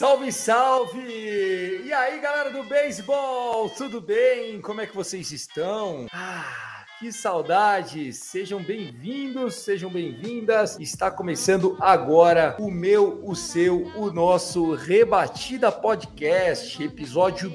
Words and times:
Salve, 0.00 0.32
salve! 0.32 1.82
E 1.84 1.92
aí, 1.92 2.20
galera 2.20 2.48
do 2.50 2.64
beisebol, 2.64 3.68
tudo 3.68 4.00
bem? 4.00 4.58
Como 4.58 4.80
é 4.80 4.86
que 4.86 4.96
vocês 4.96 5.30
estão? 5.30 6.06
Ah, 6.10 6.86
que 6.98 7.12
saudade! 7.12 8.10
Sejam 8.14 8.62
bem-vindos, 8.62 9.56
sejam 9.56 9.90
bem-vindas. 9.90 10.80
Está 10.80 11.10
começando 11.10 11.76
agora 11.78 12.56
o 12.58 12.70
meu, 12.70 13.20
o 13.22 13.36
seu, 13.36 13.92
o 13.94 14.10
nosso 14.10 14.72
Rebatida 14.74 15.70
Podcast, 15.70 16.82
episódio 16.82 17.50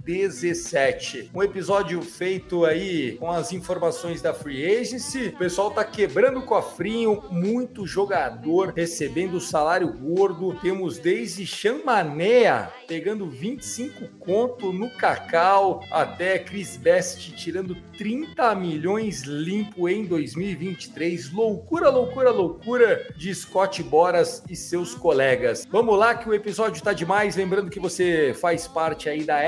217. 0.00 1.30
Um 1.34 1.42
episódio 1.42 2.00
feito 2.02 2.64
aí 2.64 3.16
com 3.18 3.30
as 3.30 3.52
informações 3.52 4.22
da 4.22 4.32
Free 4.32 4.64
Agency. 4.64 5.28
O 5.28 5.38
pessoal 5.38 5.70
tá 5.70 5.84
quebrando 5.84 6.40
o 6.40 6.46
cofrinho, 6.46 7.22
muito 7.30 7.86
jogador 7.86 8.72
recebendo 8.74 9.40
salário 9.40 9.92
gordo. 9.92 10.54
Temos 10.60 10.98
desde 10.98 11.46
Chamanea 11.46 12.70
pegando 12.86 13.28
25 13.28 14.08
conto 14.18 14.72
no 14.72 14.90
Cacau, 14.90 15.84
até 15.90 16.38
Chris 16.38 16.76
Best 16.76 17.32
tirando 17.36 17.76
30 17.96 18.54
milhões 18.54 19.22
limpo 19.22 19.88
em 19.88 20.04
2023. 20.04 21.32
Loucura, 21.32 21.88
loucura, 21.88 22.30
loucura 22.30 23.06
de 23.16 23.34
Scott 23.34 23.82
Boras 23.82 24.42
e 24.48 24.56
seus 24.56 24.94
colegas. 24.94 25.66
Vamos 25.70 25.98
lá 25.98 26.14
que 26.14 26.28
o 26.28 26.34
episódio 26.34 26.82
tá 26.82 26.92
demais. 26.92 27.36
Lembrando 27.36 27.70
que 27.70 27.78
você 27.78 28.34
faz 28.40 28.66
parte 28.66 29.08
aí 29.08 29.22
da 29.22 29.38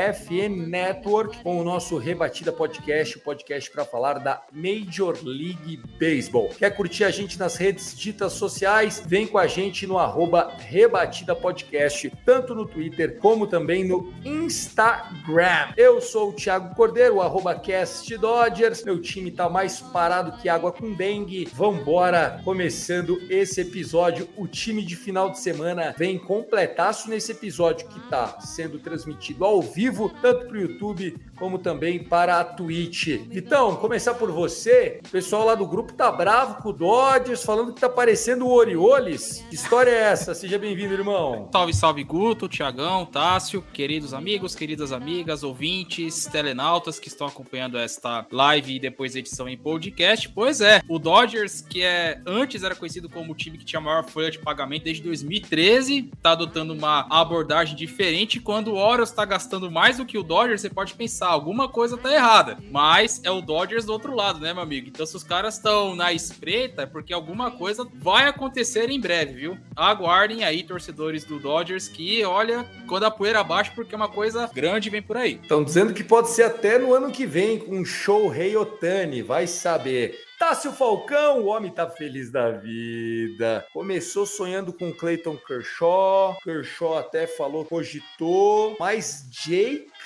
Network 0.48 1.42
com 1.42 1.60
o 1.60 1.64
nosso 1.64 1.98
Rebatida 1.98 2.52
Podcast, 2.52 3.18
o 3.18 3.20
podcast 3.20 3.70
para 3.70 3.84
falar 3.84 4.14
da 4.14 4.42
Major 4.52 5.18
League 5.22 5.80
Baseball. 5.98 6.48
Quer 6.48 6.70
curtir 6.70 7.04
a 7.04 7.10
gente 7.10 7.38
nas 7.38 7.56
redes 7.56 7.96
ditas 7.96 8.32
sociais? 8.32 9.02
Vem 9.06 9.26
com 9.26 9.38
a 9.38 9.46
gente 9.46 9.86
no 9.86 9.98
arroba 9.98 10.52
Rebatida 10.58 11.34
Podcast, 11.34 12.12
tanto 12.24 12.54
no 12.54 12.66
Twitter 12.66 13.18
como 13.18 13.46
também 13.46 13.84
no 13.84 14.12
Instagram. 14.24 15.72
Eu 15.76 16.00
sou 16.00 16.30
o 16.30 16.32
Thiago 16.32 16.74
Cordeiro, 16.74 17.20
arroba 17.20 17.54
Cast 17.54 18.16
Dodgers. 18.16 18.84
Meu 18.84 19.00
time 19.00 19.30
tá 19.30 19.48
mais 19.48 19.80
parado 19.80 20.40
que 20.40 20.48
água 20.48 20.72
com 20.72 20.92
dengue. 20.92 21.48
Vambora, 21.52 22.40
começando 22.44 23.20
esse 23.30 23.60
episódio. 23.60 24.28
O 24.36 24.46
time 24.46 24.82
de 24.82 24.96
final 24.96 25.30
de 25.30 25.38
semana 25.38 25.94
vem 25.96 26.18
completaço 26.18 27.08
nesse 27.08 27.32
episódio 27.32 27.88
que 27.88 28.00
tá 28.08 28.40
sendo 28.40 28.78
transmitido 28.78 29.44
ao 29.44 29.62
vivo, 29.62 30.12
tanto 30.20 30.31
pro 30.34 30.60
YouTube 30.60 31.14
como 31.42 31.58
também 31.58 31.98
para 31.98 32.38
a 32.38 32.44
Twitch. 32.44 33.08
Então, 33.32 33.74
começar 33.74 34.14
por 34.14 34.30
você. 34.30 35.00
O 35.04 35.08
pessoal 35.08 35.44
lá 35.44 35.56
do 35.56 35.66
grupo 35.66 35.92
tá 35.92 36.08
bravo 36.08 36.62
com 36.62 36.68
o 36.68 36.72
Dodgers, 36.72 37.42
falando 37.42 37.72
que 37.72 37.80
tá 37.80 37.88
parecendo 37.88 38.46
o 38.46 38.52
Orioles. 38.52 39.44
Que 39.48 39.56
história 39.56 39.90
é 39.90 40.02
essa? 40.02 40.36
Seja 40.36 40.56
bem-vindo, 40.56 40.94
irmão. 40.94 41.48
Salve, 41.50 41.74
salve, 41.74 42.04
Guto, 42.04 42.46
Tiagão, 42.46 43.04
Tássio, 43.04 43.60
queridos 43.72 44.14
amigos, 44.14 44.54
queridas 44.54 44.92
amigas, 44.92 45.42
ouvintes, 45.42 46.26
telenautas 46.26 47.00
que 47.00 47.08
estão 47.08 47.26
acompanhando 47.26 47.76
esta 47.76 48.24
live 48.30 48.76
e 48.76 48.78
depois 48.78 49.16
edição 49.16 49.48
em 49.48 49.56
podcast. 49.56 50.28
Pois 50.28 50.60
é, 50.60 50.80
o 50.88 50.96
Dodgers, 50.96 51.60
que 51.60 51.82
é 51.82 52.20
antes 52.24 52.62
era 52.62 52.76
conhecido 52.76 53.08
como 53.08 53.32
o 53.32 53.34
time 53.34 53.58
que 53.58 53.64
tinha 53.64 53.80
a 53.80 53.82
maior 53.82 54.04
folha 54.04 54.30
de 54.30 54.38
pagamento 54.38 54.84
desde 54.84 55.02
2013, 55.02 56.12
tá 56.22 56.30
adotando 56.30 56.72
uma 56.72 57.04
abordagem 57.10 57.74
diferente. 57.74 58.38
Quando 58.38 58.68
o 58.68 58.76
Orioles 58.76 59.10
tá 59.10 59.24
gastando 59.24 59.68
mais 59.68 59.96
do 59.96 60.06
que 60.06 60.16
o 60.16 60.21
Dodgers, 60.22 60.60
você 60.60 60.70
pode 60.70 60.94
pensar, 60.94 61.28
alguma 61.28 61.68
coisa 61.68 61.96
tá 61.96 62.12
errada. 62.12 62.58
Mas 62.70 63.20
é 63.24 63.30
o 63.30 63.40
Dodgers 63.40 63.84
do 63.84 63.92
outro 63.92 64.14
lado, 64.14 64.40
né, 64.40 64.52
meu 64.52 64.62
amigo? 64.62 64.88
Então, 64.88 65.06
se 65.06 65.16
os 65.16 65.24
caras 65.24 65.56
estão 65.56 65.94
na 65.94 66.12
espreita, 66.12 66.82
é 66.82 66.86
porque 66.86 67.12
alguma 67.12 67.50
coisa 67.50 67.86
vai 67.94 68.26
acontecer 68.26 68.90
em 68.90 69.00
breve, 69.00 69.34
viu? 69.34 69.58
Aguardem 69.76 70.44
aí, 70.44 70.62
torcedores 70.62 71.24
do 71.24 71.38
Dodgers, 71.38 71.88
que 71.88 72.24
olha, 72.24 72.66
quando 72.86 73.04
a 73.04 73.10
poeira 73.10 73.42
baixa, 73.42 73.72
porque 73.74 73.94
uma 73.94 74.08
coisa 74.08 74.50
grande 74.52 74.90
vem 74.90 75.02
por 75.02 75.16
aí. 75.16 75.38
Estão 75.42 75.64
dizendo 75.64 75.94
que 75.94 76.04
pode 76.04 76.30
ser 76.30 76.44
até 76.44 76.78
no 76.78 76.94
ano 76.94 77.10
que 77.10 77.26
vem, 77.26 77.58
com 77.58 77.76
um 77.76 77.84
show 77.84 78.28
Rei 78.28 78.56
Otani, 78.56 79.22
vai 79.22 79.46
saber. 79.46 80.18
Tássio 80.42 80.72
Falcão, 80.72 81.42
o 81.42 81.46
homem 81.46 81.70
tá 81.70 81.88
feliz 81.88 82.28
da 82.28 82.50
vida. 82.50 83.64
Começou 83.72 84.26
sonhando 84.26 84.72
com 84.72 84.92
Clayton 84.92 85.36
Kershaw. 85.36 86.36
Kershaw 86.42 86.98
até 86.98 87.28
falou, 87.28 87.64
cogitou. 87.64 88.76
Mas 88.80 89.24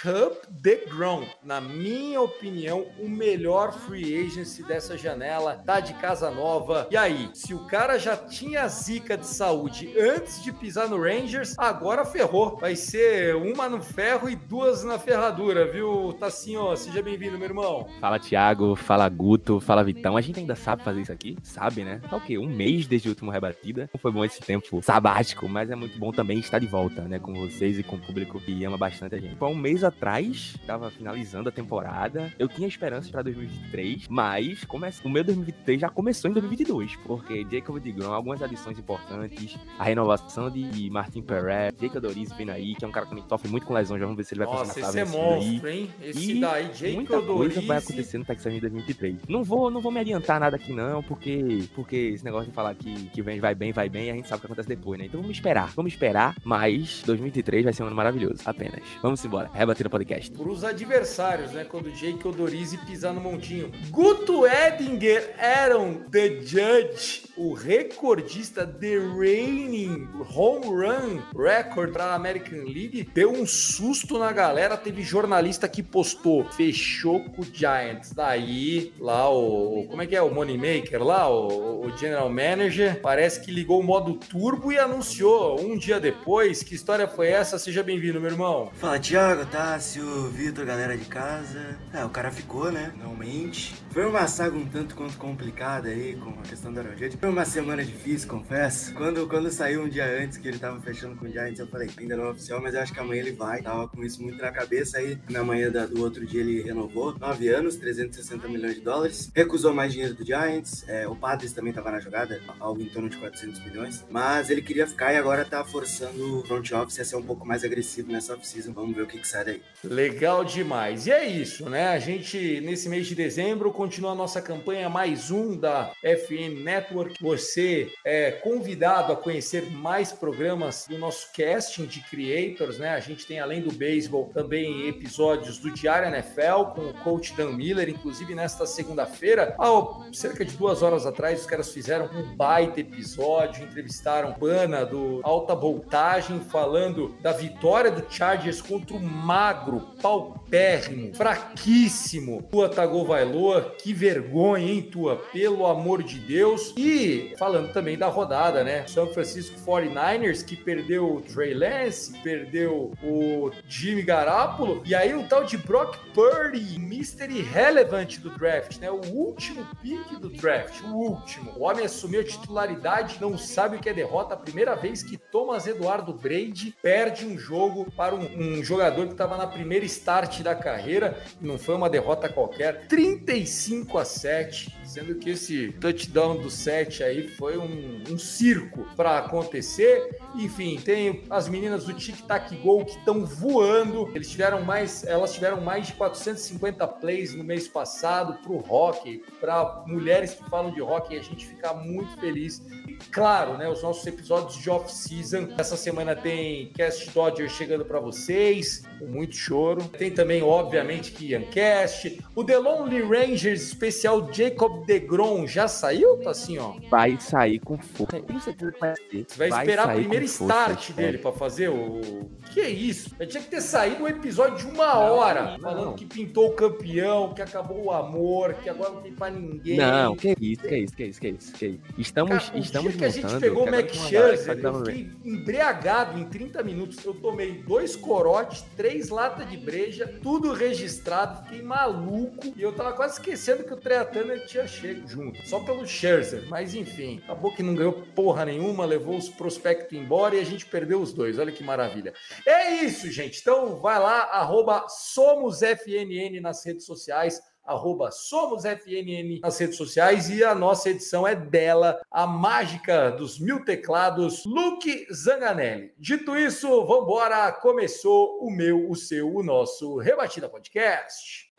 Jacob 0.02 0.34
DeGrom, 0.50 1.24
na 1.42 1.60
minha 1.60 2.20
opinião, 2.20 2.86
o 3.00 3.08
melhor 3.08 3.72
free 3.72 4.26
agency 4.26 4.62
dessa 4.62 4.96
janela. 4.96 5.62
Tá 5.64 5.80
de 5.80 5.94
casa 5.94 6.30
nova. 6.30 6.86
E 6.90 6.96
aí, 6.96 7.30
se 7.32 7.54
o 7.54 7.66
cara 7.66 7.98
já 7.98 8.16
tinha 8.16 8.66
zica 8.68 9.16
de 9.16 9.26
saúde 9.26 9.94
antes 9.98 10.42
de 10.42 10.52
pisar 10.52 10.88
no 10.88 11.00
Rangers, 11.00 11.54
agora 11.58 12.04
ferrou. 12.04 12.56
Vai 12.58 12.76
ser 12.76 13.36
uma 13.36 13.68
no 13.68 13.80
ferro 13.80 14.28
e 14.28 14.36
duas 14.36 14.84
na 14.84 14.98
ferradura, 14.98 15.70
viu, 15.70 16.12
Tassinho? 16.18 16.76
Seja 16.76 17.02
bem-vindo, 17.02 17.38
meu 17.38 17.48
irmão. 17.48 17.88
Fala 18.00 18.18
Thiago, 18.18 18.76
fala 18.76 19.08
Guto, 19.08 19.60
fala 19.60 19.84
Vitão. 19.84 20.16
A 20.16 20.20
gente 20.20 20.40
ainda 20.40 20.56
sabe 20.56 20.82
fazer 20.82 21.02
isso 21.02 21.12
aqui? 21.12 21.38
Sabe, 21.42 21.84
né? 21.84 22.00
Tá 22.08 22.16
o 22.16 22.20
quê? 22.20 22.38
Um 22.38 22.48
mês 22.48 22.86
desde 22.86 23.08
o 23.08 23.12
último 23.12 23.30
rebatida. 23.30 23.88
Não 23.92 24.00
foi 24.00 24.12
bom 24.12 24.24
esse 24.24 24.40
tempo 24.40 24.82
sabático, 24.82 25.48
mas 25.48 25.70
é 25.70 25.74
muito 25.74 25.98
bom 25.98 26.12
também 26.12 26.38
estar 26.38 26.58
de 26.58 26.66
volta, 26.66 27.02
né? 27.02 27.18
Com 27.18 27.32
vocês 27.34 27.78
e 27.78 27.82
com 27.82 27.96
o 27.96 28.00
público 28.00 28.40
que 28.40 28.64
ama 28.64 28.76
bastante 28.76 29.14
a 29.14 29.18
gente. 29.18 29.36
Foi 29.36 29.48
um 29.48 29.54
mês 29.54 29.85
atrás, 29.86 30.56
tava 30.66 30.90
finalizando 30.90 31.48
a 31.48 31.52
temporada. 31.52 32.32
Eu 32.38 32.48
tinha 32.48 32.68
esperanças 32.68 33.10
pra 33.10 33.22
2023, 33.22 34.06
mas 34.08 34.64
come... 34.64 34.88
o 35.04 35.08
meu 35.08 35.24
2023 35.24 35.80
já 35.80 35.88
começou 35.88 36.30
em 36.30 36.34
2022, 36.34 36.96
porque 36.96 37.46
Jacob 37.50 37.78
DeGrom, 37.78 38.12
algumas 38.12 38.42
adições 38.42 38.78
importantes, 38.78 39.56
a 39.78 39.84
renovação 39.84 40.50
de 40.50 40.90
Martin 40.90 41.22
Perez, 41.22 41.74
Jacob 41.80 42.02
Doris 42.02 42.32
vindo 42.32 42.50
aí, 42.50 42.74
que 42.74 42.84
é 42.84 42.88
um 42.88 42.92
cara 42.92 43.06
que 43.06 43.22
sofre 43.28 43.48
muito 43.50 43.66
com 43.66 43.74
lesões, 43.74 44.00
vamos 44.00 44.16
ver 44.16 44.24
se 44.24 44.34
ele 44.34 44.44
vai 44.44 44.54
Nossa, 44.54 44.74
funcionar 44.74 44.88
esse 44.88 44.98
é 44.98 45.04
monstro, 45.04 45.62
daí. 45.62 45.78
hein? 45.78 45.90
Esse 46.02 46.32
E 46.32 46.40
daí, 46.40 46.70
Jacob 46.74 46.94
Muita 46.94 47.22
coisa 47.22 47.60
vai 47.62 47.78
acontecer 47.78 48.18
no 48.18 48.24
Texas 48.24 48.52
em 48.52 48.60
2023. 48.60 49.16
Não 49.28 49.42
vou, 49.42 49.70
não 49.70 49.80
vou 49.80 49.92
me 49.92 50.00
adiantar 50.00 50.40
nada 50.40 50.56
aqui 50.56 50.72
não, 50.72 51.02
porque 51.02 51.68
porque 51.74 51.96
esse 51.96 52.24
negócio 52.24 52.48
de 52.48 52.54
falar 52.54 52.74
que, 52.74 53.08
que 53.10 53.22
vem, 53.22 53.40
vai 53.40 53.54
bem, 53.54 53.72
vai 53.72 53.88
bem, 53.88 54.10
a 54.10 54.14
gente 54.14 54.28
sabe 54.28 54.38
o 54.38 54.40
que 54.40 54.46
acontece 54.46 54.68
depois, 54.68 54.98
né? 54.98 55.06
Então 55.06 55.20
vamos 55.20 55.36
esperar, 55.36 55.72
vamos 55.74 55.92
esperar, 55.92 56.34
mas 56.44 57.02
2023 57.04 57.64
vai 57.64 57.72
ser 57.72 57.82
um 57.82 57.86
ano 57.86 57.96
maravilhoso, 57.96 58.42
apenas. 58.44 58.82
Vamos 59.02 59.24
embora, 59.24 59.50
no 59.84 59.90
podcast. 59.90 60.30
Para 60.30 60.48
os 60.48 60.64
adversários, 60.64 61.52
né? 61.52 61.64
Quando 61.64 61.90
Jake 61.90 62.26
Odorizzi 62.26 62.78
pisar 62.78 63.12
no 63.12 63.20
montinho. 63.20 63.70
Guto 63.90 64.46
Edinger 64.46 65.34
eram 65.38 65.94
The 66.10 66.40
Judge, 66.40 67.24
o 67.36 67.52
recordista 67.52 68.66
The 68.66 68.98
Reigning 69.18 70.08
Home 70.34 70.66
Run 70.66 71.20
Record 71.36 71.92
para 71.92 72.04
a 72.06 72.14
American 72.14 72.64
League. 72.64 73.08
Deu 73.14 73.32
um 73.32 73.46
susto 73.46 74.18
na 74.18 74.32
galera. 74.32 74.76
Teve 74.76 75.02
jornalista 75.02 75.68
que 75.68 75.82
postou, 75.82 76.44
fechou 76.44 77.20
com 77.30 77.42
o 77.42 77.44
Giants. 77.44 78.12
Daí, 78.12 78.92
lá 78.98 79.30
o. 79.30 79.86
Como 79.88 80.02
é 80.02 80.06
que 80.06 80.16
é? 80.16 80.22
O 80.22 80.32
Moneymaker 80.32 81.02
lá, 81.02 81.28
o, 81.28 81.86
o 81.86 81.96
General 81.96 82.28
Manager. 82.28 83.00
Parece 83.00 83.40
que 83.40 83.50
ligou 83.50 83.80
o 83.80 83.84
modo 83.84 84.14
turbo 84.14 84.72
e 84.72 84.78
anunciou 84.78 85.60
um 85.60 85.76
dia 85.76 86.00
depois. 86.00 86.62
Que 86.62 86.74
história 86.74 87.06
foi 87.06 87.28
essa? 87.28 87.58
Seja 87.58 87.82
bem-vindo, 87.82 88.20
meu 88.20 88.30
irmão. 88.30 88.70
Fala 88.74 88.98
Thiago, 88.98 89.46
Tássio, 89.66 90.28
Vitor, 90.30 90.64
galera 90.64 90.96
de 90.96 91.06
casa. 91.06 91.76
É, 91.92 92.04
o 92.04 92.08
cara 92.08 92.30
ficou, 92.30 92.70
né? 92.70 92.92
Realmente. 92.98 93.74
Foi 93.90 94.06
uma 94.06 94.28
saga 94.28 94.56
um 94.56 94.64
tanto 94.64 94.94
quanto 94.94 95.16
complicada 95.18 95.88
aí 95.88 96.14
com 96.14 96.30
a 96.30 96.42
questão 96.42 96.72
da 96.72 96.82
Aerojet. 96.82 97.16
Foi 97.16 97.28
uma 97.28 97.44
semana 97.44 97.84
difícil, 97.84 98.28
confesso. 98.28 98.94
Quando, 98.94 99.26
quando 99.26 99.50
saiu 99.50 99.82
um 99.82 99.88
dia 99.88 100.04
antes 100.22 100.38
que 100.38 100.46
ele 100.46 100.58
tava 100.60 100.80
fechando 100.80 101.16
com 101.16 101.24
o 101.24 101.28
Giants, 101.32 101.58
eu 101.58 101.66
falei, 101.66 101.90
ainda 101.98 102.16
não 102.16 102.26
é 102.26 102.30
oficial, 102.30 102.62
mas 102.62 102.74
eu 102.74 102.80
acho 102.80 102.92
que 102.92 103.00
amanhã 103.00 103.22
ele 103.22 103.32
vai. 103.32 103.60
Tava 103.60 103.88
com 103.88 104.04
isso 104.04 104.22
muito 104.22 104.40
na 104.40 104.52
cabeça 104.52 104.98
aí. 104.98 105.18
Na 105.28 105.42
manhã 105.42 105.68
da- 105.68 105.86
do 105.86 106.00
outro 106.00 106.24
dia 106.24 106.42
ele 106.42 106.62
renovou. 106.62 107.18
Nove 107.18 107.48
anos, 107.48 107.74
360 107.74 108.46
milhões 108.46 108.76
de 108.76 108.82
dólares. 108.82 109.32
Recusou 109.34 109.74
mais 109.74 109.92
dinheiro 109.92 110.14
do 110.14 110.24
Giants. 110.24 110.84
É, 110.86 111.08
o 111.08 111.16
Padres 111.16 111.52
também 111.52 111.72
tava 111.72 111.90
na 111.90 111.98
jogada, 111.98 112.40
algo 112.60 112.80
em 112.80 112.88
torno 112.88 113.08
de 113.08 113.16
400 113.16 113.64
milhões. 113.64 114.04
Mas 114.08 114.48
ele 114.48 114.62
queria 114.62 114.86
ficar 114.86 115.12
e 115.12 115.16
agora 115.16 115.44
tá 115.44 115.64
forçando 115.64 116.38
o 116.38 116.46
front 116.46 116.70
office 116.70 117.00
a 117.00 117.04
ser 117.04 117.16
um 117.16 117.22
pouco 117.22 117.44
mais 117.44 117.64
agressivo 117.64 118.12
nessa 118.12 118.32
off-season. 118.34 118.72
Vamos 118.72 118.94
ver 118.94 119.02
o 119.02 119.06
que, 119.08 119.18
que 119.18 119.26
sai 119.26 119.44
daí. 119.44 119.55
Legal 119.84 120.44
demais. 120.44 121.06
E 121.06 121.12
é 121.12 121.24
isso, 121.24 121.68
né? 121.68 121.88
A 121.88 121.98
gente, 121.98 122.60
nesse 122.60 122.88
mês 122.88 123.06
de 123.06 123.14
dezembro, 123.14 123.70
continua 123.70 124.12
a 124.12 124.14
nossa 124.14 124.40
campanha 124.40 124.88
mais 124.88 125.30
um 125.30 125.56
da 125.56 125.92
FN 126.02 126.62
Network. 126.62 127.22
Você 127.22 127.92
é 128.04 128.32
convidado 128.32 129.12
a 129.12 129.16
conhecer 129.16 129.70
mais 129.70 130.12
programas 130.12 130.86
do 130.88 130.98
nosso 130.98 131.28
casting 131.32 131.86
de 131.86 132.00
creators, 132.00 132.78
né? 132.78 132.90
A 132.90 133.00
gente 133.00 133.26
tem, 133.26 133.38
além 133.38 133.60
do 133.60 133.72
beisebol, 133.72 134.30
também 134.34 134.88
episódios 134.88 135.58
do 135.58 135.70
Diário 135.70 136.08
NFL 136.08 136.72
com 136.74 136.88
o 136.88 136.94
coach 136.94 137.34
Dan 137.34 137.52
Miller. 137.52 137.88
Inclusive, 137.88 138.34
nesta 138.34 138.66
segunda-feira, 138.66 139.54
há 139.58 140.12
cerca 140.12 140.44
de 140.44 140.56
duas 140.56 140.82
horas 140.82 141.06
atrás, 141.06 141.40
os 141.40 141.46
caras 141.46 141.72
fizeram 141.72 142.06
um 142.06 142.34
baita 142.34 142.80
episódio, 142.80 143.64
entrevistaram 143.64 144.32
Pana 144.34 144.84
do 144.84 145.20
Alta 145.22 145.54
Voltagem, 145.54 146.40
falando 146.40 147.16
da 147.20 147.32
vitória 147.32 147.90
do 147.90 148.04
Chargers 148.12 148.60
contra 148.60 148.96
o 148.96 149.00
magro, 149.46 149.80
paupérrimo, 150.02 151.14
fraquíssimo 151.14 152.42
Tua 152.50 152.68
Tagovailoa. 152.68 153.76
Que 153.78 153.92
vergonha, 153.92 154.72
hein, 154.72 154.82
Tua? 154.82 155.16
Pelo 155.32 155.66
amor 155.66 156.02
de 156.02 156.18
Deus. 156.18 156.74
E 156.76 157.32
falando 157.38 157.72
também 157.72 157.96
da 157.96 158.08
rodada, 158.08 158.64
né? 158.64 158.84
São 158.88 159.06
Francisco 159.06 159.56
49ers, 159.60 160.44
que 160.44 160.56
perdeu 160.56 161.14
o 161.14 161.20
Trey 161.20 161.54
Lance, 161.54 162.12
perdeu 162.24 162.92
o 163.04 163.52
Jimmy 163.68 164.02
Garoppolo, 164.02 164.82
e 164.84 164.94
aí 164.96 165.14
o 165.14 165.28
tal 165.28 165.44
de 165.44 165.56
Brock 165.56 165.96
Purdy, 166.12 166.78
Mystery 166.80 167.42
Relevant 167.42 168.18
do 168.18 168.30
draft, 168.30 168.78
né? 168.78 168.90
O 168.90 169.00
último 169.12 169.64
pick 169.80 170.18
do 170.18 170.28
draft, 170.28 170.82
o 170.82 170.92
último. 170.92 171.52
O 171.56 171.62
homem 171.62 171.84
assumiu 171.84 172.20
a 172.20 172.24
titularidade, 172.24 173.18
não 173.20 173.38
sabe 173.38 173.76
o 173.76 173.80
que 173.80 173.88
é 173.88 173.94
derrota. 173.94 174.34
A 174.34 174.38
primeira 174.38 174.74
vez 174.74 175.04
que 175.04 175.16
Thomas 175.16 175.68
Eduardo 175.68 176.12
Brady 176.12 176.74
perde 176.82 177.24
um 177.24 177.38
jogo 177.38 177.86
para 177.96 178.14
um, 178.14 178.58
um 178.58 178.64
jogador 178.64 179.06
que 179.06 179.12
estava 179.12 179.35
na 179.36 179.46
primeira 179.46 179.84
start 179.84 180.42
da 180.42 180.54
carreira, 180.54 181.16
não 181.40 181.58
foi 181.58 181.74
uma 181.74 181.90
derrota 181.90 182.28
qualquer. 182.28 182.86
35 182.86 183.98
a 183.98 184.04
7, 184.04 184.76
sendo 184.96 185.14
que 185.16 185.28
esse 185.28 185.72
touchdown 185.72 186.38
do 186.38 186.48
7 186.48 187.04
aí 187.04 187.28
foi 187.28 187.58
um, 187.58 188.02
um 188.08 188.16
circo 188.16 188.86
para 188.96 189.18
acontecer. 189.18 190.16
Enfim, 190.34 190.80
tem 190.82 191.22
as 191.28 191.50
meninas 191.50 191.84
do 191.84 191.92
Tic 191.92 192.22
Tac 192.22 192.56
Go 192.56 192.82
que 192.82 192.96
estão 192.96 193.26
voando. 193.26 194.10
Eles 194.14 194.30
tiveram 194.30 194.62
mais, 194.64 195.04
elas 195.04 195.34
tiveram 195.34 195.60
mais 195.60 195.88
de 195.88 195.92
450 195.92 196.88
plays 196.88 197.34
no 197.34 197.44
mês 197.44 197.68
passado 197.68 198.38
para 198.42 198.52
o 198.52 198.64
hockey, 198.66 199.22
para 199.38 199.84
mulheres 199.86 200.32
que 200.32 200.48
falam 200.48 200.72
de 200.72 200.80
hockey. 200.80 201.18
A 201.18 201.22
gente 201.22 201.46
fica 201.46 201.74
muito 201.74 202.18
feliz. 202.18 202.62
E 202.88 202.94
claro, 203.10 203.58
né, 203.58 203.68
os 203.68 203.82
nossos 203.82 204.06
episódios 204.06 204.56
de 204.56 204.70
off-season. 204.70 205.48
Essa 205.58 205.76
semana 205.76 206.16
tem 206.16 206.72
Cast 206.72 207.10
Dodger 207.10 207.50
chegando 207.50 207.84
para 207.84 208.00
vocês, 208.00 208.82
com 208.98 209.04
muito 209.04 209.36
choro. 209.36 209.84
Tem 209.88 210.10
também, 210.10 210.42
obviamente, 210.42 211.12
que 211.12 211.38
Cast. 211.50 212.18
O 212.34 212.42
The 212.42 212.56
Lonely 212.56 213.02
Rangers 213.02 213.60
especial 213.60 214.32
Jacob 214.32 214.85
DeGrom 214.86 215.46
já 215.46 215.66
saiu? 215.68 216.16
Tá 216.18 216.30
assim, 216.30 216.58
ó. 216.58 216.74
Vai 216.88 217.18
sair 217.20 217.58
com 217.58 217.76
força. 217.76 218.20
Com 218.20 218.40
certeza 218.40 218.72
vai 218.80 218.94
ser. 218.94 219.26
Você 219.28 219.48
vai, 219.48 219.60
esperar 219.60 219.82
a 219.82 219.86
sair 219.86 220.00
primeira 220.00 220.24
com 220.24 220.30
força, 220.32 220.54
start 220.54 220.80
espero. 220.80 220.96
dele 221.06 221.18
pra 221.18 221.32
fazer 221.32 221.68
o. 221.68 222.30
Que 222.56 222.62
é 222.62 222.70
isso? 222.70 223.14
Eu 223.20 223.26
tinha 223.26 223.42
que 223.42 223.50
ter 223.50 223.60
saído 223.60 224.02
um 224.02 224.08
episódio 224.08 224.56
de 224.56 224.74
uma 224.74 224.94
hora 224.96 225.42
não. 225.42 225.58
falando 225.58 225.94
que 225.94 226.06
pintou 226.06 226.46
o 226.46 226.52
campeão, 226.52 227.34
que 227.34 227.42
acabou 227.42 227.84
o 227.84 227.90
amor, 227.90 228.54
que 228.54 228.70
agora 228.70 228.92
não 228.92 229.02
tem 229.02 229.12
pra 229.12 229.28
ninguém. 229.28 229.76
Não, 229.76 230.16
que 230.16 230.34
isso, 230.40 230.62
que 230.62 230.74
isso, 230.78 230.96
que 230.96 231.04
isso, 231.04 231.20
que 231.20 231.28
isso, 231.28 231.52
que 231.52 231.66
isso. 231.66 231.80
Estamos, 231.98 232.46
Cara, 232.46 232.56
o 232.56 232.58
estamos 232.58 232.88
dia 232.92 232.98
que 232.98 233.04
a 233.04 233.08
gente 233.10 233.24
montando, 233.24 233.40
pegou 233.42 233.62
o 233.64 233.70
Mac 233.70 233.90
Scherzer, 233.90 234.58
eu 234.58 234.84
fiquei 234.86 235.10
embriagado 235.22 236.18
em 236.18 236.24
30 236.24 236.62
minutos. 236.62 237.04
Eu 237.04 237.12
tomei 237.12 237.62
dois 237.62 237.94
corotes, 237.94 238.64
três 238.74 239.10
latas 239.10 239.50
de 239.50 239.58
breja, 239.58 240.18
tudo 240.22 240.54
registrado, 240.54 241.44
fiquei 241.44 241.60
maluco. 241.60 242.54
E 242.56 242.62
eu 242.62 242.72
tava 242.72 242.94
quase 242.94 243.18
esquecendo 243.18 243.64
que 243.64 243.74
o 243.74 243.76
Treatana 243.76 244.38
tinha 244.38 244.66
chego 244.66 245.06
junto, 245.06 245.46
só 245.46 245.60
pelo 245.60 245.86
Scherzer. 245.86 246.48
Mas 246.48 246.74
enfim, 246.74 247.20
acabou 247.24 247.54
que 247.54 247.62
não 247.62 247.74
ganhou 247.74 247.92
porra 248.14 248.46
nenhuma, 248.46 248.86
levou 248.86 249.18
os 249.18 249.28
prospectos 249.28 249.92
embora 249.92 250.36
e 250.36 250.40
a 250.40 250.44
gente 250.44 250.64
perdeu 250.64 251.02
os 251.02 251.12
dois. 251.12 251.38
Olha 251.38 251.52
que 251.52 251.62
maravilha. 251.62 252.14
É 252.46 252.70
isso, 252.84 253.10
gente. 253.10 253.40
Então 253.40 253.80
vai 253.80 253.98
lá, 253.98 254.22
arroba 254.24 254.86
SomosFNN 254.88 256.40
nas 256.40 256.64
redes 256.64 256.86
sociais 256.86 257.42
arroba 257.66 258.10
SomosFNN 258.10 259.40
nas 259.42 259.58
redes 259.58 259.76
sociais 259.76 260.30
e 260.30 260.44
a 260.44 260.54
nossa 260.54 260.90
edição 260.90 261.26
é 261.26 261.34
dela, 261.34 262.00
a 262.10 262.26
mágica 262.26 263.10
dos 263.10 263.38
mil 263.40 263.64
teclados, 263.64 264.44
Luke 264.44 265.06
Zanganelli. 265.12 265.92
Dito 265.98 266.36
isso, 266.36 266.68
vambora, 266.86 267.50
começou 267.52 268.38
o 268.40 268.50
meu, 268.50 268.88
o 268.88 268.94
seu, 268.94 269.34
o 269.34 269.42
nosso 269.42 269.96
Rebatida 269.98 270.48
Podcast. 270.48 271.52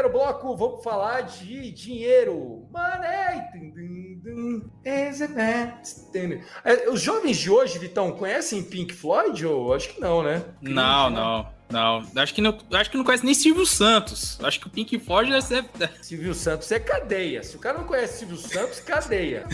Primeiro 0.00 0.18
bloco, 0.18 0.56
vamos 0.56 0.82
falar 0.82 1.20
de 1.22 1.70
dinheiro. 1.72 2.66
Money! 2.72 3.42
É, 6.64 6.88
Os 6.88 7.02
jovens 7.02 7.36
de 7.36 7.50
hoje, 7.50 7.78
Vitão, 7.78 8.10
conhecem 8.12 8.62
Pink 8.62 8.94
Floyd? 8.94 9.44
Ou 9.44 9.74
acho 9.74 9.90
que 9.90 10.00
não, 10.00 10.22
né? 10.22 10.42
Não, 10.62 11.10
não, 11.10 11.46
não. 11.68 12.02
Acho 12.16 12.32
que 12.32 12.40
não, 12.40 12.56
acho 12.72 12.90
que 12.90 12.96
não 12.96 13.04
conhece 13.04 13.26
nem 13.26 13.34
Silvio 13.34 13.66
Santos. 13.66 14.38
Acho 14.42 14.58
que 14.60 14.68
o 14.68 14.70
Pink 14.70 14.98
Floyd 15.00 15.30
deve 15.30 15.42
ser. 15.42 15.64
Silvio 16.00 16.34
Santos 16.34 16.72
é 16.72 16.80
cadeia. 16.80 17.42
Se 17.42 17.56
o 17.56 17.58
cara 17.58 17.76
não 17.76 17.84
conhece 17.84 18.20
Silvio 18.20 18.38
Santos, 18.38 18.80
cadeia. 18.80 19.46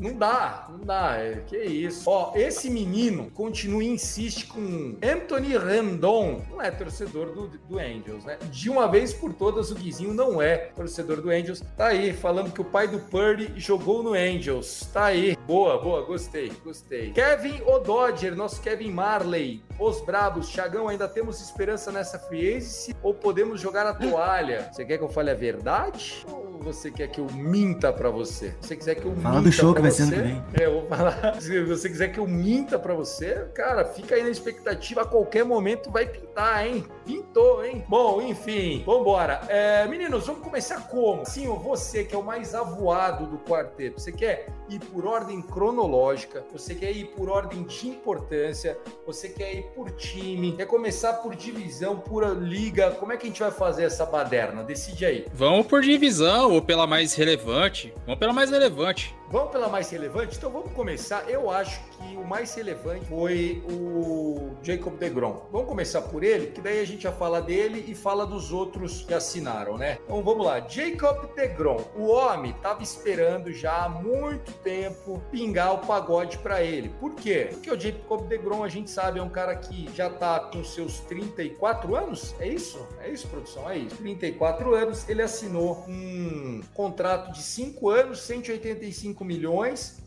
Não 0.00 0.12
dá, 0.14 0.66
não 0.68 0.78
dá. 0.78 1.16
É, 1.16 1.42
que 1.46 1.56
isso. 1.56 2.08
Ó, 2.08 2.32
esse 2.36 2.70
menino 2.70 3.30
continua 3.32 3.82
e 3.82 3.88
insiste 3.88 4.46
com 4.46 4.96
Anthony 5.02 5.56
Rendon. 5.56 6.42
Não 6.50 6.62
é 6.62 6.70
torcedor 6.70 7.32
do, 7.32 7.48
do 7.48 7.78
Angels, 7.78 8.24
né? 8.24 8.38
De 8.50 8.70
uma 8.70 8.86
vez 8.86 9.12
por 9.12 9.32
todas, 9.32 9.70
o 9.70 9.74
Guizinho 9.74 10.14
não 10.14 10.40
é 10.40 10.56
torcedor 10.56 11.20
do 11.20 11.30
Angels. 11.30 11.62
Tá 11.76 11.88
aí, 11.88 12.12
falando 12.12 12.52
que 12.52 12.60
o 12.60 12.64
pai 12.64 12.86
do 12.86 12.98
Purdy 12.98 13.52
jogou 13.56 14.02
no 14.02 14.14
Angels. 14.14 14.88
Tá 14.92 15.06
aí. 15.06 15.36
Boa, 15.46 15.78
boa, 15.78 16.04
gostei, 16.04 16.52
gostei. 16.64 17.12
Kevin 17.12 17.60
O'Dodger, 17.66 18.36
nosso 18.36 18.60
Kevin 18.60 18.90
Marley. 18.90 19.62
Os 19.78 20.00
Brabos, 20.00 20.48
Thiagão, 20.48 20.88
ainda 20.88 21.08
temos 21.08 21.40
esperança 21.40 21.92
nessa 21.92 22.18
free 22.18 22.56
agency 22.56 22.94
ou 23.02 23.14
podemos 23.14 23.60
jogar 23.60 23.86
a 23.86 23.94
toalha? 23.94 24.68
Você 24.72 24.84
quer 24.84 24.98
que 24.98 25.04
eu 25.04 25.08
fale 25.08 25.30
a 25.30 25.34
verdade? 25.34 26.24
Ou 26.30 26.58
você 26.60 26.90
quer 26.90 27.08
que 27.08 27.20
eu 27.20 27.26
minta 27.32 27.92
pra 27.92 28.10
você? 28.10 28.54
Se 28.60 28.68
você 28.68 28.76
quiser 28.76 28.94
que 28.96 29.04
eu 29.04 29.14
Fala 29.16 29.36
minta 29.36 29.48
do 29.48 29.52
show 29.52 29.72
pra 29.72 29.82
que 29.82 29.87
ano 29.88 30.12
que 30.12 30.18
vem. 30.20 30.44
é, 30.54 30.66
eu 30.66 30.72
vou 30.72 30.86
falar. 30.88 31.36
Se 31.40 31.62
você 31.64 31.88
quiser 31.88 32.08
que 32.08 32.18
eu 32.18 32.26
minta 32.26 32.78
pra 32.78 32.94
você, 32.94 33.46
cara, 33.54 33.84
fica 33.84 34.14
aí 34.14 34.22
na 34.22 34.30
expectativa. 34.30 35.02
A 35.02 35.04
qualquer 35.04 35.44
momento 35.44 35.90
vai 35.90 36.06
pintar, 36.06 36.66
hein? 36.66 36.84
Pintou, 37.04 37.64
hein? 37.64 37.84
Bom, 37.88 38.20
enfim, 38.22 38.82
vambora. 38.84 39.40
É, 39.48 39.86
meninos, 39.86 40.26
vamos 40.26 40.42
começar 40.42 40.88
como? 40.88 41.24
Sim, 41.24 41.46
você 41.48 42.04
que 42.04 42.14
é 42.14 42.18
o 42.18 42.22
mais 42.22 42.54
avoado 42.54 43.26
do 43.26 43.38
quarteto. 43.38 44.00
Você 44.00 44.12
quer 44.12 44.46
ir 44.68 44.80
por 44.80 45.06
ordem 45.06 45.40
cronológica, 45.40 46.44
você 46.52 46.74
quer 46.74 46.92
ir 46.92 47.06
por 47.16 47.28
ordem 47.28 47.62
de 47.62 47.88
importância, 47.88 48.76
você 49.06 49.28
quer 49.28 49.54
ir 49.54 49.62
por 49.74 49.90
time, 49.92 50.52
quer 50.52 50.66
começar 50.66 51.14
por 51.14 51.34
divisão, 51.34 51.96
por 51.98 52.24
liga. 52.36 52.90
Como 52.92 53.12
é 53.12 53.16
que 53.16 53.26
a 53.26 53.28
gente 53.28 53.40
vai 53.40 53.50
fazer 53.50 53.84
essa 53.84 54.04
baderna? 54.04 54.62
Decide 54.62 55.06
aí. 55.06 55.26
Vamos 55.32 55.66
por 55.66 55.80
divisão, 55.82 56.52
ou 56.52 56.62
pela 56.62 56.86
mais 56.86 57.14
relevante. 57.14 57.92
Vamos 58.04 58.18
pela 58.18 58.32
mais 58.32 58.50
relevante. 58.50 59.14
Vamos 59.30 59.50
pela 59.50 59.68
mais 59.68 59.90
relevante? 59.90 60.38
Então 60.38 60.50
vamos 60.50 60.72
começar. 60.72 61.28
Eu 61.28 61.50
acho 61.50 61.78
que 61.90 62.16
o 62.16 62.26
mais 62.26 62.54
relevante 62.54 63.04
foi 63.04 63.62
o 63.70 64.52
Jacob 64.62 64.96
DeGrom. 64.96 65.46
Vamos 65.52 65.68
começar 65.68 66.00
por 66.00 66.24
ele, 66.24 66.46
que 66.46 66.62
daí 66.62 66.80
a 66.80 66.86
gente 66.86 67.02
já 67.02 67.12
fala 67.12 67.42
dele 67.42 67.84
e 67.86 67.94
fala 67.94 68.26
dos 68.26 68.52
outros 68.52 69.02
que 69.02 69.12
assinaram, 69.12 69.76
né? 69.76 69.98
Então 70.02 70.22
vamos 70.22 70.46
lá. 70.46 70.66
Jacob 70.66 71.34
DeGrom. 71.36 71.84
O 71.94 72.06
homem 72.06 72.52
estava 72.52 72.82
esperando 72.82 73.52
já 73.52 73.84
há 73.84 73.88
muito 73.90 74.50
tempo 74.62 75.22
pingar 75.30 75.74
o 75.74 75.78
pagode 75.86 76.38
para 76.38 76.62
ele. 76.62 76.88
Por 76.98 77.14
quê? 77.14 77.48
Porque 77.50 77.70
o 77.70 77.78
Jacob 77.78 78.26
DeGrom, 78.28 78.64
a 78.64 78.68
gente 78.68 78.90
sabe, 78.90 79.18
é 79.18 79.22
um 79.22 79.28
cara 79.28 79.54
que 79.56 79.90
já 79.94 80.08
tá 80.08 80.40
com 80.40 80.64
seus 80.64 81.00
34 81.00 81.94
anos. 81.94 82.34
É 82.40 82.48
isso? 82.48 82.86
É 82.98 83.10
isso, 83.10 83.28
produção? 83.28 83.68
É 83.68 83.76
isso. 83.76 83.96
34 83.96 84.74
anos. 84.74 85.06
Ele 85.06 85.20
assinou 85.20 85.84
um 85.86 86.62
contrato 86.72 87.30
de 87.30 87.42
5 87.42 87.90
anos, 87.90 88.22
185 88.22 89.17
5 89.18 89.24
milhões, 89.24 89.98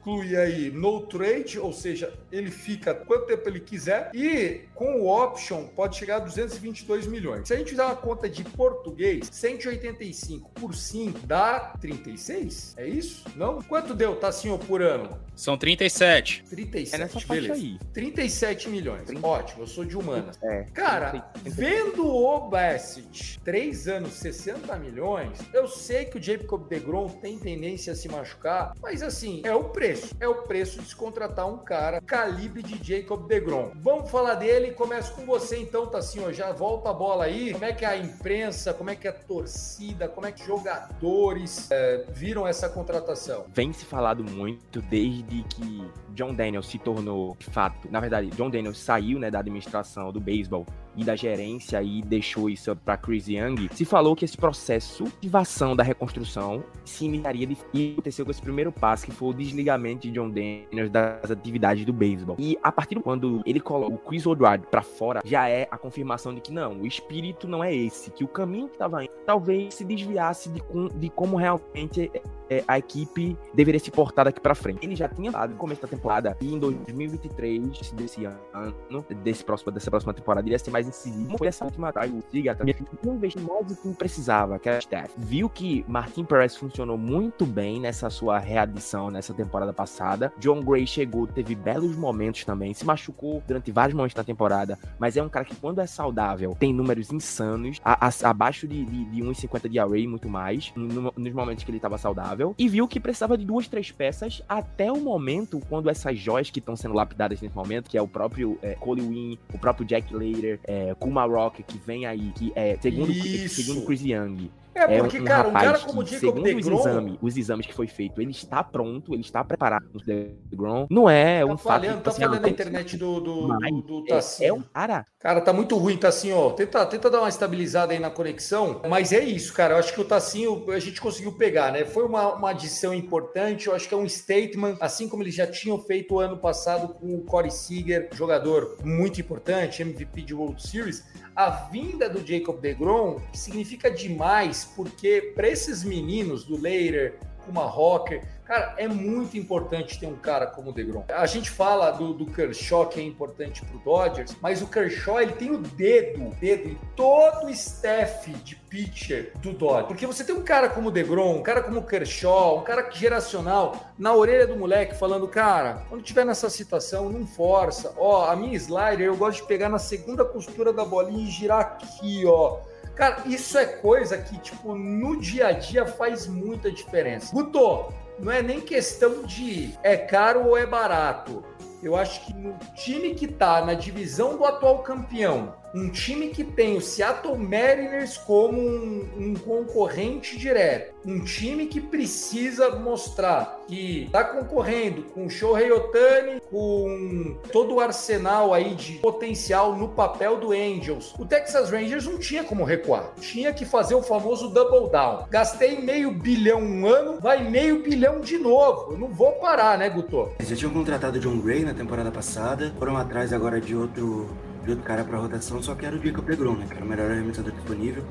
inclui 0.00 0.34
aí 0.36 0.70
no 0.70 1.02
trade, 1.02 1.58
ou 1.58 1.72
seja, 1.72 2.12
ele 2.32 2.50
fica 2.50 2.94
quanto 2.94 3.26
tempo 3.26 3.46
ele 3.48 3.60
quiser, 3.60 4.10
e 4.14 4.62
com 4.74 5.00
o 5.02 5.08
option 5.08 5.64
pode 5.76 5.96
chegar 5.96 6.16
a 6.16 6.20
222 6.20 7.06
milhões. 7.06 7.46
Se 7.46 7.54
a 7.54 7.56
gente 7.58 7.70
fizer 7.70 7.84
uma 7.84 7.94
conta 7.96 8.28
de 8.28 8.42
português, 8.42 9.28
185 9.30 10.50
por 10.52 10.74
5 10.74 11.26
dá 11.26 11.74
36? 11.80 12.74
É 12.78 12.86
isso? 12.88 13.24
Não? 13.36 13.60
Quanto 13.62 13.94
deu, 13.94 14.16
Tassinho, 14.16 14.58
por 14.58 14.80
ano? 14.82 15.18
São 15.36 15.56
37. 15.56 16.44
37, 16.48 16.94
É 16.94 16.98
nessa 16.98 17.20
beleza. 17.26 17.54
aí. 17.54 17.78
37 17.92 18.68
milhões. 18.68 19.02
Ótimo, 19.22 19.62
eu 19.62 19.66
sou 19.66 19.84
de 19.84 19.96
humanas. 19.96 20.38
É. 20.42 20.64
Cara, 20.72 21.30
vendo 21.42 22.06
o 22.06 22.48
Bassett, 22.48 23.38
3 23.44 23.88
anos, 23.88 24.14
60 24.14 24.76
milhões, 24.78 25.38
eu 25.52 25.66
sei 25.68 26.04
que 26.06 26.18
o 26.18 26.22
Jacob 26.22 26.66
DeGrom 26.68 27.08
tem 27.08 27.38
tendência 27.38 27.92
a 27.92 27.96
se 27.96 28.08
machucar, 28.08 28.74
mas 28.82 29.02
assim, 29.02 29.40
é 29.44 29.54
o 29.54 29.64
preço. 29.64 29.89
É 30.18 30.28
o 30.28 30.42
preço 30.42 30.80
de 30.80 30.88
se 30.88 30.96
contratar 30.96 31.46
um 31.46 31.58
cara 31.58 32.00
calibre 32.00 32.62
de 32.62 32.78
Jacob 32.82 33.26
DeGrom. 33.26 33.72
Vamos 33.76 34.10
falar 34.10 34.34
dele, 34.34 34.72
começo 34.72 35.14
com 35.14 35.24
você 35.24 35.58
então, 35.58 35.86
Tassinho, 35.86 36.32
já 36.32 36.52
volta 36.52 36.90
a 36.90 36.92
bola 36.92 37.24
aí. 37.24 37.52
Como 37.52 37.64
é 37.64 37.72
que 37.72 37.84
a 37.84 37.96
imprensa, 37.96 38.74
como 38.74 38.90
é 38.90 38.96
que 38.96 39.08
a 39.08 39.12
torcida, 39.12 40.08
como 40.08 40.26
é 40.26 40.32
que 40.32 40.44
jogadores 40.44 41.70
é, 41.70 42.04
viram 42.10 42.46
essa 42.46 42.68
contratação? 42.68 43.44
Vem 43.48 43.72
se 43.72 43.84
falado 43.84 44.24
muito 44.24 44.80
desde 44.82 45.42
que 45.44 45.90
John 46.14 46.34
Daniels 46.34 46.66
se 46.68 46.78
tornou, 46.78 47.36
de 47.38 47.46
fato, 47.46 47.88
na 47.90 48.00
verdade, 48.00 48.28
John 48.30 48.50
Daniels 48.50 48.78
saiu, 48.78 49.18
né, 49.18 49.30
da 49.30 49.40
administração 49.40 50.12
do 50.12 50.20
beisebol 50.20 50.66
e 50.96 51.04
da 51.04 51.14
gerência 51.16 51.82
e 51.82 52.02
deixou 52.02 52.48
isso 52.50 52.74
para 52.76 52.96
Chris 52.96 53.28
Young. 53.28 53.68
Se 53.72 53.84
falou 53.84 54.14
que 54.16 54.24
esse 54.24 54.36
processo 54.36 55.04
de 55.04 55.10
ativação 55.10 55.74
da 55.76 55.82
reconstrução 55.82 56.64
se 56.84 57.04
iniciaria 57.04 57.46
de, 57.46 57.56
e 57.72 57.92
aconteceu 57.92 58.24
com 58.24 58.30
esse 58.30 58.42
primeiro 58.42 58.72
passo, 58.72 59.06
que 59.06 59.12
foi 59.12 59.28
o 59.28 59.32
desligamento 59.32 60.02
de 60.02 60.10
John 60.12 60.28
Daniels 60.28 60.90
das 60.90 61.30
atividades 61.30 61.84
do 61.84 61.92
beisebol. 61.92 62.36
E 62.38 62.58
a 62.62 62.72
partir 62.72 62.94
do 62.96 63.00
quando 63.02 63.42
ele 63.46 63.60
coloca 63.60 63.94
o 63.94 63.98
Chris 63.98 64.26
Woodward 64.26 64.66
para 64.70 64.82
fora, 64.82 65.20
já 65.24 65.48
é 65.48 65.68
a 65.70 65.78
confirmação 65.78 66.34
de 66.34 66.40
que 66.40 66.52
não, 66.52 66.80
o 66.80 66.86
espírito 66.86 67.46
não 67.48 67.62
é 67.62 67.74
esse, 67.74 68.10
que 68.10 68.24
o 68.24 68.28
caminho 68.28 68.68
que 68.68 68.74
estava 68.74 69.04
indo 69.04 69.12
talvez 69.24 69.74
se 69.74 69.84
desviasse 69.84 70.48
de, 70.50 70.60
com- 70.60 70.88
de 70.88 71.08
como 71.10 71.36
realmente 71.36 72.10
é, 72.50 72.64
a 72.66 72.78
equipe 72.78 73.36
deveria 73.54 73.78
se 73.80 73.90
portar 73.90 74.24
daqui 74.26 74.40
pra 74.40 74.54
frente. 74.54 74.84
Ele 74.84 74.96
já 74.96 75.08
tinha 75.08 75.30
dado 75.30 75.50
no 75.52 75.56
começo 75.56 75.80
da 75.80 75.88
temporada 75.88 76.36
e 76.40 76.52
em 76.52 76.58
2023 76.58 77.92
desse 77.92 78.24
ano, 78.24 78.74
desse 79.22 79.44
próximo, 79.44 79.70
dessa 79.72 79.90
próxima 79.90 80.12
temporada, 80.12 80.46
iria 80.46 80.58
ser 80.58 80.70
mais 80.70 80.86
incisivo. 80.88 81.36
Foi 81.38 81.46
essa 81.46 81.64
última 81.64 81.88
atrás, 81.88 82.10
o 82.12 82.20
Siga 82.30 82.54
também 82.54 82.74
investiu 83.04 83.42
mais 83.42 83.66
do 83.66 83.76
que 83.76 83.94
precisava, 83.94 84.58
que 84.58 84.68
era 84.68 84.78
staff. 84.78 85.12
Viu 85.16 85.48
que 85.48 85.84
Martin 85.88 86.24
Perez 86.24 86.56
funcionou 86.56 86.98
muito 86.98 87.46
bem 87.46 87.80
nessa 87.80 88.10
sua 88.10 88.38
readição 88.38 89.10
nessa 89.10 89.32
temporada 89.34 89.72
passada. 89.72 90.32
John 90.38 90.60
Gray 90.62 90.86
chegou, 90.86 91.26
teve 91.26 91.54
belos 91.54 91.96
momentos 91.96 92.44
também, 92.44 92.74
se 92.74 92.84
machucou 92.84 93.42
durante 93.46 93.70
vários 93.70 93.94
momentos 93.94 94.14
da 94.14 94.24
temporada, 94.24 94.78
mas 94.98 95.16
é 95.16 95.22
um 95.22 95.28
cara 95.28 95.44
que 95.44 95.54
quando 95.56 95.80
é 95.80 95.86
saudável 95.86 96.56
tem 96.58 96.72
números 96.72 97.12
insanos, 97.12 97.78
a- 97.84 98.08
a- 98.08 98.30
abaixo 98.30 98.66
de, 98.66 98.84
de, 98.84 99.04
de 99.06 99.22
1,50 99.22 99.68
de 99.68 99.78
array, 99.78 100.06
muito 100.06 100.28
mais, 100.28 100.72
no- 100.74 101.12
nos 101.16 101.32
momentos 101.32 101.64
que 101.64 101.70
ele 101.70 101.78
estava 101.78 101.98
saudável, 101.98 102.39
e 102.58 102.68
viu 102.68 102.86
que 102.88 102.98
precisava 102.98 103.36
de 103.36 103.44
duas, 103.44 103.68
três 103.68 103.90
peças 103.90 104.42
até 104.48 104.90
o 104.90 105.00
momento 105.00 105.60
quando 105.68 105.88
essas 105.90 106.18
joias 106.18 106.50
que 106.50 106.58
estão 106.58 106.76
sendo 106.76 106.94
lapidadas 106.94 107.40
nesse 107.40 107.54
momento, 107.54 107.90
que 107.90 107.98
é 107.98 108.02
o 108.02 108.08
próprio 108.08 108.58
é, 108.62 108.74
Cole 108.74 109.02
Wynn, 109.02 109.38
o 109.52 109.58
próprio 109.58 109.86
Jack 109.86 110.12
Later, 110.14 110.60
é, 110.64 110.94
Kuma 110.98 111.24
Rock, 111.24 111.62
que 111.62 111.78
vem 111.78 112.06
aí, 112.06 112.32
que 112.34 112.52
é, 112.54 112.76
segundo, 112.80 113.10
Isso. 113.10 113.62
segundo 113.62 113.84
Chris 113.84 114.02
Young, 114.02 114.50
É, 114.80 114.96
é 114.96 114.98
porque, 115.00 115.18
um, 115.18 115.22
um 115.22 115.24
cara, 115.24 115.48
um 115.48 115.52
cara 115.52 115.78
que, 115.78 115.86
como 115.86 116.02
o 116.02 116.06
Jacob 116.06 116.20
segundo 116.20 116.58
os, 116.58 116.80
exame, 116.80 117.18
os 117.20 117.36
exames 117.36 117.66
que 117.66 117.74
foi 117.74 117.86
feito, 117.86 118.20
ele 118.20 118.30
está 118.30 118.62
pronto, 118.62 119.12
ele 119.12 119.22
está 119.22 119.44
preparado 119.44 119.86
no 119.92 120.00
DeGrom. 120.00 120.86
Não 120.90 121.08
é 121.08 121.40
Tá 121.40 121.46
um 121.46 121.56
fato... 121.56 121.62
falhando, 121.62 121.94
tipo 121.96 122.04
tá 122.04 122.10
assim, 122.10 122.22
falando 122.22 122.38
ah, 122.38 122.40
na 122.40 122.48
internet 122.48 122.96
do, 122.96 123.20
do, 123.20 123.46
do, 123.48 123.82
do 123.82 124.04
é, 124.06 124.14
Tassinho. 124.14 124.48
é 124.48 124.52
um 124.52 124.62
cara 124.62 125.04
Cara, 125.20 125.42
tá 125.42 125.52
muito 125.52 125.76
ruim, 125.76 125.98
Tassinho. 125.98 126.50
Tenta, 126.52 126.86
tenta 126.86 127.10
dar 127.10 127.20
uma 127.20 127.28
estabilizada 127.28 127.92
aí 127.92 127.98
na 127.98 128.08
conexão. 128.08 128.80
Mas 128.88 129.12
é 129.12 129.22
isso, 129.22 129.52
cara. 129.52 129.74
Eu 129.74 129.78
acho 129.78 129.92
que 129.92 130.00
o 130.00 130.04
Tassinho 130.04 130.64
a 130.72 130.78
gente 130.78 130.98
conseguiu 130.98 131.32
pegar, 131.32 131.70
né? 131.70 131.84
Foi 131.84 132.06
uma, 132.06 132.36
uma 132.36 132.50
adição 132.50 132.94
importante. 132.94 133.66
Eu 133.66 133.74
acho 133.74 133.86
que 133.86 133.92
é 133.92 133.98
um 133.98 134.08
statement, 134.08 134.78
assim 134.80 135.10
como 135.10 135.22
eles 135.22 135.34
já 135.34 135.46
tinham 135.46 135.78
feito 135.78 136.14
o 136.14 136.20
ano 136.20 136.38
passado 136.38 136.94
com 136.94 137.16
o 137.16 137.20
Corey 137.20 137.50
Seager, 137.50 138.08
jogador 138.14 138.78
muito 138.82 139.20
importante, 139.20 139.82
MVP 139.82 140.22
de 140.22 140.32
World 140.32 140.66
Series. 140.66 141.04
A 141.36 141.50
vinda 141.50 142.08
do 142.08 142.26
Jacob 142.26 142.58
DeGrom 142.58 143.20
significa 143.34 143.90
demais, 143.90 144.69
porque 144.74 145.32
para 145.34 145.48
esses 145.48 145.84
meninos 145.84 146.44
do 146.44 146.60
Leiter, 146.60 147.18
Kuma 147.44 147.64
Rocker, 147.64 148.22
cara, 148.44 148.74
é 148.76 148.86
muito 148.86 149.36
importante 149.36 149.98
ter 149.98 150.06
um 150.06 150.16
cara 150.16 150.46
como 150.46 150.70
o 150.70 150.72
DeGrom. 150.72 151.04
A 151.08 151.26
gente 151.26 151.50
fala 151.50 151.90
do, 151.90 152.12
do 152.12 152.26
Kershaw, 152.26 152.86
que 152.86 153.00
é 153.00 153.02
importante 153.02 153.64
pro 153.64 153.78
Dodgers, 153.78 154.36
mas 154.40 154.62
o 154.62 154.66
Kershaw, 154.66 155.20
ele 155.20 155.32
tem 155.32 155.50
o 155.50 155.58
dedo, 155.58 156.30
dedo 156.40 156.68
em 156.68 156.78
todo 156.94 157.46
o 157.46 157.50
staff 157.50 158.30
de 158.30 158.56
pitcher 158.56 159.32
do 159.38 159.52
Dodgers. 159.52 159.88
Porque 159.88 160.06
você 160.06 160.22
tem 160.22 160.34
um 160.34 160.42
cara 160.42 160.68
como 160.68 160.88
o 160.88 160.90
DeGrom, 160.90 161.36
um 161.36 161.42
cara 161.42 161.62
como 161.62 161.80
o 161.80 161.86
Kershaw, 161.86 162.58
um 162.58 162.62
cara 162.62 162.88
geracional, 162.90 163.92
na 163.98 164.14
orelha 164.14 164.46
do 164.46 164.56
moleque, 164.56 164.94
falando, 164.94 165.26
cara, 165.26 165.84
quando 165.88 166.02
tiver 166.02 166.24
nessa 166.24 166.48
situação, 166.50 167.08
não 167.08 167.26
força. 167.26 167.92
Ó, 167.96 168.28
a 168.30 168.36
minha 168.36 168.56
slider, 168.56 169.06
eu 169.06 169.16
gosto 169.16 169.42
de 169.42 169.48
pegar 169.48 169.68
na 169.68 169.78
segunda 169.78 170.24
costura 170.24 170.72
da 170.72 170.84
bolinha 170.84 171.26
e 171.26 171.30
girar 171.30 171.60
aqui, 171.60 172.24
ó. 172.26 172.69
Cara, 173.00 173.22
isso 173.24 173.56
é 173.56 173.64
coisa 173.64 174.18
que, 174.18 174.36
tipo, 174.36 174.74
no 174.74 175.18
dia 175.18 175.46
a 175.46 175.52
dia 175.52 175.86
faz 175.86 176.26
muita 176.26 176.70
diferença. 176.70 177.32
Guto, 177.32 177.90
não 178.18 178.30
é 178.30 178.42
nem 178.42 178.60
questão 178.60 179.22
de 179.22 179.72
é 179.82 179.96
caro 179.96 180.46
ou 180.48 180.54
é 180.54 180.66
barato. 180.66 181.42
Eu 181.82 181.96
acho 181.96 182.26
que 182.26 182.34
no 182.34 182.58
time 182.74 183.14
que 183.14 183.26
tá 183.26 183.64
na 183.64 183.72
divisão 183.72 184.36
do 184.36 184.44
atual 184.44 184.80
campeão, 184.80 185.54
um 185.74 185.88
time 185.88 186.28
que 186.28 186.44
tem 186.44 186.76
o 186.76 186.80
Seattle 186.80 187.36
Mariners 187.36 188.16
como 188.16 188.60
um, 188.60 189.08
um 189.16 189.34
concorrente 189.34 190.38
direto, 190.38 190.94
um 191.04 191.24
time 191.24 191.66
que 191.66 191.80
precisa 191.80 192.70
mostrar 192.70 193.60
que 193.66 194.08
tá 194.10 194.24
concorrendo 194.24 195.02
com 195.02 195.26
o 195.26 195.30
Shohei 195.30 195.70
Otani, 195.70 196.40
com 196.50 197.36
todo 197.52 197.76
o 197.76 197.80
arsenal 197.80 198.52
aí 198.52 198.74
de 198.74 198.94
potencial 198.94 199.76
no 199.76 199.88
papel 199.88 200.38
do 200.38 200.52
Angels. 200.52 201.14
O 201.18 201.24
Texas 201.24 201.70
Rangers 201.70 202.06
não 202.06 202.18
tinha 202.18 202.42
como 202.42 202.64
recuar, 202.64 203.12
tinha 203.20 203.52
que 203.52 203.64
fazer 203.64 203.94
o 203.94 204.02
famoso 204.02 204.48
double 204.48 204.90
down. 204.90 205.26
Gastei 205.30 205.80
meio 205.80 206.10
bilhão 206.10 206.60
um 206.60 206.86
ano, 206.86 207.20
vai 207.20 207.48
meio 207.48 207.82
bilhão 207.82 208.20
de 208.20 208.38
novo. 208.38 208.92
Eu 208.92 208.98
não 208.98 209.08
vou 209.08 209.32
parar, 209.32 209.78
né, 209.78 209.88
Guto? 209.88 210.30
Já 210.40 210.56
tinham 210.56 210.72
contratado 210.72 211.20
John 211.20 211.38
Gray 211.38 211.64
na 211.64 211.74
temporada 211.74 212.10
passada, 212.10 212.72
foram 212.78 212.96
atrás 212.96 213.32
agora 213.32 213.60
de 213.60 213.74
outro, 213.74 214.28
outro 214.68 214.84
cara 214.84 215.04
pra 215.04 215.18
rotação, 215.18 215.62
só 215.62 215.74
que 215.74 215.86
era 215.86 215.96
o 215.96 216.04
Jacob 216.04 216.24
DeGrom, 216.24 216.56
né? 216.56 216.66
Que 216.68 216.74
era 216.74 216.84
o 216.84 216.88
melhor 216.88 217.10
arremessador 217.10 217.52
disponível, 217.52 218.04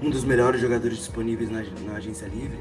um 0.00 0.08
dos 0.08 0.24
melhores 0.24 0.60
jogadores 0.60 0.96
disponíveis 0.96 1.50
na, 1.50 1.62
na 1.84 1.96
agência 1.96 2.26
livre, 2.26 2.58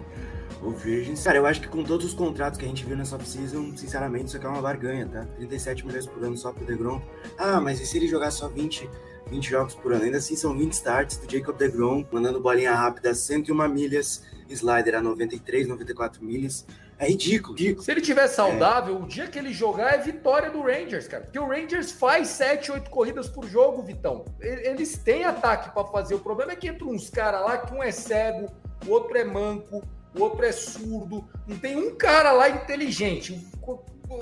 o 0.62 0.72
Agents. 0.72 1.24
Cara, 1.24 1.38
eu 1.38 1.46
acho 1.46 1.62
que 1.62 1.68
com 1.68 1.84
todos 1.84 2.06
os 2.06 2.14
contratos 2.14 2.60
que 2.60 2.66
a 2.66 2.68
gente 2.68 2.86
viu 2.86 2.98
nessa 2.98 3.16
off-season, 3.16 3.76
sinceramente, 3.78 4.26
isso 4.26 4.38
aqui 4.38 4.46
é 4.46 4.50
uma 4.50 4.62
barganha, 4.62 5.08
tá? 5.08 5.26
37 5.38 5.86
milhões 5.86 6.06
por 6.06 6.24
ano 6.24 6.38
só 6.38 6.52
pro 6.52 6.66
DeGrom. 6.66 7.02
Ah, 7.38 7.62
mas 7.62 7.80
e 7.80 7.86
se 7.86 7.98
ele 7.98 8.08
jogar 8.08 8.32
só 8.32 8.48
20, 8.50 8.90
20 9.30 9.50
jogos 9.50 9.76
por 9.76 9.94
ano? 9.94 10.04
Ainda 10.04 10.18
assim, 10.18 10.36
são 10.36 10.58
20 10.58 10.74
starts 10.74 11.18
do 11.18 11.32
Jacob 11.32 11.56
DeGrom, 11.56 12.06
mandando 12.12 12.40
bolinha 12.42 12.74
rápida 12.74 13.12
a 13.12 13.16
101 13.16 13.70
milhas, 13.70 14.24
slider 14.50 14.96
a 14.96 15.02
93, 15.02 15.68
94 15.68 16.24
milhas. 16.24 16.66
É 17.00 17.08
ridículo, 17.08 17.56
ridículo. 17.56 17.82
Se 17.82 17.92
ele 17.92 18.02
tiver 18.02 18.28
saudável, 18.28 18.98
o 18.98 19.08
dia 19.08 19.26
que 19.28 19.40
ele 19.40 19.54
jogar 19.54 19.94
é 19.96 19.98
vitória 20.00 20.52
do 20.52 20.62
Rangers, 20.62 21.08
cara. 21.08 21.24
Porque 21.24 21.40
o 21.40 21.48
Rangers 21.48 21.94
faz 21.94 22.28
7, 22.28 22.74
8 22.74 22.90
corridas 22.90 23.30
por 23.30 23.48
jogo, 23.48 23.82
Vitão. 23.82 24.26
Eles 24.42 24.98
têm 24.98 25.24
ataque 25.24 25.72
pra 25.72 25.86
fazer. 25.86 26.16
O 26.16 26.20
problema 26.20 26.52
é 26.52 26.56
que 26.58 26.68
entra 26.68 26.86
uns 26.86 27.10
caras 27.10 27.42
lá 27.42 27.58
que 27.58 27.74
um 27.74 27.82
é 27.82 27.90
cego, 27.90 28.48
o 28.86 28.92
outro 28.92 29.18
é 29.18 29.24
manco, 29.24 29.82
o 30.14 30.22
outro 30.22 30.44
é 30.46 30.52
surdo. 30.52 31.26
Não 31.48 31.58
tem 31.58 31.78
um 31.78 31.96
cara 31.96 32.34
lá 32.34 32.50
inteligente. 32.50 33.48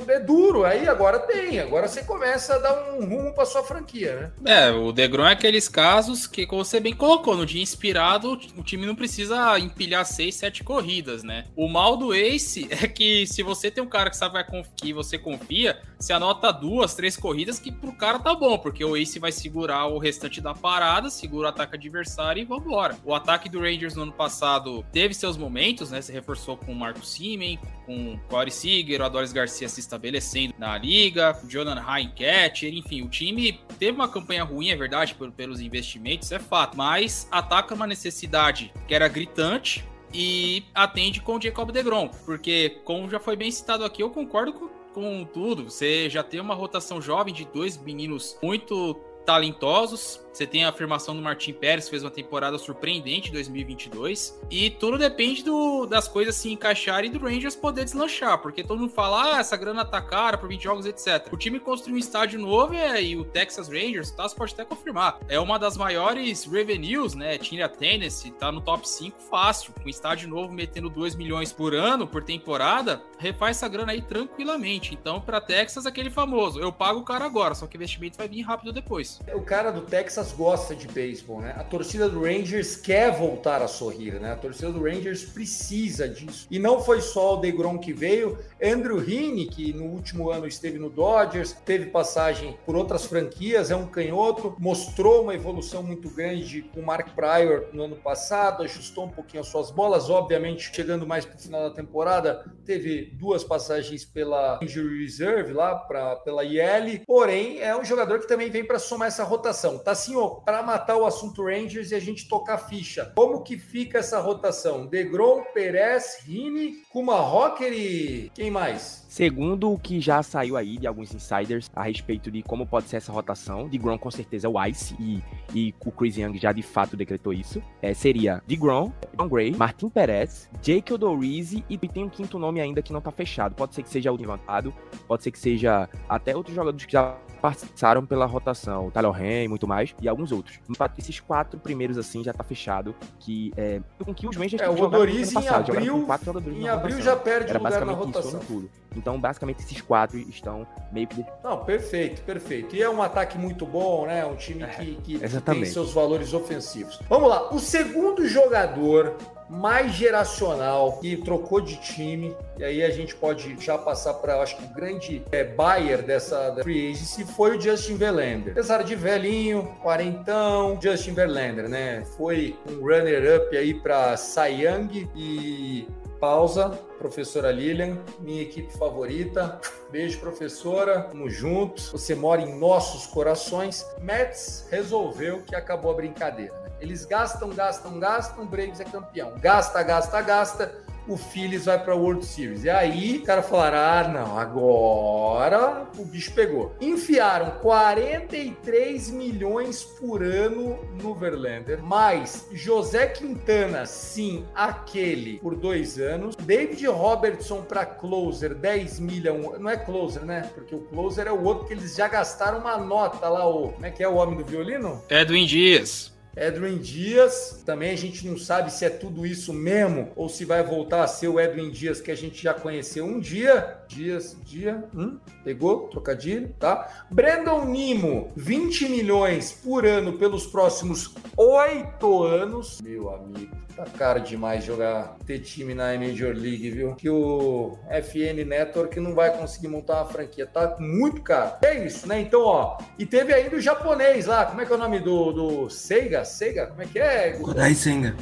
É 0.08 0.20
duro. 0.20 0.66
Aí 0.66 0.88
agora 0.88 1.20
tem. 1.20 1.60
Agora 1.60 1.88
você 1.88 2.04
começa 2.04 2.56
a 2.56 2.60
dar 2.60 2.94
um 2.94 3.06
rumo 3.06 3.34
pra 3.34 3.46
sua 3.46 3.64
franquia, 3.64 4.34
né? 4.42 4.68
É, 4.68 4.72
o 4.72 4.92
Degrom 4.92 5.26
é 5.26 5.32
aqueles 5.32 5.68
casos 5.68 6.28
que, 6.28 6.46
como 6.46 6.64
você 6.64 6.80
bem 6.80 6.94
colocou, 6.94 7.36
no 7.36 7.46
dia 7.46 7.62
inspirado, 7.62 8.40
o 8.58 8.64
time 8.64 8.86
não 8.86 8.96
precisa 8.96 9.58
empilhar 9.60 10.06
seis, 10.06 10.36
sete 10.36 10.64
corridas, 10.64 11.24
né? 11.24 11.46
O 11.56 11.68
mal 11.68 11.96
do 11.96 12.14
Ace 12.14 12.68
é 12.72 12.88
que 12.88 13.26
se 13.28 13.44
você 13.44 13.72
tem 13.72 13.84
um 13.84 13.88
cara 13.88 14.10
que 14.10 14.18
sabe 14.18 14.38
que 14.76 14.94
você 14.94 15.18
confia, 15.18 15.80
você 15.98 16.14
anota 16.14 16.52
duas, 16.52 16.94
três 16.94 17.16
corridas 17.18 17.60
que 17.60 17.72
pro 17.72 17.94
cara 17.94 18.20
tá 18.20 18.36
bom, 18.36 18.58
porque 18.58 18.84
o 18.84 18.96
Ace 18.96 19.20
vai 19.20 19.32
segurar 19.32 19.88
o 19.88 19.98
restante 19.98 20.42
da 20.42 20.54
parada, 20.54 21.10
segura 21.10 21.48
o 21.48 21.50
ataque 21.50 21.76
adversário 21.76 22.42
e 22.42 22.46
vambora. 22.46 22.96
O 23.04 23.14
ataque 23.14 23.50
do 23.50 23.60
Rangers 23.60 23.96
no 23.96 24.04
ano 24.04 24.14
passado 24.14 24.86
teve 24.92 25.14
seus 25.14 25.38
momentos, 25.38 25.92
né? 25.92 26.02
Se 26.02 26.12
reforçou 26.12 26.58
com 26.58 26.72
o 26.72 26.76
Marco 26.76 27.06
Simen, 27.06 27.60
com 27.88 28.20
Corey 28.30 28.52
Seager, 28.52 29.02
o 29.02 29.06
Adolis 29.06 29.32
Garcia 29.32 29.68
se 29.68 29.80
estabelecendo 29.80 30.54
na 30.60 30.78
liga, 30.78 31.40
Jonathan 31.48 31.82
Catcher, 32.10 32.74
enfim, 32.74 33.02
o 33.02 33.08
time 33.08 33.60
teve 33.80 33.94
uma 33.94 34.10
campanha 34.10 34.44
ruim, 34.44 34.70
é 34.70 34.76
verdade, 34.76 35.16
pelos 35.36 35.62
investimentos, 35.62 36.32
é 36.32 36.38
fato, 36.38 36.78
mas 36.78 37.28
ataca 37.32 37.74
uma 37.74 37.88
necessidade 37.88 38.72
que 38.88 38.94
era 38.94 39.08
gritante, 39.08 39.84
e 40.14 40.64
atende 40.74 41.22
com 41.22 41.36
o 41.36 41.42
Jacob 41.42 41.72
DeGrom, 41.72 42.10
porque 42.26 42.80
como 42.84 43.10
já 43.10 43.20
foi 43.20 43.36
bem 43.36 43.52
citado 43.52 43.84
aqui, 43.84 44.02
eu 44.02 44.10
concordo 44.10 44.54
com, 44.54 44.70
com 44.94 45.26
tudo. 45.26 45.66
Você 45.66 46.10
já 46.10 46.24
tem 46.24 46.40
uma 46.40 46.54
rotação 46.54 47.02
jovem 47.02 47.34
de 47.34 47.46
dois 47.46 47.78
meninos 47.78 48.38
muito 48.42 48.96
talentosos, 49.28 50.26
você 50.38 50.46
tem 50.46 50.64
a 50.64 50.70
afirmação 50.70 51.16
do 51.16 51.22
Martin 51.22 51.52
Pérez, 51.52 51.90
fez 51.90 52.04
uma 52.04 52.12
temporada 52.12 52.60
surpreendente 52.60 53.30
em 53.30 53.34
2022. 53.34 54.40
E 54.52 54.70
tudo 54.70 54.96
depende 54.96 55.44
do, 55.44 55.88
das 55.88 56.08
coisas 56.08 56.36
se 56.36 56.52
encaixarem 56.52 57.10
e 57.10 57.14
do 57.14 57.18
Rangers 57.18 57.56
poder 57.56 57.84
deslanchar. 57.84 58.38
Porque 58.38 58.64
todo 58.64 58.80
mundo 58.80 58.94
fala, 58.94 59.36
ah, 59.36 59.40
essa 59.40 59.58
grana 59.58 59.84
tá 59.84 60.00
cara 60.00 60.38
por 60.38 60.48
20 60.48 60.62
jogos, 60.62 60.86
etc. 60.86 61.28
O 61.34 61.38
time 61.38 61.60
construiu 61.60 61.96
um 61.96 62.00
estádio 62.00 62.40
novo 62.40 62.76
é, 62.76 63.02
e 63.02 63.18
o 63.18 63.26
Texas 63.26 63.68
Rangers, 63.68 64.12
o 64.12 64.16
Tasso 64.16 64.36
pode 64.36 64.54
até 64.54 64.64
confirmar, 64.64 65.20
é 65.28 65.40
uma 65.40 65.58
das 65.58 65.76
maiores 65.76 66.46
revenues, 66.46 67.16
né? 67.16 67.40
Tinha 67.40 67.68
Tennessee, 67.68 68.30
tá 68.30 68.52
no 68.52 68.62
top 68.62 68.88
5 68.88 69.20
fácil. 69.20 69.74
Com 69.82 69.90
estádio 69.90 70.30
novo 70.30 70.54
metendo 70.54 70.88
2 70.88 71.16
milhões 71.16 71.52
por 71.52 71.74
ano, 71.74 72.06
por 72.06 72.24
temporada, 72.24 73.02
refaz 73.18 73.58
essa 73.58 73.68
grana 73.68 73.92
aí 73.92 74.04
tranquilamente. 74.04 74.94
Então, 74.94 75.20
pra 75.20 75.42
Texas, 75.42 75.88
aquele 75.88 76.12
famoso, 76.12 76.60
eu 76.60 76.72
pago 76.72 77.00
o 77.00 77.04
cara 77.04 77.26
agora, 77.26 77.56
só 77.56 77.66
que 77.66 77.76
o 77.76 77.80
investimento 77.80 78.20
vai 78.20 78.28
vir 78.28 78.42
rápido 78.42 78.72
depois. 78.72 79.17
O 79.34 79.42
cara 79.42 79.72
do 79.72 79.82
Texas 79.82 80.32
gosta 80.32 80.76
de 80.76 80.88
beisebol, 80.88 81.42
né? 81.42 81.54
A 81.58 81.64
torcida 81.64 82.08
do 82.10 82.22
Rangers 82.22 82.76
quer 82.76 83.12
voltar 83.12 83.62
a 83.62 83.68
sorrir, 83.68 84.20
né? 84.20 84.34
A 84.34 84.36
torcida 84.36 84.72
do 84.72 84.84
Rangers 84.84 85.24
precisa 85.24 86.08
disso. 86.08 86.48
E 86.50 86.60
não 86.60 86.80
foi 86.80 87.02
só 87.02 87.36
o 87.36 87.38
DeGrom 87.38 87.78
que 87.78 87.94
veio, 87.94 88.38
Andrew 88.62 89.00
Heaney, 89.00 89.48
que 89.48 89.74
no 89.74 89.86
último 89.86 90.30
ano 90.30 90.48
esteve 90.48 90.78
no 90.78 90.90
Dodgers, 90.90 91.54
teve 91.66 91.88
passagem 91.88 92.58
por 92.66 92.76
outras 92.76 93.06
franquias, 93.06 93.72
é 93.72 93.76
um 93.76 93.88
canhoto, 93.88 94.56
mostrou 94.60 95.24
uma 95.24 95.34
evolução 95.34 95.84
muito 95.84 96.10
grande 96.10 96.62
com 96.74 96.80
o 96.80 96.86
Mark 96.86 97.14
Pryor 97.16 97.68
no 97.74 97.84
ano 97.84 97.96
passado, 97.96 98.64
ajustou 98.64 99.06
um 99.06 99.10
pouquinho 99.10 99.42
as 99.42 99.48
suas 99.48 99.72
bolas, 99.72 100.10
obviamente, 100.10 100.72
chegando 100.74 101.06
mais 101.08 101.26
para 101.26 101.36
o 101.36 101.40
final 101.40 101.70
da 101.70 101.76
temporada, 101.76 102.46
teve 102.66 103.12
duas 103.14 103.44
passagens 103.44 104.06
pela 104.06 104.60
Injury 104.62 105.04
Reserve 105.04 105.54
lá, 105.54 105.76
pra, 105.76 106.16
pela 106.18 106.44
IL, 106.44 107.02
porém 107.06 107.60
é 107.60 107.76
um 107.76 107.84
jogador 107.84 108.20
que 108.20 108.28
também 108.28 108.50
vem 108.50 108.66
para 108.66 108.80
somar 108.80 109.07
essa 109.08 109.24
rotação. 109.24 109.78
Tá 109.78 109.92
assim, 109.92 110.16
ó, 110.16 110.28
para 110.30 110.62
matar 110.62 110.98
o 110.98 111.06
assunto 111.06 111.44
Rangers 111.44 111.92
e 111.92 111.96
a 111.96 112.00
gente 112.00 112.28
tocar 112.28 112.58
ficha. 112.58 113.12
Como 113.16 113.44
que 113.44 113.58
fica 113.58 114.00
essa 114.00 114.20
rotação? 114.20 114.86
DeGrom, 114.86 115.44
Perez, 115.54 116.20
Rini, 116.26 116.84
Kuma 116.90 117.16
Rocker 117.16 117.72
e 117.74 118.32
quem 118.34 118.52
mais? 118.52 119.07
Segundo 119.18 119.72
o 119.72 119.80
que 119.80 120.00
já 120.00 120.22
saiu 120.22 120.56
aí 120.56 120.78
de 120.78 120.86
alguns 120.86 121.12
insiders 121.12 121.72
a 121.76 121.82
respeito 121.82 122.30
de 122.30 122.44
como 122.44 122.68
pode 122.68 122.88
ser 122.88 122.98
essa 122.98 123.12
rotação, 123.12 123.68
de 123.68 123.76
Grom 123.76 123.98
com 123.98 124.12
certeza 124.12 124.46
é 124.46 124.50
o 124.52 124.64
Ice 124.68 124.96
e, 125.00 125.24
e 125.56 125.74
o 125.84 125.92
Chris 125.92 126.18
Young 126.18 126.38
já 126.38 126.52
de 126.52 126.62
fato 126.62 126.96
decretou 126.96 127.34
isso. 127.34 127.60
É, 127.82 127.96
seria 127.96 128.44
de 128.46 128.56
Grom, 128.56 128.92
John 129.18 129.28
Gray, 129.28 129.56
Martin 129.56 129.90
Perez, 129.90 130.48
Jake 130.62 130.94
Odorizzi 130.94 131.66
e 131.68 131.80
tem 131.80 132.04
um 132.04 132.10
quinto 132.10 132.38
nome 132.38 132.62
ainda 132.62 132.80
que 132.80 132.94
não 132.94 133.02
tá 133.02 133.12
fechado. 133.12 133.56
Pode 133.56 133.74
ser 133.74 133.82
que 133.82 133.90
seja 133.90 134.12
o 134.12 134.16
levantado, 134.16 134.72
pode 135.08 135.24
ser 135.24 135.32
que 135.32 135.40
seja 135.40 135.90
até 136.08 136.36
outros 136.36 136.56
jogadores 136.56 136.86
que 136.86 136.94
já 136.94 137.18
passaram 137.42 138.06
pela 138.06 138.28
rotação, 138.28 138.92
Tyler 138.92 139.12
Ren 139.12 139.46
e 139.46 139.48
muito 139.48 139.68
mais, 139.68 139.96
e 140.00 140.08
alguns 140.08 140.32
outros. 140.32 140.60
Esses 140.96 141.20
quatro 141.20 141.60
primeiros, 141.60 141.98
assim, 141.98 142.24
já 142.24 142.34
tá 142.34 142.44
fechado, 142.44 142.94
que 143.20 143.52
é, 143.58 143.82
com 144.04 144.14
que 144.14 144.28
os 144.28 144.36
Rangers 144.36 144.62
é, 144.62 144.70
o 144.70 144.80
Odorizzi 144.80 145.38
em 145.40 145.48
abril, 145.48 146.08
em 146.56 146.68
abril 146.68 147.02
já 147.02 147.16
perde 147.16 147.50
Era 147.50 147.58
lugar 147.58 147.84
na 147.84 147.94
rotação. 147.94 148.40
Tudo. 148.42 148.70
Então, 148.98 149.20
basicamente, 149.20 149.60
esses 149.60 149.82
quatro 149.82 150.18
estão 150.18 150.66
meio 150.92 151.08
que. 151.08 151.26
Não, 151.44 151.64
perfeito, 151.64 152.22
perfeito. 152.24 152.76
E 152.76 152.82
é 152.82 152.90
um 152.90 153.02
ataque 153.02 153.38
muito 153.38 153.66
bom, 153.66 154.06
né? 154.06 154.26
Um 154.26 154.36
time 154.36 154.64
é, 154.64 154.68
que, 154.68 154.96
que 154.96 155.20
tem 155.42 155.66
seus 155.66 155.94
valores 155.94 156.34
ofensivos. 156.34 157.00
Vamos 157.08 157.30
lá. 157.30 157.54
O 157.54 157.60
segundo 157.60 158.28
jogador 158.28 159.16
mais 159.50 159.94
geracional 159.94 161.00
que 161.00 161.18
trocou 161.18 161.62
de 161.62 161.78
time. 161.78 162.36
E 162.58 162.64
aí 162.64 162.84
a 162.84 162.90
gente 162.90 163.16
pode 163.16 163.56
já 163.64 163.78
passar 163.78 164.16
para, 164.16 164.42
acho 164.42 164.58
que 164.58 164.64
o 164.64 164.74
grande 164.74 165.24
é, 165.32 165.44
buyer 165.44 166.04
dessa 166.04 166.50
da 166.50 166.64
free 166.64 166.92
agency 166.92 167.24
foi 167.24 167.58
o 167.58 167.62
Justin 167.62 167.96
Verlander. 167.96 168.52
Apesar 168.52 168.84
de 168.84 168.96
velhinho, 168.96 169.76
quarentão, 169.82 170.80
Justin 170.82 171.14
Verlander, 171.14 171.70
né? 171.70 172.04
Foi 172.18 172.58
um 172.70 172.80
runner-up 172.82 173.56
aí 173.56 173.74
para 173.74 174.18
Cy 174.18 174.64
Young 174.64 175.10
e 175.16 175.88
pausa, 176.20 176.70
professora 176.98 177.52
Lilian, 177.52 177.98
minha 178.20 178.42
equipe 178.42 178.72
favorita. 178.78 179.60
Beijo, 179.92 180.20
professora. 180.20 181.04
Tamo 181.04 181.30
juntos. 181.30 181.90
Você 181.92 182.16
mora 182.16 182.42
em 182.42 182.58
nossos 182.58 183.08
corações. 183.08 183.86
Mets 184.00 184.68
resolveu 184.70 185.42
que 185.44 185.56
acabou 185.56 185.92
a 185.92 185.96
brincadeira. 185.96 186.54
Né? 186.62 186.72
Eles 186.82 187.06
gastam, 187.06 187.50
gastam, 187.50 188.00
gastam, 188.00 188.44
o 188.44 188.48
Braves 188.48 188.80
é 188.80 188.86
campeão. 188.86 189.34
Gasta, 189.40 189.82
gasta, 189.84 190.22
gasta 190.22 190.87
o 191.08 191.18
Phillies 191.18 191.66
vai 191.66 191.82
para 191.84 191.94
a 191.94 191.96
World 191.96 192.26
Series. 192.26 192.64
E 192.64 192.70
aí, 192.70 193.18
o 193.18 193.24
cara 193.24 193.42
falaram: 193.42 193.78
ah, 193.78 194.08
não, 194.08 194.38
agora 194.38 195.88
o 195.98 196.06
bicho 196.06 196.34
pegou. 196.34 196.76
Enfiaram 196.82 197.52
43 197.62 199.10
milhões 199.12 199.84
por 199.84 200.24
ano 200.24 200.80
no 201.02 201.14
Verlander, 201.14 201.82
mais 201.82 202.48
José 202.52 203.08
Quintana, 203.08 203.86
sim, 203.86 204.46
aquele, 204.54 205.40
por 205.40 205.56
dois 205.56 205.98
anos. 206.00 206.36
David 206.36 206.86
Robertson 206.88 207.62
para 207.62 207.86
closer, 207.86 208.54
10 208.54 209.00
milhões. 209.00 209.60
Não 209.60 209.70
é 209.70 209.78
closer, 209.78 210.26
né? 210.26 210.50
Porque 210.54 210.76
o 210.76 210.80
closer 210.80 211.28
é 211.28 211.32
o 211.32 211.44
outro 211.44 211.68
que 211.68 211.74
eles 211.74 211.96
já 211.96 212.08
gastaram 212.08 212.60
uma 212.60 212.78
nota 212.78 213.28
lá. 213.30 213.48
O, 213.48 213.70
como 213.74 213.86
é 213.86 213.92
que 213.92 214.04
é 214.04 214.08
o 214.08 214.16
homem 214.16 214.38
do 214.38 214.46
violino? 214.46 215.02
Edwin 215.10 215.46
Dias. 215.46 216.17
Edwin 216.38 216.78
Dias, 216.78 217.64
também 217.66 217.90
a 217.90 217.98
gente 217.98 218.28
não 218.28 218.38
sabe 218.38 218.72
se 218.72 218.86
é 218.86 218.90
tudo 218.90 219.26
isso 219.26 219.52
mesmo 219.52 220.12
ou 220.16 220.30
se 220.30 220.46
vai 220.46 220.64
voltar 220.64 221.04
a 221.04 221.08
ser 221.08 221.28
o 221.28 221.40
Edwin 221.40 221.72
Dias 221.72 222.00
que 222.00 222.12
a 222.12 222.16
gente 222.16 222.44
já 222.44 222.54
conheceu 222.54 223.06
um 223.06 223.20
dia. 223.20 223.80
Dias, 223.88 224.38
dia, 224.46 224.84
hum, 224.94 225.18
pegou, 225.44 225.88
trocadilho, 225.88 226.54
tá? 226.60 227.06
Brandon 227.10 227.66
Nimo, 227.66 228.32
20 228.36 228.88
milhões 228.88 229.52
por 229.52 229.84
ano 229.84 230.14
pelos 230.14 230.46
próximos 230.46 231.16
oito 231.36 232.24
anos. 232.24 232.80
Meu 232.82 233.10
amigo, 233.10 233.56
tá 233.78 233.86
caro 233.96 234.20
demais 234.20 234.64
jogar, 234.64 235.16
ter 235.26 235.40
time 235.40 235.76
na 235.76 235.96
Major 235.96 236.34
League, 236.34 236.72
viu? 236.72 236.96
Que 236.96 237.10
o 237.10 237.78
FN 238.02 238.44
Network 238.44 239.00
não 239.00 239.14
vai 239.14 239.32
conseguir 239.38 239.68
montar 239.68 240.02
uma 240.02 240.12
franquia, 240.12 240.48
tá 240.48 240.76
muito 240.80 241.22
caro. 241.22 241.54
É 241.62 241.86
isso, 241.86 242.08
né? 242.08 242.20
Então, 242.20 242.42
ó, 242.42 242.80
e 242.98 243.06
teve 243.06 243.34
ainda 243.34 243.56
o 243.56 243.62
japonês 243.62 244.26
lá, 244.26 244.46
como 244.46 244.62
é 244.62 244.66
que 244.66 244.72
é 244.72 244.76
o 244.76 244.80
nome 244.80 245.00
do, 245.00 245.32
do 245.32 245.70
Seiga? 245.70 246.26
Seiga? 246.26 246.66
Como 246.68 246.82
é 246.82 246.86
que 246.88 246.98
é? 246.98 247.38
Odai 247.40 247.76
Senga. 247.76 248.16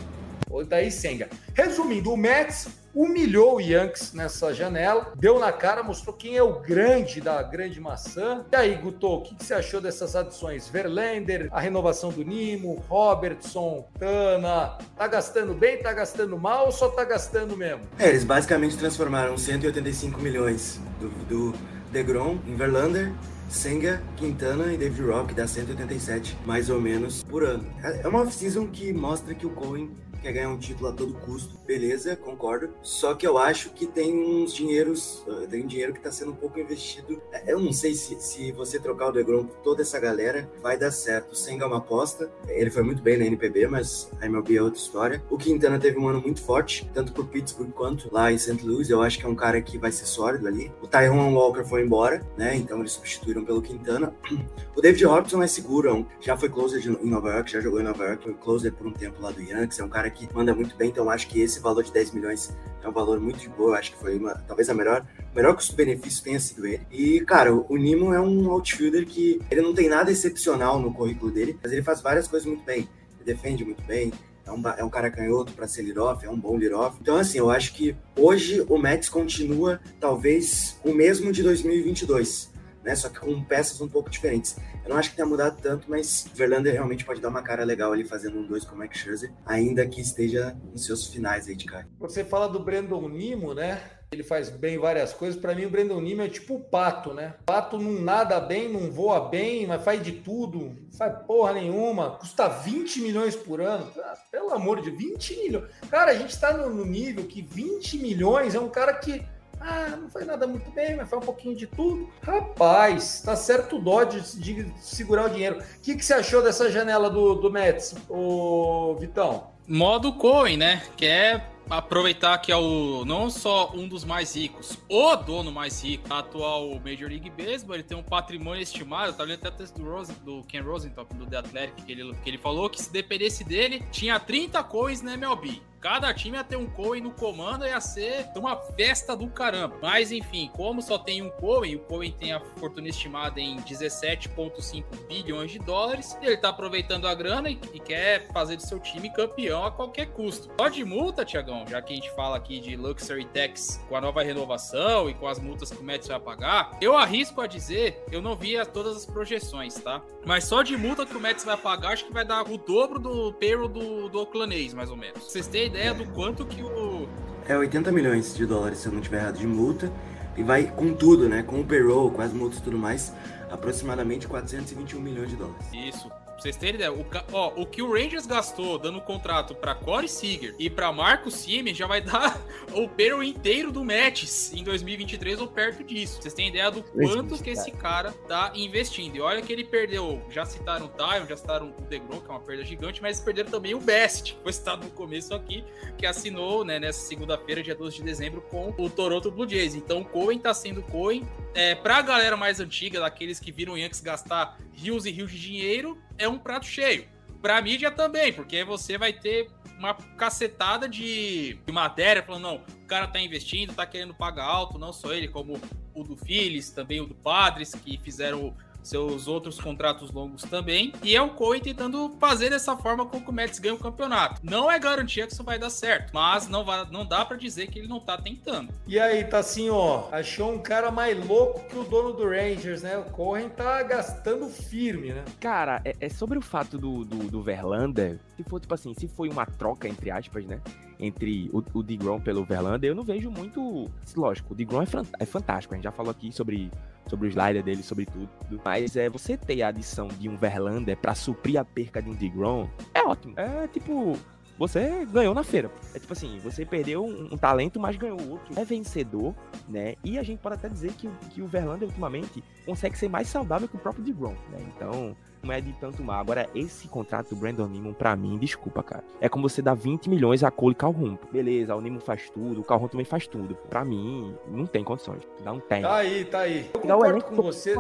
Odai 0.50 0.92
Senga. 0.92 1.30
Resumindo, 1.54 2.12
o 2.12 2.18
Mets 2.18 2.68
humilhou 2.96 3.58
o 3.58 3.62
Yankees 3.62 4.14
nessa 4.14 4.54
janela, 4.54 5.12
deu 5.16 5.38
na 5.38 5.52
cara, 5.52 5.84
mostrou 5.84 6.16
quem 6.16 6.38
é 6.38 6.42
o 6.42 6.62
grande 6.62 7.20
da 7.20 7.44
grande 7.44 7.80
maçã. 7.80 8.46
E 8.52 8.56
aí, 8.56 8.76
Guto, 8.76 9.08
o 9.08 9.22
que, 9.22 9.36
que, 9.36 9.44
você 9.44 9.54
achou 9.54 9.82
dessas 9.82 10.16
adições? 10.16 10.70
Verlander, 10.70 11.50
a 11.52 11.60
renovação 11.60 12.10
do 12.10 12.24
Nimo, 12.24 12.82
Robertson, 12.88 13.88
Tana, 14.00 14.78
tá 14.96 15.08
gastando 15.08 15.54
bem, 15.54 15.78
tá 15.78 15.92
gastando 15.92 16.38
mal 16.40 16.68
ou 16.68 16.72
só 16.72 16.88
tá 16.88 17.04
gastando 17.04 17.58
mesmo? 17.58 17.82
É, 18.00 18.08
eles 18.08 18.24
basicamente 18.24 18.78
transformaram 18.78 19.38
185 19.38 20.22
milhões 20.22 20.80
do, 21.00 21.10
do 21.26 21.54
DeGrom 21.92 22.40
em 22.48 22.56
Verlander 22.56 23.12
Senga, 23.50 24.02
Quintana 24.18 24.74
e 24.74 24.78
David 24.78 25.02
Rock 25.04 25.34
dá 25.34 25.48
187 25.48 26.38
mais 26.46 26.70
ou 26.70 26.82
menos 26.82 27.24
por 27.24 27.44
ano. 27.44 27.66
É 27.84 28.08
uma 28.08 28.22
off-season 28.22 28.68
que 28.68 28.92
mostra 28.92 29.34
que 29.36 29.46
o 29.46 29.50
Cohen 29.52 29.92
quer 30.26 30.34
ganhar 30.34 30.50
um 30.50 30.58
título 30.58 30.90
a 30.90 30.92
todo 30.92 31.14
custo, 31.14 31.56
beleza, 31.68 32.16
concordo. 32.16 32.70
Só 32.82 33.14
que 33.14 33.28
eu 33.28 33.38
acho 33.38 33.70
que 33.70 33.86
tem 33.86 34.12
uns 34.12 34.56
dinheiros, 34.56 35.24
uh, 35.28 35.46
tem 35.48 35.68
dinheiro 35.68 35.94
que 35.94 36.00
tá 36.00 36.12
sendo 36.12 36.32
um 36.32 36.36
pouco 36.36 36.60
investido. 36.60 37.22
É, 37.32 37.54
Eu 37.54 37.60
não 37.60 37.72
sei 37.72 37.94
se, 37.94 38.20
se 38.20 38.52
você 38.52 38.80
trocar 38.80 39.10
o 39.10 39.12
DeGrom 39.12 39.46
por 39.46 39.56
toda 39.58 39.84
essa 39.84 40.00
galera 40.00 40.50
vai 40.64 40.80
dar 40.80 40.90
certo. 40.90 41.34
O 41.34 41.36
Senga 41.36 41.66
é 41.66 41.68
uma 41.68 41.78
aposta, 41.78 42.28
ele 42.48 42.72
foi 42.72 42.82
muito 42.82 43.04
bem 43.04 43.18
na 43.20 43.26
NPB, 43.26 43.68
mas 43.68 44.10
a 44.20 44.26
MLB 44.26 44.58
é 44.58 44.64
outra 44.64 44.80
história. 44.80 45.24
O 45.30 45.38
Quintana 45.38 45.78
teve 45.80 46.00
um 46.00 46.08
ano 46.08 46.20
muito 46.20 46.42
forte, 46.42 46.90
tanto 46.92 47.14
por 47.14 47.28
Pittsburgh 47.28 47.70
quanto 47.72 48.12
lá 48.12 48.32
em 48.32 48.38
St. 48.40 48.66
Louis. 48.66 48.90
Eu 48.90 49.04
acho 49.04 49.20
que 49.20 49.26
é 49.28 49.30
um 49.30 49.36
cara 49.36 49.62
que 49.62 49.78
vai 49.78 49.92
ser 49.92 50.08
sólido 50.08 50.48
ali. 50.48 50.72
O 50.82 50.88
Tyrone 50.88 51.36
Walker 51.36 51.64
foi 51.64 51.84
embora, 51.84 52.26
né? 52.36 52.56
Então 52.56 52.80
eles 52.80 52.94
substituíram 52.94 53.46
pelo 53.46 53.62
Quintana. 53.62 54.12
O 54.76 54.82
David 54.82 55.06
Robertson 55.06 55.42
é 55.42 55.48
seguro, 55.48 55.90
é 55.90 56.06
já 56.20 56.36
foi 56.36 56.50
closer 56.50 56.82
de- 56.82 56.90
em 56.90 57.10
Nova 57.10 57.30
York, 57.32 57.50
já 57.50 57.62
jogou 57.62 57.80
em 57.80 57.84
Nova 57.84 58.04
York, 58.04 58.24
foi 58.26 58.34
closer 58.34 58.74
por 58.74 58.86
um 58.86 58.92
tempo 58.92 59.22
lá 59.22 59.32
do 59.32 59.42
Yankees, 59.42 59.80
é 59.80 59.86
um 59.86 59.90
cara 59.90 60.10
que 60.16 60.34
manda 60.34 60.56
muito 60.56 60.76
bem, 60.76 60.90
então 60.90 61.10
acho 61.10 61.28
que 61.28 61.42
esse 61.42 61.60
valor 61.60 61.84
de 61.84 61.92
10 61.92 62.12
milhões 62.12 62.56
é 62.82 62.88
um 62.88 62.92
valor 62.92 63.20
muito 63.20 63.40
de 63.40 63.50
boa, 63.50 63.78
acho 63.78 63.92
que 63.92 64.00
foi 64.00 64.18
uma, 64.18 64.34
talvez 64.48 64.70
a 64.70 64.74
melhor, 64.74 65.06
melhor 65.36 65.54
custo-benefício 65.54 66.24
tenha 66.24 66.40
sido 66.40 66.66
ele. 66.66 66.82
E, 66.92 67.20
cara, 67.22 67.54
o, 67.54 67.76
Nimo 67.76 68.14
é 68.14 68.22
um 68.22 68.50
outfielder 68.50 69.06
que 69.06 69.42
ele 69.52 69.62
não 69.62 69.74
tem 69.74 69.90
nada 69.90 70.12
excepcional 70.12 70.80
no 70.80 70.94
currículo 70.94 71.32
dele, 71.32 71.60
mas 71.62 71.72
ele 71.72 71.84
faz 71.84 72.02
várias 72.02 72.28
coisas 72.28 72.48
muito 72.48 72.64
bem. 72.64 72.88
Ele 73.16 73.26
defende 73.26 73.66
muito 73.66 73.84
bem, 73.84 74.12
é 74.46 74.52
um, 74.52 74.62
é 74.78 74.84
um 74.84 74.90
cara 74.90 75.10
canhoto 75.10 75.54
para 75.54 75.68
ser 75.68 75.82
lead-off, 75.82 76.26
é 76.26 76.30
um 76.30 76.40
bom 76.40 76.56
lead-off. 76.56 76.98
Então, 77.02 77.18
assim, 77.18 77.40
eu 77.40 77.50
acho 77.50 77.74
que 77.74 77.96
hoje 78.16 78.64
o 78.70 78.78
Mets 78.78 79.10
continua 79.10 79.80
talvez 80.00 80.80
o 80.84 80.94
mesmo 80.94 81.32
de 81.32 81.42
2022, 81.42 82.52
né? 82.84 82.96
Só 82.96 83.10
que 83.10 83.20
com 83.20 83.44
peças 83.44 83.82
um 83.82 83.88
pouco 83.88 84.10
diferentes. 84.10 84.56
Eu 84.86 84.90
não 84.90 84.98
acho 84.98 85.10
que 85.10 85.16
tenha 85.16 85.28
mudado 85.28 85.60
tanto, 85.60 85.90
mas 85.90 86.30
Verlander 86.34 86.74
realmente 86.74 87.04
pode 87.04 87.20
dar 87.20 87.30
uma 87.30 87.42
cara 87.42 87.64
legal 87.64 87.92
ali 87.92 88.06
fazendo 88.06 88.38
um 88.38 88.46
dois 88.46 88.64
com 88.64 88.76
o 88.76 88.78
Max 88.78 89.00
Scherzer, 89.00 89.34
ainda 89.44 89.86
que 89.88 90.00
esteja 90.00 90.56
nos 90.72 90.86
seus 90.86 91.08
finais 91.08 91.48
aí 91.48 91.56
de 91.56 91.66
cara. 91.66 91.88
Você 92.00 92.24
fala 92.24 92.48
do 92.48 92.60
Brandon 92.60 93.10
Nimo, 93.10 93.56
né? 93.56 93.82
Ele 94.12 94.24
faz 94.24 94.50
bem 94.50 94.78
várias 94.78 95.12
coisas. 95.12 95.40
Para 95.40 95.56
mim, 95.56 95.66
o 95.66 95.70
Brandon 95.70 96.00
Nimo 96.00 96.22
é 96.22 96.30
tipo 96.30 96.56
o 96.56 96.60
pato, 96.60 97.14
né? 97.14 97.34
O 97.42 97.44
pato 97.46 97.80
não 97.80 98.00
nada 98.00 98.40
bem, 98.40 98.72
não 98.72 98.92
voa 98.92 99.28
bem, 99.28 99.66
mas 99.66 99.84
faz 99.84 100.02
de 100.04 100.12
tudo. 100.12 100.78
Faz 100.96 101.18
porra 101.26 101.54
nenhuma. 101.54 102.12
Custa 102.12 102.48
20 102.48 103.02
milhões 103.02 103.36
por 103.36 103.60
ano. 103.60 103.92
Ah, 103.98 104.14
pelo 104.32 104.54
amor 104.54 104.82
de 104.82 104.92
20 104.92 105.38
milhões. 105.38 105.70
Cara, 105.90 106.12
a 106.12 106.16
gente 106.16 106.40
tá 106.40 106.56
no 106.56 106.86
nível 106.86 107.26
que 107.26 107.42
20 107.42 107.98
milhões 107.98 108.54
é 108.54 108.60
um 108.60 108.70
cara 108.70 108.94
que. 108.94 109.26
Ah, 109.60 109.96
não 109.96 110.10
faz 110.10 110.26
nada 110.26 110.46
muito 110.46 110.70
bem, 110.72 110.96
mas 110.96 111.10
faz 111.10 111.22
um 111.22 111.26
pouquinho 111.26 111.56
de 111.56 111.68
tudo. 111.68 112.10
Rapaz, 112.22 113.22
tá 113.22 113.36
certo 113.36 113.78
o 113.78 113.82
Dodge 113.82 114.40
de 114.40 114.72
segurar 114.80 115.26
o 115.26 115.30
dinheiro. 115.30 115.60
O 115.60 115.82
que, 115.82 115.96
que 115.96 116.06
você 116.06 116.14
achou 116.14 116.44
dessa 116.44 116.72
janela 116.72 117.10
do, 117.10 117.36
do 117.36 117.52
Mets, 117.52 117.96
ô 118.10 118.96
Vitão? 119.00 119.48
Modo 119.68 120.14
Cohen, 120.14 120.58
né? 120.58 120.84
Que 120.96 121.06
é 121.06 121.50
aproveitar 121.70 122.38
que 122.38 122.52
é 122.52 122.56
o 122.56 123.04
não 123.06 123.30
só 123.30 123.72
um 123.74 123.88
dos 123.88 124.04
mais 124.04 124.36
ricos, 124.36 124.78
o 124.90 125.16
dono 125.16 125.52
mais 125.52 125.84
rico 125.84 126.08
da 126.08 126.20
atual 126.20 126.70
Major 126.84 127.10
League 127.10 127.30
Baseball, 127.32 127.76
ele 127.76 127.84
tem 127.84 127.98
um 127.98 128.04
patrimônio 128.04 128.62
estimado, 128.62 129.14
tá 129.14 129.24
lendo 129.24 129.40
até 129.40 129.50
o 129.50 129.52
texto 129.52 129.82
do, 129.82 129.90
Rosen, 129.90 130.16
do 130.24 130.44
Ken 130.44 130.62
Rosentop, 130.62 131.14
do 131.16 131.26
The 131.26 131.38
Athletic, 131.38 131.86
que 131.86 131.92
ele, 131.92 132.14
que 132.24 132.30
ele 132.30 132.38
falou 132.38 132.70
que 132.70 132.82
se 132.82 132.92
dependesse 132.92 133.44
dele, 133.44 133.84
tinha 133.92 134.20
30 134.20 134.64
coins 134.64 135.02
na 135.02 135.14
MLB. 135.14 135.62
Cada 135.86 136.12
time 136.16 136.36
ia 136.36 136.44
ter 136.44 136.56
um 136.56 136.66
Cohen 136.66 137.04
no 137.04 137.12
comando, 137.12 137.64
ia 137.64 137.80
ser 137.80 138.26
uma 138.36 138.56
festa 138.58 139.16
do 139.16 139.28
caramba. 139.28 139.76
Mas 139.84 140.12
enfim, 140.12 140.50
como 140.56 140.82
só 140.82 140.98
tem 140.98 141.22
um 141.22 141.30
Cohen, 141.30 141.76
o 141.76 141.80
Cohen 141.82 142.12
tem 142.12 142.34
a 142.34 142.40
fortuna 142.58 142.88
estimada 142.90 143.40
em 143.40 143.58
17,5 143.58 144.84
bilhões 145.08 145.52
de 145.52 145.60
dólares, 145.60 146.18
ele 146.24 146.38
tá 146.38 146.50
aproveitando 146.50 147.08
a 147.08 147.14
grana 147.14 147.52
e, 147.52 147.60
e 147.72 147.80
quer 147.80 148.28
fazer 148.34 148.56
do 148.56 148.64
seu 148.64 148.80
time 148.80 149.12
campeão 149.12 149.64
a 149.64 149.72
qualquer 149.72 150.08
custo. 150.08 150.50
Só 150.60 150.70
de 150.70 150.84
multa, 150.84 151.24
Tiagão, 151.24 151.68
já 151.68 151.80
que 151.84 151.94
a 151.94 151.96
gente 151.96 152.10
fala 152.16 152.36
aqui 152.38 152.60
de 152.60 152.76
Luxury 152.76 153.26
Tax 153.26 153.80
com 153.88 153.96
a 153.96 154.02
nova 154.02 154.24
renovação 154.24 155.08
e 155.08 155.14
com 155.14 155.28
as 155.28 155.38
multas 155.38 155.70
que 155.70 155.78
o 155.78 155.84
Mets 155.84 156.08
vai 156.08 156.20
pagar, 156.20 156.72
eu 156.82 156.98
arrisco 156.98 157.42
a 157.42 157.46
dizer, 157.48 158.04
eu 158.12 158.24
não 158.24 158.36
vi 158.36 158.58
as- 158.58 158.68
todas 158.68 158.98
as 158.98 159.06
projeções, 159.06 159.76
tá? 159.76 160.02
Mas 160.26 160.46
só 160.46 160.64
de 160.64 160.76
multa 160.76 161.06
que 161.06 161.16
o 161.16 161.20
Mets 161.20 161.46
vai 161.46 161.56
pagar, 161.58 161.94
acho 161.94 162.06
que 162.06 162.12
vai 162.12 162.26
dar 162.26 162.42
o 162.50 162.58
dobro 162.58 162.98
do 162.98 163.32
payroll 163.34 163.68
do, 163.70 164.10
do 164.10 164.20
Oakland 164.22 164.56
A's, 164.66 164.74
mais 164.74 164.90
ou 164.90 164.98
menos. 164.98 165.20
Pra 165.20 165.30
Vocês 165.30 165.46
têm 165.46 165.75
ideia 165.76 165.94
do 165.94 166.06
quanto 166.08 166.46
que 166.46 166.64
o, 166.64 167.08
É 167.48 167.58
80 167.58 167.92
milhões 167.92 168.34
de 168.34 168.46
dólares, 168.46 168.80
se 168.80 168.88
eu 168.88 168.92
não 168.92 169.00
estiver 169.00 169.20
errado, 169.22 169.38
de 169.38 169.46
multa. 169.46 169.92
E 170.38 170.44
vai 170.44 170.64
com 170.64 170.94
tudo, 170.94 171.30
né? 171.30 171.44
Com 171.44 171.62
o 171.62 171.66
payroll, 171.66 172.12
com 172.12 172.22
as 172.22 172.34
multas 172.34 172.60
e 172.60 172.62
tudo 172.62 172.78
mais, 172.78 173.14
aproximadamente 173.50 174.28
421 174.28 175.00
milhões 175.00 175.30
de 175.30 175.36
dólares. 175.36 175.66
Isso. 175.74 176.10
Vocês 176.46 176.58
terem 176.58 176.76
ideia, 176.76 176.94
o, 176.94 177.04
ó, 177.32 177.54
o 177.56 177.66
que 177.66 177.82
o 177.82 177.92
Rangers 177.92 178.28
gastou 178.28 178.78
dando 178.78 179.02
contrato 179.02 179.56
pra 179.56 179.74
Corey 179.74 180.08
Seager 180.08 180.54
e 180.60 180.70
pra 180.70 180.92
Marco 180.92 181.32
Siemens 181.32 181.76
já 181.76 181.88
vai 181.88 182.02
dar 182.06 182.40
o 182.72 182.88
payroll 182.88 183.24
inteiro 183.24 183.72
do 183.72 183.84
Mets 183.84 184.54
em 184.54 184.64
2023 184.64 185.42
ou 185.42 185.48
perto 185.48 185.84
disso. 185.84 186.22
Vocês 186.22 186.36
têm 186.36 186.50
ideia 186.50 186.70
do 186.70 186.84
quanto 186.84 187.42
que 187.42 187.50
esse 187.50 187.72
cara 187.72 188.12
tá 188.28 188.52
investindo. 188.54 189.16
E 189.16 189.22
olha 189.22 189.42
que 189.42 189.52
ele 189.52 189.64
perdeu, 189.64 190.22
já 190.30 190.46
citaram 190.46 190.86
o 190.86 190.90
Tyon, 190.90 191.26
já 191.28 191.36
citaram 191.36 191.74
o 191.76 191.82
DeGrom, 191.82 192.22
que 192.22 192.30
é 192.30 192.32
uma 192.32 192.40
perda 192.40 192.64
gigante, 192.64 193.02
mas 193.02 193.20
perderam 193.20 193.50
também 193.50 193.74
o 193.74 193.80
Best, 193.80 194.36
que 194.36 194.44
foi 194.44 194.54
citado 194.54 194.86
no 194.86 194.92
começo 194.92 195.34
aqui, 195.34 195.64
que 195.98 196.06
assinou 196.06 196.64
né, 196.64 196.78
nessa 196.78 197.08
segunda-feira, 197.08 197.64
dia 197.64 197.74
12 197.74 197.96
de 197.98 198.04
dezembro, 198.04 198.42
com 198.42 198.72
o 198.78 198.88
Toronto 198.88 199.32
Blue 199.32 199.50
Jays. 199.50 199.74
Então 199.74 200.02
o 200.02 200.06
Cohen 200.06 200.38
tá 200.38 200.54
sendo 200.54 200.84
Cohen. 200.84 201.28
É, 201.56 201.74
pra 201.74 202.02
galera 202.04 202.38
mais 202.38 202.60
antiga, 202.60 203.00
daqueles 203.00 203.40
que 203.40 203.52
viram 203.52 203.74
o 203.74 203.78
Yankees 203.78 204.02
gastar 204.02 204.60
rios 204.76 205.06
e 205.06 205.12
rios 205.12 205.32
de 205.32 205.40
dinheiro, 205.40 206.02
é 206.18 206.28
um 206.28 206.38
prato 206.38 206.66
cheio. 206.66 207.08
Pra 207.42 207.62
mídia 207.62 207.92
também, 207.92 208.34
porque 208.34 208.64
você 208.64 208.98
vai 208.98 209.14
ter 209.14 209.50
uma 209.78 209.94
cacetada 209.94 210.88
de, 210.88 211.60
de 211.66 211.72
matéria 211.72 212.24
falando, 212.24 212.44
não, 212.44 212.56
o 212.56 212.88
cara 212.88 213.08
tá 213.08 213.20
investindo, 213.20 213.74
tá 213.74 213.86
querendo 213.86 214.14
pagar 214.14 214.46
alto, 214.46 214.80
não 214.80 214.94
só 214.94 215.14
ele, 215.14 215.28
como 215.28 215.60
o 215.94 216.04
do 216.04 216.16
Phillies, 216.16 216.72
também 216.72 217.02
o 217.02 217.06
do 217.06 217.16
Padres, 217.16 217.74
que 217.74 217.98
fizeram 217.98 218.56
seus 218.88 219.28
outros 219.28 219.60
contratos 219.60 220.12
longos 220.12 220.44
também. 220.44 220.94
E 221.04 221.16
é 221.16 221.22
o 221.22 221.30
Cohen 221.30 221.62
tentando 221.62 222.16
fazer 222.20 222.50
dessa 222.50 222.76
forma 222.78 223.06
com 223.06 223.20
que 223.20 223.30
o 223.30 223.34
Mets 223.34 223.60
ganhe 223.60 223.76
o 223.76 223.80
campeonato. 223.80 224.42
Não 224.44 224.70
é 224.70 224.80
garantia 224.80 225.26
que 225.26 225.34
isso 225.34 225.44
vai 225.44 225.58
dar 225.58 225.70
certo, 225.70 226.12
mas 226.14 226.48
não, 226.48 226.64
vai, 226.64 226.86
não 226.92 227.06
dá 227.06 227.26
pra 227.26 227.38
dizer 227.38 227.68
que 227.68 227.80
ele 227.80 227.88
não 227.88 228.00
tá 228.00 228.18
tentando. 228.18 228.74
E 228.88 229.00
aí, 229.00 229.24
tá 229.24 229.40
assim, 229.40 229.70
ó, 229.70 230.08
achou 230.12 230.54
um 230.54 230.60
cara 230.60 230.92
mais 230.92 231.18
louco 231.28 231.62
que 231.68 231.78
o 231.78 231.84
dono 231.84 232.14
do 232.14 232.28
Rangers, 232.28 232.82
né? 232.82 232.98
O 232.98 233.04
Cohen 233.06 233.50
tá 233.50 233.82
gastando 233.84 234.48
firme, 234.48 235.14
né? 235.14 235.24
Cara, 235.40 235.82
é, 235.84 235.96
é 236.00 236.10
sobre 236.10 236.38
o 236.38 236.42
fato 236.42 236.78
do, 236.78 237.04
do, 237.04 237.30
do 237.30 237.42
Verlander, 237.42 238.20
se 238.36 238.44
for, 238.44 238.60
tipo 238.60 238.74
assim, 238.74 238.94
se 238.94 239.08
foi 239.08 239.30
uma 239.30 239.46
troca, 239.46 239.88
entre 239.88 240.12
aspas, 240.12 240.46
né? 240.46 240.60
Entre 241.00 241.50
o, 241.52 241.64
o 241.74 241.84
DeGrom 241.84 242.22
pelo 242.22 242.46
Verlander, 242.46 242.92
eu 242.92 242.96
não 242.96 243.04
vejo 243.04 243.30
muito. 243.30 243.90
Lógico, 244.16 244.54
o 244.54 244.56
DeGrom 244.56 244.82
é, 244.82 244.86
é 245.20 245.26
fantástico, 245.26 245.74
a 245.74 245.78
gente 245.78 245.84
já 245.84 245.92
falou 245.92 246.12
aqui 246.12 246.32
sobre, 246.32 246.72
sobre 247.08 247.28
o 247.28 247.30
slider 247.30 247.64
dele, 247.64 247.84
sobre 247.84 248.06
tudo. 248.06 248.30
Mas 248.64 248.96
é 248.96 249.10
você 249.10 249.38
ter 249.38 249.62
a 249.62 249.70
adição 249.70 250.08
de 250.08 250.30
um 250.30 250.38
Verlander 250.38 250.98
pra 250.98 251.16
suprir 251.16 251.60
a 251.60 251.66
perca 251.66 252.02
de 252.02 252.10
um 252.10 252.14
DeGrom, 252.14 252.68
é 252.94 253.02
ótimo. 253.04 253.34
É 253.38 253.68
tipo. 253.68 254.18
Você 254.58 255.06
ganhou 255.12 255.34
na 255.34 255.44
feira. 255.44 255.70
É 255.94 256.00
tipo 256.00 256.14
assim, 256.14 256.40
você 256.40 256.66
perdeu 256.66 257.06
um, 257.06 257.34
um 257.34 257.38
talento, 257.38 257.78
mas 257.78 257.98
ganhou 257.98 258.18
outro. 258.30 258.58
É 258.58 258.64
vencedor, 258.64 259.36
né? 259.68 259.96
E 260.02 260.18
a 260.18 260.24
gente 260.24 260.40
pode 260.40 260.56
até 260.56 260.70
dizer 260.70 260.94
que, 260.94 261.10
que 261.32 261.42
o 261.42 261.48
Verlander, 261.48 261.86
ultimamente, 261.86 262.42
consegue 262.66 262.98
ser 262.98 263.10
mais 263.10 263.28
saudável 263.28 263.68
que 263.68 263.76
o 263.76 263.80
próprio 263.80 264.02
DeGrom, 264.06 264.34
né? 264.50 264.60
Então, 264.74 265.14
não 265.46 265.54
é 265.54 265.62
de 265.62 265.72
tanto 265.74 266.04
mal. 266.04 266.20
Agora, 266.20 266.50
esse 266.56 266.88
contrato 266.88 267.30
do 267.30 267.36
Brandon 267.36 267.68
Nimon, 267.68 267.94
pra 267.94 268.16
mim, 268.16 268.38
desculpa, 268.38 268.82
cara. 268.82 269.04
É 269.22 269.30
como 269.30 269.48
você 269.48 269.62
dar 269.62 269.76
20 269.76 270.10
milhões 270.10 270.44
a 270.44 270.52
Cole 270.52 270.76
Calhoun. 270.76 271.18
Beleza, 271.32 271.76
o 271.76 271.82
Nimon 271.82 272.00
faz 272.00 272.30
tudo, 272.30 272.62
o 272.62 272.64
Calhoun 272.64 272.88
também 272.88 273.06
faz 273.06 273.28
tudo. 273.28 273.56
Pra 273.70 273.86
mim, 273.86 274.36
não 274.48 274.66
tem 274.66 274.84
condições. 274.84 275.22
Um 275.46 275.60
tem. 275.60 275.84
Tá 275.84 275.96
aí, 275.98 276.26
tá 276.26 276.40
aí. 276.40 276.70
Eu 276.74 276.82
concordo 276.82 277.24
com 277.24 277.36
você. 277.36 277.76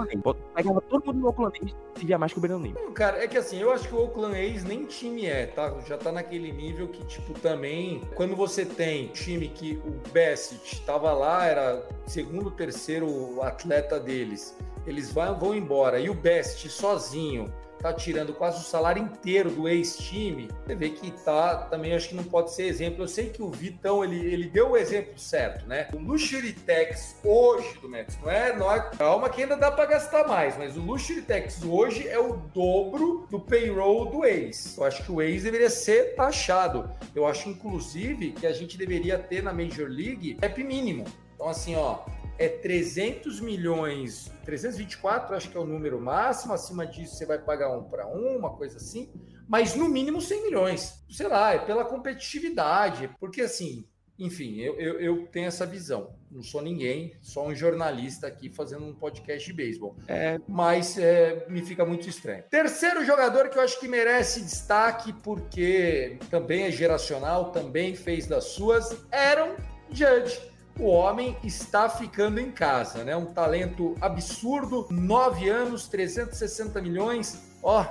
Pegava 0.53 0.81
todo 0.81 1.05
mundo 1.07 1.19
no 1.19 1.27
Oakland 1.27 1.59
A's, 1.63 1.75
se 1.95 2.05
via 2.05 2.17
mais 2.17 2.31
que 2.31 2.37
o 2.37 2.41
Brandon 2.41 2.59
Nimon. 2.59 2.79
Não, 2.79 2.93
Cara, 2.93 3.23
é 3.23 3.27
que 3.27 3.37
assim, 3.37 3.59
eu 3.59 3.71
acho 3.71 3.87
que 3.87 3.95
o 3.95 4.03
Oakland 4.03 4.35
A's 4.35 4.63
nem 4.63 4.85
time 4.85 5.25
é, 5.25 5.47
tá? 5.47 5.73
Já 5.87 5.97
tá 5.97 6.11
naquele 6.11 6.51
nível 6.51 6.87
que, 6.87 7.03
tipo, 7.05 7.33
também, 7.39 8.01
quando 8.13 8.35
você 8.35 8.65
tem 8.65 9.07
time 9.07 9.47
que 9.47 9.81
o 9.85 9.91
Bassett 10.13 10.81
tava 10.85 11.11
lá, 11.13 11.45
era 11.45 11.83
segundo, 12.05 12.51
terceiro 12.51 13.41
atleta 13.41 13.99
deles, 13.99 14.55
eles 14.85 15.11
vão, 15.11 15.55
embora, 15.55 15.99
e 15.99 16.09
o 16.09 16.13
Bassett 16.13 16.69
sozinho 16.69 17.51
tá 17.85 17.93
tirando 17.93 18.33
quase 18.33 18.61
o 18.61 18.63
salário 18.63 19.03
inteiro 19.03 19.51
do 19.51 19.67
ex-time, 19.67 20.49
você 20.65 20.75
vê 20.75 20.89
que 20.89 21.11
tá, 21.23 21.57
também 21.65 21.93
acho 21.93 22.09
que 22.09 22.15
não 22.15 22.23
pode 22.23 22.51
ser 22.51 22.63
exemplo. 22.63 23.03
Eu 23.03 23.07
sei 23.07 23.29
que 23.29 23.43
o 23.43 23.51
Vitão, 23.51 24.03
ele, 24.03 24.17
ele 24.25 24.49
deu 24.49 24.71
o 24.71 24.77
exemplo 24.77 25.19
certo, 25.19 25.67
né? 25.67 25.87
O 25.93 25.99
Luxury 25.99 26.53
Tax 26.53 27.17
hoje 27.23 27.77
do 27.79 27.87
Mets, 27.87 28.17
não 28.19 28.31
é, 28.31 28.57
não 28.57 28.73
é, 28.73 28.79
calma 28.97 29.29
que 29.29 29.43
ainda 29.43 29.55
dá 29.55 29.71
para 29.71 29.85
gastar 29.85 30.27
mais, 30.27 30.57
mas 30.57 30.75
o 30.75 30.81
Luxury 30.81 31.21
Tax 31.21 31.63
hoje 31.63 32.07
é 32.07 32.17
o 32.17 32.37
dobro 32.53 33.27
do 33.29 33.39
payroll 33.39 34.05
do 34.05 34.25
ex. 34.25 34.75
Eu 34.77 34.83
acho 34.85 35.03
que 35.03 35.11
o 35.11 35.21
ex 35.21 35.43
deveria 35.43 35.69
ser 35.69 36.15
taxado. 36.15 36.89
Eu 37.13 37.27
acho, 37.27 37.49
inclusive, 37.49 38.31
que 38.31 38.47
a 38.47 38.51
gente 38.51 38.77
deveria 38.77 39.19
ter 39.19 39.43
na 39.43 39.53
Major 39.53 39.87
League 39.87 40.35
cap 40.35 40.63
mínimo. 40.63 41.05
Então, 41.35 41.49
assim, 41.49 41.75
ó, 41.75 41.99
é 42.37 42.49
300 42.49 43.39
milhões, 43.39 44.31
324 44.43 45.35
acho 45.35 45.49
que 45.49 45.57
é 45.57 45.59
o 45.59 45.65
número 45.65 45.99
máximo, 45.99 46.53
acima 46.53 46.85
disso 46.85 47.15
você 47.15 47.25
vai 47.25 47.39
pagar 47.39 47.75
um 47.75 47.83
para 47.83 48.07
um, 48.07 48.37
uma 48.37 48.55
coisa 48.55 48.77
assim. 48.77 49.11
mas 49.47 49.75
no 49.75 49.87
mínimo 49.87 50.21
100 50.21 50.43
milhões. 50.43 51.05
Sei 51.09 51.27
lá, 51.27 51.53
é 51.53 51.59
pela 51.59 51.85
competitividade, 51.85 53.09
porque 53.19 53.41
assim, 53.41 53.87
enfim, 54.17 54.59
eu, 54.59 54.79
eu, 54.79 54.99
eu, 54.99 55.27
tenho 55.27 55.47
essa 55.47 55.65
visão. 55.65 56.15
Não 56.31 56.41
sou 56.41 56.61
ninguém, 56.61 57.17
só 57.21 57.45
um 57.45 57.53
jornalista 57.53 58.27
aqui 58.27 58.49
fazendo 58.49 58.85
um 58.85 58.93
podcast 58.93 59.45
de 59.45 59.53
beisebol. 59.53 59.95
É. 60.07 60.39
Mas 60.47 60.97
é, 60.97 61.45
me 61.49 61.61
fica 61.61 61.85
muito 61.85 62.07
estranho. 62.07 62.43
Terceiro 62.49 63.03
jogador 63.03 63.49
que 63.49 63.57
eu 63.57 63.61
acho 63.61 63.79
que 63.79 63.87
merece 63.87 64.41
destaque, 64.41 65.11
porque 65.21 66.17
também 66.29 66.63
é 66.63 66.71
geracional, 66.71 67.51
também 67.51 67.93
fez 67.93 68.25
das 68.25 68.45
suas, 68.45 69.05
Aaron 69.11 69.55
Judge. 69.91 70.54
O 70.77 70.87
homem 70.87 71.37
está 71.41 71.87
ficando 71.87 72.39
em 72.39 72.51
casa, 72.51 73.03
né? 73.03 73.15
Um 73.15 73.27
talento 73.27 73.95
absurdo, 74.01 74.87
nove 74.91 75.47
anos, 75.47 75.87
360 75.87 76.81
milhões. 76.81 77.41
Ó, 77.63 77.85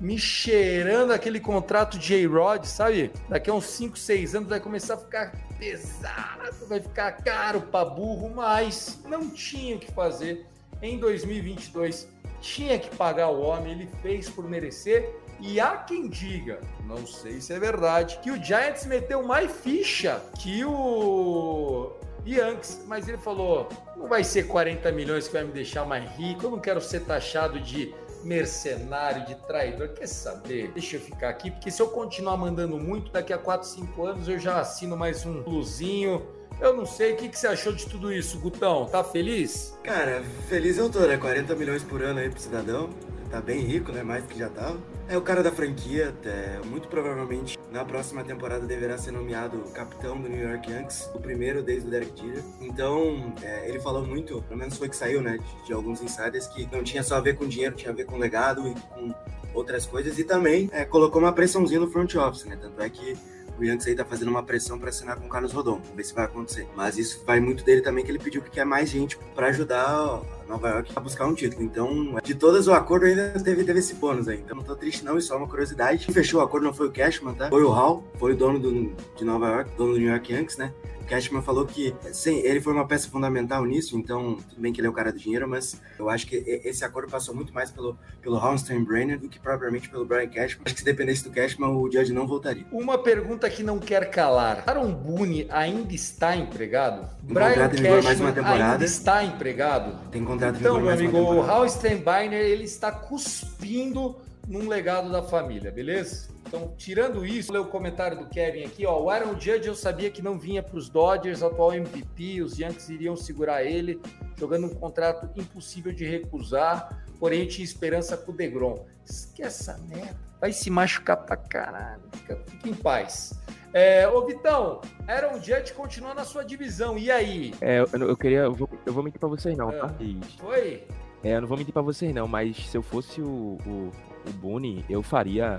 me 0.00 0.18
cheirando 0.18 1.12
aquele 1.12 1.38
contrato 1.38 1.98
de 1.98 2.06
J-Rod, 2.06 2.64
sabe? 2.64 3.12
Daqui 3.28 3.50
a 3.50 3.54
uns 3.54 3.66
5, 3.66 3.98
6 3.98 4.34
anos 4.34 4.48
vai 4.48 4.60
começar 4.60 4.94
a 4.94 4.96
ficar 4.96 5.32
pesado, 5.58 6.66
vai 6.66 6.80
ficar 6.80 7.12
caro 7.22 7.60
para 7.60 7.84
burro, 7.84 8.32
mas 8.34 9.00
não 9.04 9.28
tinha 9.28 9.76
o 9.76 9.78
que 9.78 9.92
fazer 9.92 10.46
em 10.80 10.98
2022. 10.98 12.08
Tinha 12.40 12.78
que 12.78 12.94
pagar 12.96 13.28
o 13.28 13.40
homem, 13.40 13.72
ele 13.72 13.90
fez 14.02 14.28
por 14.28 14.48
merecer. 14.48 15.14
E 15.40 15.60
há 15.60 15.76
quem 15.76 16.08
diga, 16.08 16.60
não 16.86 17.06
sei 17.06 17.40
se 17.40 17.52
é 17.52 17.58
verdade, 17.58 18.18
que 18.22 18.30
o 18.30 18.42
Giants 18.42 18.86
meteu 18.86 19.22
mais 19.22 19.50
ficha 19.50 20.20
que 20.38 20.64
o 20.64 21.92
Yankees, 22.26 22.84
mas 22.86 23.08
ele 23.08 23.18
falou: 23.18 23.68
não 23.96 24.08
vai 24.08 24.24
ser 24.24 24.44
40 24.44 24.90
milhões 24.92 25.26
que 25.26 25.34
vai 25.34 25.44
me 25.44 25.52
deixar 25.52 25.84
mais 25.84 26.08
rico, 26.16 26.46
eu 26.46 26.50
não 26.50 26.58
quero 26.58 26.80
ser 26.80 27.00
taxado 27.00 27.60
de 27.60 27.94
mercenário, 28.22 29.26
de 29.26 29.34
traidor. 29.46 29.88
Quer 29.88 30.06
saber? 30.06 30.70
Deixa 30.72 30.96
eu 30.96 31.00
ficar 31.00 31.28
aqui, 31.28 31.50
porque 31.50 31.70
se 31.70 31.82
eu 31.82 31.88
continuar 31.88 32.36
mandando 32.36 32.78
muito, 32.78 33.12
daqui 33.12 33.32
a 33.32 33.38
4, 33.38 33.68
5 33.68 34.06
anos 34.06 34.28
eu 34.28 34.38
já 34.38 34.60
assino 34.60 34.96
mais 34.96 35.26
um 35.26 35.42
plusinho. 35.42 36.26
Eu 36.60 36.74
não 36.74 36.86
sei, 36.86 37.12
o 37.12 37.16
que, 37.16 37.28
que 37.28 37.36
você 37.36 37.48
achou 37.48 37.72
de 37.72 37.84
tudo 37.84 38.12
isso, 38.12 38.38
Gutão? 38.38 38.86
Tá 38.86 39.02
feliz? 39.02 39.76
Cara, 39.82 40.22
feliz 40.48 40.78
eu 40.78 40.88
tô, 40.88 41.00
né? 41.00 41.16
40 41.16 41.54
milhões 41.56 41.82
por 41.82 42.00
ano 42.00 42.20
aí 42.20 42.30
pro 42.30 42.40
cidadão 42.40 42.88
tá 43.34 43.40
bem 43.40 43.62
rico, 43.62 43.90
né? 43.90 44.04
Mais 44.04 44.24
que 44.24 44.38
já 44.38 44.48
tava. 44.48 44.78
É 45.06 45.18
o 45.18 45.22
cara 45.22 45.42
da 45.42 45.52
franquia, 45.52 46.14
é, 46.24 46.60
muito 46.64 46.88
provavelmente 46.88 47.58
na 47.70 47.84
próxima 47.84 48.24
temporada 48.24 48.64
deverá 48.66 48.96
ser 48.96 49.10
nomeado 49.10 49.58
capitão 49.74 50.18
do 50.18 50.28
New 50.28 50.48
York 50.48 50.70
Yankees, 50.70 51.10
o 51.14 51.20
primeiro 51.20 51.62
desde 51.62 51.86
o 51.86 51.90
Derek 51.90 52.18
Jeter. 52.18 52.42
Então, 52.60 53.34
é, 53.42 53.68
ele 53.68 53.78
falou 53.78 54.06
muito, 54.06 54.40
pelo 54.42 54.58
menos 54.58 54.78
foi 54.78 54.88
que 54.88 54.96
saiu, 54.96 55.20
né, 55.20 55.36
de, 55.36 55.66
de, 55.66 55.72
alguns 55.74 56.00
insiders, 56.00 56.46
que 56.46 56.66
não 56.72 56.82
tinha 56.82 57.02
só 57.02 57.16
a 57.16 57.20
ver 57.20 57.36
com 57.36 57.46
dinheiro, 57.46 57.74
tinha 57.74 57.92
a 57.92 57.94
ver 57.94 58.06
com 58.06 58.16
legado 58.16 58.66
e 58.66 58.74
com 58.74 59.14
outras 59.52 59.84
coisas. 59.84 60.18
E 60.18 60.24
também 60.24 60.70
é, 60.72 60.86
colocou 60.86 61.20
uma 61.20 61.32
pressãozinha 61.32 61.80
no 61.80 61.90
front 61.90 62.14
office, 62.14 62.44
né? 62.46 62.56
Tanto 62.60 62.80
é 62.80 62.88
que 62.88 63.14
o 63.58 63.64
Yankees 63.64 63.86
aí 63.86 63.94
tá 63.94 64.04
fazendo 64.04 64.28
uma 64.28 64.42
pressão 64.42 64.78
para 64.78 64.88
assinar 64.88 65.16
com 65.16 65.26
o 65.26 65.28
Carlos 65.28 65.52
Rodon. 65.52 65.76
Vamos 65.76 65.96
ver 65.96 66.04
se 66.04 66.14
vai 66.14 66.24
acontecer. 66.24 66.66
Mas 66.74 66.98
isso 66.98 67.22
vai 67.26 67.40
muito 67.40 67.64
dele 67.64 67.80
também, 67.80 68.04
que 68.04 68.10
ele 68.10 68.18
pediu 68.18 68.42
que 68.42 68.50
quer 68.50 68.64
mais 68.64 68.90
gente 68.90 69.18
para 69.34 69.48
ajudar 69.48 70.22
Nova 70.48 70.68
York 70.68 70.92
a 70.94 71.00
buscar 71.00 71.26
um 71.26 71.34
título. 71.34 71.62
Então, 71.62 72.16
de 72.22 72.34
todas 72.34 72.66
o 72.66 72.72
acordo 72.72 73.06
ainda 73.06 73.30
teve, 73.42 73.64
teve 73.64 73.78
esse 73.78 73.94
bônus 73.94 74.28
aí. 74.28 74.38
Então 74.38 74.56
não 74.56 74.64
tô 74.64 74.76
triste 74.76 75.04
não, 75.04 75.16
isso 75.16 75.32
é 75.32 75.36
uma 75.36 75.48
curiosidade. 75.48 76.04
Quem 76.04 76.14
fechou 76.14 76.40
o 76.40 76.44
acordo 76.44 76.64
não 76.64 76.74
foi 76.74 76.88
o 76.88 76.92
Cashman, 76.92 77.34
tá? 77.34 77.48
Foi 77.48 77.62
o 77.62 77.70
Hall, 77.70 78.04
foi 78.18 78.32
o 78.32 78.36
dono 78.36 78.58
do, 78.58 78.94
de 79.16 79.24
Nova 79.24 79.48
York, 79.48 79.70
dono 79.76 79.94
do 79.94 79.98
New 79.98 80.10
York 80.10 80.32
Yankees, 80.32 80.56
né? 80.56 80.72
Cashman 81.04 81.42
falou 81.42 81.66
que 81.66 81.94
sim, 82.12 82.38
ele 82.38 82.60
foi 82.60 82.72
uma 82.72 82.86
peça 82.86 83.08
fundamental 83.08 83.64
nisso, 83.64 83.96
então 83.96 84.36
tudo 84.48 84.60
bem 84.60 84.72
que 84.72 84.80
ele 84.80 84.88
é 84.88 84.90
o 84.90 84.92
cara 84.92 85.12
do 85.12 85.18
dinheiro, 85.18 85.48
mas 85.48 85.80
eu 85.98 86.08
acho 86.08 86.26
que 86.26 86.36
esse 86.64 86.84
acordo 86.84 87.10
passou 87.10 87.34
muito 87.34 87.52
mais 87.52 87.70
pelo, 87.70 87.98
pelo 88.20 88.36
Holmstein 88.36 88.82
Brainer 88.84 89.18
do 89.18 89.28
que 89.28 89.38
propriamente 89.38 89.88
pelo 89.88 90.04
Brian 90.04 90.28
Cashman. 90.28 90.62
Acho 90.64 90.74
que 90.74 90.80
se 90.80 90.84
dependesse 90.84 91.24
do 91.24 91.30
Cashman, 91.30 91.70
o 91.70 91.90
Judge 91.90 92.12
não 92.12 92.26
voltaria. 92.26 92.64
Uma 92.72 92.98
pergunta 92.98 93.48
que 93.48 93.62
não 93.62 93.78
quer 93.78 94.10
calar. 94.10 94.64
Aaron 94.66 94.92
Boone 94.92 95.46
ainda 95.50 95.94
está 95.94 96.36
empregado? 96.36 97.08
Tem 97.24 97.34
Brian 97.34 97.68
Cashman 97.68 98.02
mais 98.02 98.20
uma 98.20 98.32
temporada. 98.32 98.72
ainda 98.72 98.84
está 98.84 99.24
empregado? 99.24 100.10
Tem 100.10 100.24
contrato 100.24 100.58
Então, 100.58 100.80
meu 100.80 100.90
amigo, 100.90 101.16
o 101.18 101.40
Holmstein 101.40 101.98
Brainer, 101.98 102.40
ele 102.40 102.64
está 102.64 102.90
cuspindo 102.90 104.16
num 104.46 104.68
legado 104.68 105.10
da 105.10 105.22
família, 105.22 105.70
beleza? 105.70 106.33
Então, 106.54 106.72
tirando 106.76 107.26
isso, 107.26 107.52
ler 107.52 107.58
o 107.58 107.64
comentário 107.64 108.16
do 108.16 108.26
Kevin 108.26 108.62
aqui, 108.62 108.86
ó. 108.86 109.02
O 109.02 109.10
Aaron 109.10 109.32
Judge 109.32 109.66
eu 109.66 109.74
sabia 109.74 110.08
que 110.08 110.22
não 110.22 110.38
vinha 110.38 110.62
para 110.62 110.78
os 110.78 110.88
Dodgers, 110.88 111.42
atual 111.42 111.74
MVP, 111.74 112.42
os 112.42 112.60
Yankees 112.60 112.88
iriam 112.88 113.16
segurar 113.16 113.64
ele, 113.64 114.00
jogando 114.38 114.68
um 114.68 114.74
contrato 114.74 115.28
impossível 115.34 115.92
de 115.92 116.04
recusar, 116.04 117.04
porém 117.18 117.44
tinha 117.48 117.64
esperança 117.64 118.16
com 118.16 118.30
o 118.30 118.36
Degrom. 118.36 118.86
Esquece 119.04 119.68
essa 119.68 119.78
merda, 119.88 120.16
vai 120.40 120.52
se 120.52 120.70
machucar 120.70 121.16
pra 121.16 121.36
caralho, 121.36 122.02
fica, 122.12 122.36
fica 122.46 122.68
em 122.68 122.74
paz. 122.74 123.34
É, 123.72 124.06
ô 124.06 124.24
Vitão, 124.24 124.80
Aaron 125.08 125.40
Judge 125.42 125.72
continua 125.72 126.14
na 126.14 126.24
sua 126.24 126.44
divisão, 126.44 126.96
e 126.96 127.10
aí? 127.10 127.52
É, 127.60 127.80
eu, 127.80 127.88
eu 128.00 128.16
queria, 128.16 128.42
eu 128.42 128.54
vou, 128.54 128.70
eu 128.86 128.92
vou 128.92 129.02
mentir 129.02 129.18
pra 129.18 129.28
vocês 129.28 129.56
não, 129.58 129.72
tá? 129.72 129.92
Foi? 130.38 130.86
É, 131.24 131.34
eu 131.34 131.40
não 131.40 131.48
vou 131.48 131.58
mentir 131.58 131.72
pra 131.72 131.82
vocês 131.82 132.14
não, 132.14 132.28
mas 132.28 132.56
se 132.68 132.76
eu 132.76 132.82
fosse 132.82 133.20
o, 133.20 133.58
o, 133.66 133.90
o 134.28 134.32
Boone, 134.34 134.84
eu 134.88 135.02
faria 135.02 135.58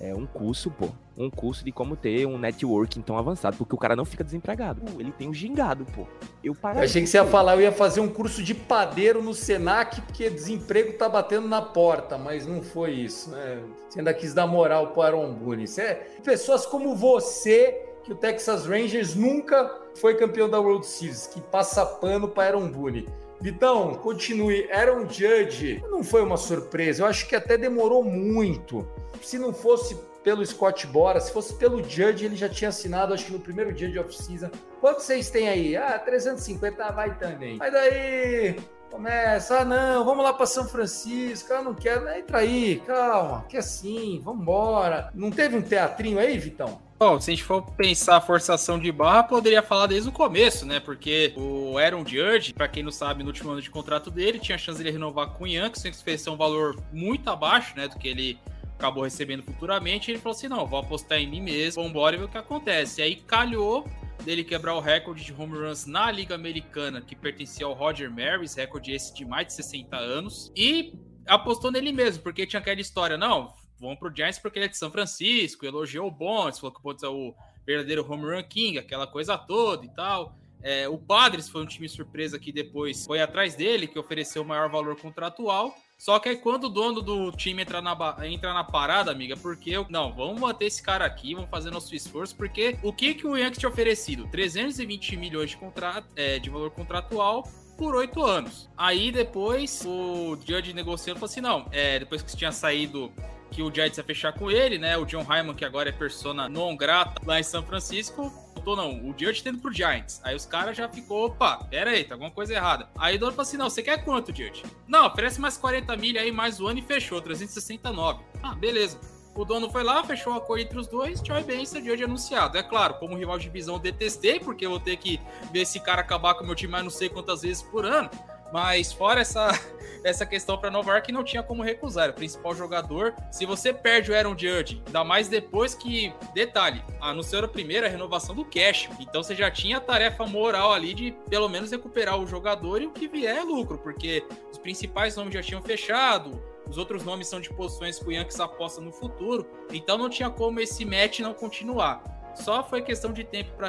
é, 0.00 0.14
um 0.14 0.26
curso, 0.26 0.70
pô. 0.70 0.88
Um 1.16 1.28
curso 1.28 1.62
de 1.62 1.70
como 1.70 1.94
ter 1.94 2.26
um 2.26 2.38
networking 2.38 3.02
tão 3.02 3.18
avançado, 3.18 3.58
porque 3.58 3.74
o 3.74 3.78
cara 3.78 3.94
não 3.94 4.06
fica 4.06 4.24
desempregado. 4.24 4.80
Ele 4.98 5.12
tem 5.12 5.28
um 5.28 5.34
gingado, 5.34 5.84
pô. 5.94 6.06
Eu, 6.42 6.56
eu 6.62 6.80
achei 6.80 7.02
que 7.02 7.06
você 7.08 7.18
ia 7.18 7.26
falar, 7.26 7.56
eu 7.56 7.60
ia 7.60 7.72
fazer 7.72 8.00
um 8.00 8.08
curso 8.08 8.42
de 8.42 8.54
padeiro 8.54 9.22
no 9.22 9.34
Senac, 9.34 10.00
porque 10.00 10.30
desemprego 10.30 10.94
tá 10.94 11.06
batendo 11.06 11.46
na 11.46 11.60
porta, 11.60 12.16
mas 12.16 12.46
não 12.46 12.62
foi 12.62 12.92
isso, 12.92 13.30
né? 13.30 13.62
Você 13.90 13.98
ainda 13.98 14.14
quis 14.14 14.32
dar 14.32 14.46
moral 14.46 14.88
pro 14.88 15.02
Aaron 15.02 15.34
Boone. 15.34 15.66
É 15.76 15.94
pessoas 16.24 16.64
como 16.64 16.96
você, 16.96 17.86
que 18.02 18.12
o 18.12 18.16
Texas 18.16 18.64
Rangers 18.64 19.14
nunca 19.14 19.70
foi 19.96 20.14
campeão 20.14 20.48
da 20.48 20.58
World 20.58 20.86
Series, 20.86 21.26
que 21.26 21.42
passa 21.42 21.84
pano 21.84 22.26
para 22.26 22.56
Aaron 22.56 22.70
Boone. 22.70 23.06
Vitão, 23.38 23.94
continue. 23.94 24.70
Aaron 24.70 25.06
Judge 25.08 25.82
não 25.90 26.02
foi 26.02 26.22
uma 26.22 26.36
surpresa. 26.36 27.02
Eu 27.02 27.06
acho 27.06 27.26
que 27.26 27.34
até 27.34 27.56
demorou 27.56 28.04
muito 28.04 28.86
se 29.22 29.38
não 29.38 29.52
fosse 29.52 29.96
pelo 30.22 30.44
Scott 30.44 30.86
Bora, 30.86 31.20
se 31.20 31.32
fosse 31.32 31.54
pelo 31.54 31.82
Judge, 31.82 32.24
ele 32.24 32.36
já 32.36 32.48
tinha 32.48 32.68
assinado, 32.68 33.14
acho 33.14 33.26
que 33.26 33.32
no 33.32 33.40
primeiro 33.40 33.72
dia 33.72 33.90
de 33.90 33.98
off-season. 33.98 34.50
Quanto 34.80 35.00
vocês 35.00 35.30
têm 35.30 35.48
aí? 35.48 35.76
Ah, 35.76 35.98
350 35.98 36.92
vai 36.92 37.16
também. 37.18 37.56
Mas 37.56 37.72
daí 37.72 38.56
começa, 38.90 39.60
ah 39.60 39.64
não, 39.64 40.04
vamos 40.04 40.24
lá 40.24 40.32
para 40.32 40.46
São 40.46 40.66
Francisco, 40.68 41.52
ah, 41.52 41.62
não 41.62 41.74
quero, 41.74 42.08
entra 42.08 42.38
aí, 42.38 42.82
calma, 42.84 43.44
que 43.48 43.56
assim, 43.56 44.20
vamos 44.24 44.42
embora. 44.42 45.10
Não 45.14 45.30
teve 45.30 45.56
um 45.56 45.62
teatrinho 45.62 46.18
aí, 46.18 46.36
Vitão? 46.36 46.80
Bom, 46.98 47.18
se 47.18 47.30
a 47.30 47.34
gente 47.34 47.44
for 47.44 47.62
pensar 47.62 48.16
a 48.16 48.20
forçação 48.20 48.78
de 48.78 48.92
barra, 48.92 49.22
poderia 49.22 49.62
falar 49.62 49.86
desde 49.86 50.10
o 50.10 50.12
começo, 50.12 50.66
né? 50.66 50.80
Porque 50.80 51.32
o 51.34 51.78
Aaron 51.78 52.04
Judge, 52.04 52.52
para 52.52 52.68
quem 52.68 52.82
não 52.82 52.90
sabe, 52.90 53.22
no 53.22 53.30
último 53.30 53.52
ano 53.52 53.62
de 53.62 53.70
contrato 53.70 54.10
dele, 54.10 54.38
tinha 54.38 54.58
chance 54.58 54.82
de 54.82 54.90
renovar 54.90 55.30
com 55.30 55.44
o 55.44 55.46
Yankees, 55.46 55.80
sem 55.80 55.90
oferecer 55.92 56.28
um 56.28 56.36
valor 56.36 56.76
muito 56.92 57.30
abaixo, 57.30 57.74
né, 57.74 57.88
do 57.88 57.96
que 57.96 58.06
ele 58.06 58.38
acabou 58.80 59.04
recebendo 59.04 59.42
futuramente, 59.42 60.10
ele 60.10 60.18
falou 60.18 60.34
assim: 60.36 60.48
não, 60.48 60.66
vou 60.66 60.80
apostar 60.80 61.18
em 61.18 61.28
mim 61.28 61.42
mesmo, 61.42 61.82
vambora 61.82 62.16
e 62.16 62.18
ver 62.18 62.24
o 62.24 62.28
que 62.28 62.38
acontece. 62.38 63.00
E 63.00 63.04
aí 63.04 63.16
calhou 63.16 63.86
dele 64.24 64.42
quebrar 64.42 64.74
o 64.74 64.80
recorde 64.80 65.22
de 65.22 65.32
home 65.32 65.58
runs 65.58 65.86
na 65.86 66.10
Liga 66.10 66.34
Americana, 66.34 67.00
que 67.00 67.14
pertencia 67.14 67.66
ao 67.66 67.74
Roger 67.74 68.10
Maris, 68.10 68.54
recorde 68.54 68.92
esse 68.92 69.14
de 69.14 69.24
mais 69.24 69.46
de 69.46 69.52
60 69.54 69.96
anos, 69.96 70.50
e 70.56 70.94
apostou 71.26 71.70
nele 71.70 71.92
mesmo, 71.92 72.22
porque 72.22 72.46
tinha 72.46 72.60
aquela 72.60 72.80
história, 72.80 73.16
não, 73.16 73.52
vamos 73.78 73.98
pro 73.98 74.14
Giants 74.14 74.38
porque 74.38 74.58
ele 74.58 74.66
é 74.66 74.68
de 74.68 74.76
São 74.76 74.90
Francisco, 74.90 75.64
elogiou 75.64 76.08
o 76.08 76.10
Bonds, 76.10 76.58
falou 76.58 76.74
que 76.74 76.80
o 76.80 76.82
Bonds 76.82 77.02
é 77.02 77.08
o 77.08 77.34
verdadeiro 77.66 78.06
home 78.10 78.24
run 78.24 78.42
king, 78.42 78.78
aquela 78.78 79.06
coisa 79.06 79.38
toda 79.38 79.84
e 79.84 79.88
tal. 79.90 80.36
É, 80.62 80.88
o 80.88 80.98
Padres 80.98 81.48
foi 81.48 81.62
um 81.62 81.66
time 81.66 81.88
surpresa 81.88 82.38
que 82.38 82.52
depois 82.52 83.04
foi 83.04 83.20
atrás 83.20 83.54
dele, 83.54 83.86
que 83.86 83.98
ofereceu 83.98 84.42
o 84.42 84.46
maior 84.46 84.68
valor 84.68 84.96
contratual. 84.96 85.74
Só 85.98 86.18
que 86.18 86.30
aí 86.30 86.36
quando 86.36 86.64
o 86.64 86.68
dono 86.70 87.02
do 87.02 87.30
time 87.32 87.62
entra 87.62 87.82
na, 87.82 87.94
entra 88.24 88.54
na 88.54 88.64
parada, 88.64 89.10
amiga, 89.10 89.36
porque 89.36 89.70
eu, 89.70 89.86
não, 89.90 90.14
vamos 90.14 90.40
manter 90.40 90.66
esse 90.66 90.82
cara 90.82 91.04
aqui, 91.04 91.34
vamos 91.34 91.50
fazer 91.50 91.70
nosso 91.70 91.94
esforço, 91.94 92.34
porque 92.34 92.78
o 92.82 92.90
que, 92.90 93.12
que 93.12 93.26
o 93.26 93.36
Yankees 93.36 93.58
tinha 93.58 93.68
oferecido? 93.68 94.26
320 94.28 95.16
milhões 95.16 95.50
de, 95.50 95.58
contrato, 95.58 96.06
é, 96.16 96.38
de 96.38 96.48
valor 96.48 96.70
contratual 96.70 97.44
por 97.76 97.94
oito 97.96 98.24
anos. 98.24 98.68
Aí 98.76 99.12
depois 99.12 99.84
o 99.86 100.38
Judge 100.46 100.72
negociando 100.72 101.20
falou 101.20 101.30
assim: 101.30 101.40
não, 101.40 101.66
é, 101.70 101.98
depois 101.98 102.22
que 102.22 102.34
tinha 102.34 102.52
saído 102.52 103.12
que 103.50 103.62
o 103.62 103.74
Giants 103.74 103.98
ia 103.98 104.04
fechar 104.04 104.32
com 104.32 104.50
ele, 104.50 104.78
né? 104.78 104.96
O 104.96 105.04
John 105.04 105.22
Hyman, 105.22 105.54
que 105.54 105.64
agora 105.64 105.88
é 105.88 105.92
persona 105.92 106.48
non 106.48 106.76
grata 106.76 107.20
lá 107.26 107.40
em 107.40 107.42
São 107.42 107.62
Francisco, 107.62 108.32
botou 108.60 108.76
não, 108.76 109.08
o 109.08 109.14
Judge 109.16 109.42
tendo 109.42 109.58
pro 109.58 109.72
Giants. 109.72 110.20
Aí 110.22 110.36
os 110.36 110.46
caras 110.46 110.76
já 110.76 110.88
ficou, 110.88 111.26
opa, 111.26 111.64
pera 111.64 111.90
aí, 111.90 112.04
tá 112.04 112.14
alguma 112.14 112.30
coisa 112.30 112.54
errada. 112.54 112.88
Aí 112.96 113.16
o 113.16 113.18
dono 113.18 113.32
falou 113.32 113.42
assim, 113.42 113.56
não, 113.56 113.70
você 113.70 113.82
quer 113.82 114.04
quanto, 114.04 114.28
Judge? 114.28 114.62
Não, 114.86 115.06
oferece 115.06 115.40
mais 115.40 115.56
40 115.56 115.96
milha 115.96 116.20
aí, 116.20 116.30
mais 116.30 116.60
o 116.60 116.68
ano 116.68 116.78
e 116.78 116.82
fechou, 116.82 117.20
369. 117.20 118.22
Ah, 118.42 118.54
beleza. 118.54 119.00
O 119.34 119.44
dono 119.44 119.70
foi 119.70 119.82
lá, 119.82 120.02
fechou 120.04 120.32
a 120.32 120.36
acordo 120.36 120.62
entre 120.62 120.78
os 120.78 120.86
dois, 120.86 121.22
tchau 121.22 121.38
e 121.38 121.42
benção, 121.42 121.82
Judge 121.82 122.04
anunciado. 122.04 122.58
É 122.58 122.62
claro, 122.62 122.94
como 122.94 123.16
rival 123.16 123.38
de 123.38 123.44
divisão 123.44 123.76
eu 123.76 123.80
detestei, 123.80 124.40
porque 124.40 124.66
eu 124.66 124.70
vou 124.70 124.80
ter 124.80 124.96
que 124.96 125.20
ver 125.52 125.60
esse 125.60 125.80
cara 125.80 126.00
acabar 126.00 126.34
com 126.34 126.42
o 126.42 126.46
meu 126.46 126.54
time 126.54 126.72
mais 126.72 126.84
não 126.84 126.90
sei 126.90 127.08
quantas 127.08 127.42
vezes 127.42 127.62
por 127.62 127.84
ano. 127.84 128.10
Mas 128.52 128.92
fora 128.92 129.20
essa, 129.20 129.50
essa 130.04 130.26
questão 130.26 130.58
para 130.58 130.70
Nova 130.70 130.92
York 130.92 131.12
não 131.12 131.24
tinha 131.24 131.42
como 131.42 131.62
recusar. 131.62 132.04
Era 132.04 132.12
o 132.12 132.16
principal 132.16 132.54
jogador. 132.54 133.14
Se 133.30 133.46
você 133.46 133.72
perde 133.72 134.10
o 134.10 134.16
Aaron 134.16 134.36
Judge, 134.36 134.82
ainda 134.86 135.04
mais 135.04 135.28
depois 135.28 135.74
que, 135.74 136.12
detalhe, 136.34 136.82
anunciaram 137.00 137.46
a 137.46 137.50
primeira 137.50 137.88
renovação 137.88 138.34
do 138.34 138.44
cash. 138.44 138.88
Então 138.98 139.22
você 139.22 139.34
já 139.34 139.50
tinha 139.50 139.78
a 139.78 139.80
tarefa 139.80 140.26
moral 140.26 140.72
ali 140.72 140.94
de 140.94 141.12
pelo 141.28 141.48
menos 141.48 141.70
recuperar 141.70 142.18
o 142.18 142.26
jogador 142.26 142.82
e 142.82 142.86
o 142.86 142.92
que 142.92 143.08
vier 143.08 143.36
é 143.36 143.42
lucro, 143.42 143.78
porque 143.78 144.24
os 144.50 144.58
principais 144.58 145.16
nomes 145.16 145.34
já 145.34 145.42
tinham 145.42 145.62
fechado. 145.62 146.42
Os 146.68 146.78
outros 146.78 147.04
nomes 147.04 147.26
são 147.26 147.40
de 147.40 147.52
posições 147.52 147.98
que 147.98 148.06
o 148.06 148.12
Yankees 148.12 148.38
aposta 148.38 148.80
no 148.80 148.92
futuro, 148.92 149.44
então 149.72 149.98
não 149.98 150.08
tinha 150.08 150.30
como 150.30 150.60
esse 150.60 150.84
match 150.84 151.18
não 151.18 151.34
continuar. 151.34 152.19
Só 152.34 152.62
foi 152.62 152.82
questão 152.82 153.12
de 153.12 153.24
tempo 153.24 153.50
para 153.56 153.68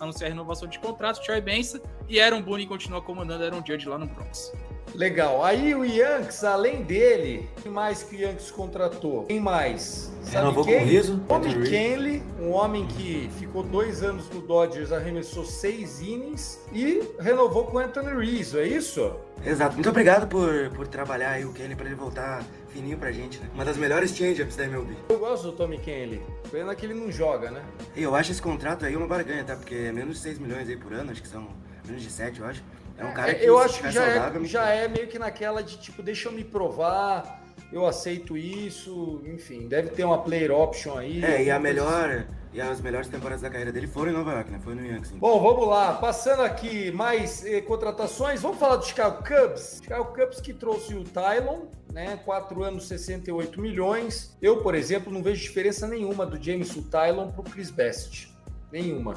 anunciar 0.00 0.30
a 0.30 0.32
renovação 0.32 0.68
de 0.68 0.78
contrato, 0.78 1.22
Troy 1.22 1.40
Benson 1.40 1.78
e 2.08 2.20
Aaron 2.20 2.42
Boone 2.42 2.66
continua 2.66 3.00
comandando 3.02 3.44
Aaron 3.44 3.62
Judge 3.66 3.88
lá 3.88 3.98
no 3.98 4.06
Bronx. 4.06 4.52
Legal. 4.94 5.44
Aí 5.44 5.74
o 5.74 5.84
Yankees, 5.84 6.44
além 6.44 6.82
dele, 6.82 7.48
quem 7.62 7.72
mais 7.72 8.02
que 8.04 8.14
o 8.14 8.18
Yankees 8.18 8.50
contratou? 8.50 9.24
Quem 9.24 9.40
mais? 9.40 10.12
Sabe 10.22 10.36
Renovou 10.36 10.64
quem? 10.64 10.78
com 10.78 10.84
o 10.84 10.88
Rizzo, 10.88 11.20
Tommy. 11.28 11.68
Kenley, 11.68 12.22
um 12.40 12.52
homem 12.52 12.86
que 12.86 13.28
ficou 13.38 13.64
dois 13.64 14.02
anos 14.04 14.30
no 14.30 14.40
Dodgers, 14.40 14.92
arremessou 14.92 15.44
seis 15.44 16.00
innings 16.00 16.60
e 16.72 17.02
renovou 17.18 17.64
com 17.64 17.76
o 17.76 17.80
Anthony 17.80 18.24
Rizzo, 18.24 18.58
é 18.58 18.66
isso? 18.68 19.12
Exato. 19.44 19.74
Muito 19.74 19.90
obrigado 19.90 20.28
por, 20.28 20.70
por 20.70 20.86
trabalhar 20.86 21.30
aí 21.30 21.44
o 21.44 21.52
Kenny 21.52 21.74
pra 21.74 21.86
ele 21.86 21.96
voltar 21.96 22.44
fininho 22.74 22.98
pra 22.98 23.12
gente, 23.12 23.38
né? 23.38 23.48
Uma 23.54 23.64
das 23.64 23.76
melhores 23.76 24.14
change-ups 24.14 24.56
da 24.56 24.64
MLB. 24.64 24.94
Eu 25.08 25.18
gosto 25.18 25.44
do 25.44 25.52
Tommy 25.52 25.78
Kenley. 25.78 26.20
Pena 26.50 26.74
que 26.74 26.84
ele 26.84 26.94
não 26.94 27.10
joga, 27.10 27.50
né? 27.50 27.62
E 27.94 28.02
eu 28.02 28.14
acho 28.16 28.32
esse 28.32 28.42
contrato 28.42 28.84
aí 28.84 28.96
uma 28.96 29.06
barganha, 29.06 29.44
tá? 29.44 29.54
Porque 29.54 29.74
é 29.74 29.92
menos 29.92 30.16
de 30.16 30.22
6 30.22 30.40
milhões 30.40 30.68
aí 30.68 30.76
por 30.76 30.92
ano, 30.92 31.12
acho 31.12 31.22
que 31.22 31.28
são 31.28 31.48
menos 31.86 32.02
de 32.02 32.10
7, 32.10 32.40
eu 32.40 32.46
acho. 32.46 32.64
É 32.98 33.04
um 33.04 33.12
cara 33.12 33.30
É, 33.30 33.34
que 33.34 33.44
eu 33.44 33.58
acho 33.58 33.80
que 33.80 33.90
já, 33.90 34.04
saudável, 34.04 34.42
é, 34.42 34.44
já 34.46 34.68
é 34.70 34.88
meio 34.88 35.06
que 35.06 35.18
naquela 35.18 35.62
de 35.62 35.78
tipo, 35.78 36.02
deixa 36.02 36.28
eu 36.28 36.32
me 36.32 36.44
provar, 36.44 37.42
eu 37.72 37.86
aceito 37.86 38.36
isso, 38.36 39.20
enfim, 39.24 39.66
deve 39.68 39.90
ter 39.90 40.04
uma 40.04 40.18
player 40.18 40.52
option 40.52 40.98
aí. 40.98 41.24
É, 41.24 41.44
e 41.44 41.50
a 41.50 41.60
coisa 41.60 41.80
assim. 41.80 42.43
E 42.54 42.60
as 42.60 42.80
melhores 42.80 43.08
temporadas 43.08 43.42
da 43.42 43.50
carreira 43.50 43.72
dele 43.72 43.88
foram 43.88 44.12
em 44.12 44.14
Nova 44.14 44.32
York, 44.32 44.48
né? 44.48 44.60
Foi 44.62 44.76
no 44.76 44.86
Yankees. 44.86 45.10
Bom, 45.10 45.42
vamos 45.42 45.66
lá. 45.66 45.94
Passando 45.94 46.42
aqui 46.42 46.92
mais 46.92 47.44
eh, 47.44 47.60
contratações, 47.60 48.40
vamos 48.40 48.58
falar 48.58 48.76
do 48.76 48.86
Chicago 48.86 49.24
Cubs. 49.24 49.80
Chicago 49.82 50.14
Cubs 50.14 50.40
que 50.40 50.54
trouxe 50.54 50.94
o 50.94 51.02
Tylon, 51.02 51.62
né? 51.92 52.16
4 52.24 52.62
anos, 52.62 52.86
68 52.86 53.60
milhões. 53.60 54.36
Eu, 54.40 54.62
por 54.62 54.76
exemplo, 54.76 55.12
não 55.12 55.20
vejo 55.20 55.42
diferença 55.42 55.88
nenhuma 55.88 56.24
do 56.24 56.40
James 56.40 56.68
Tylon 56.68 57.32
pro 57.32 57.42
Chris 57.42 57.72
Best. 57.72 58.32
Nenhuma. 58.74 59.14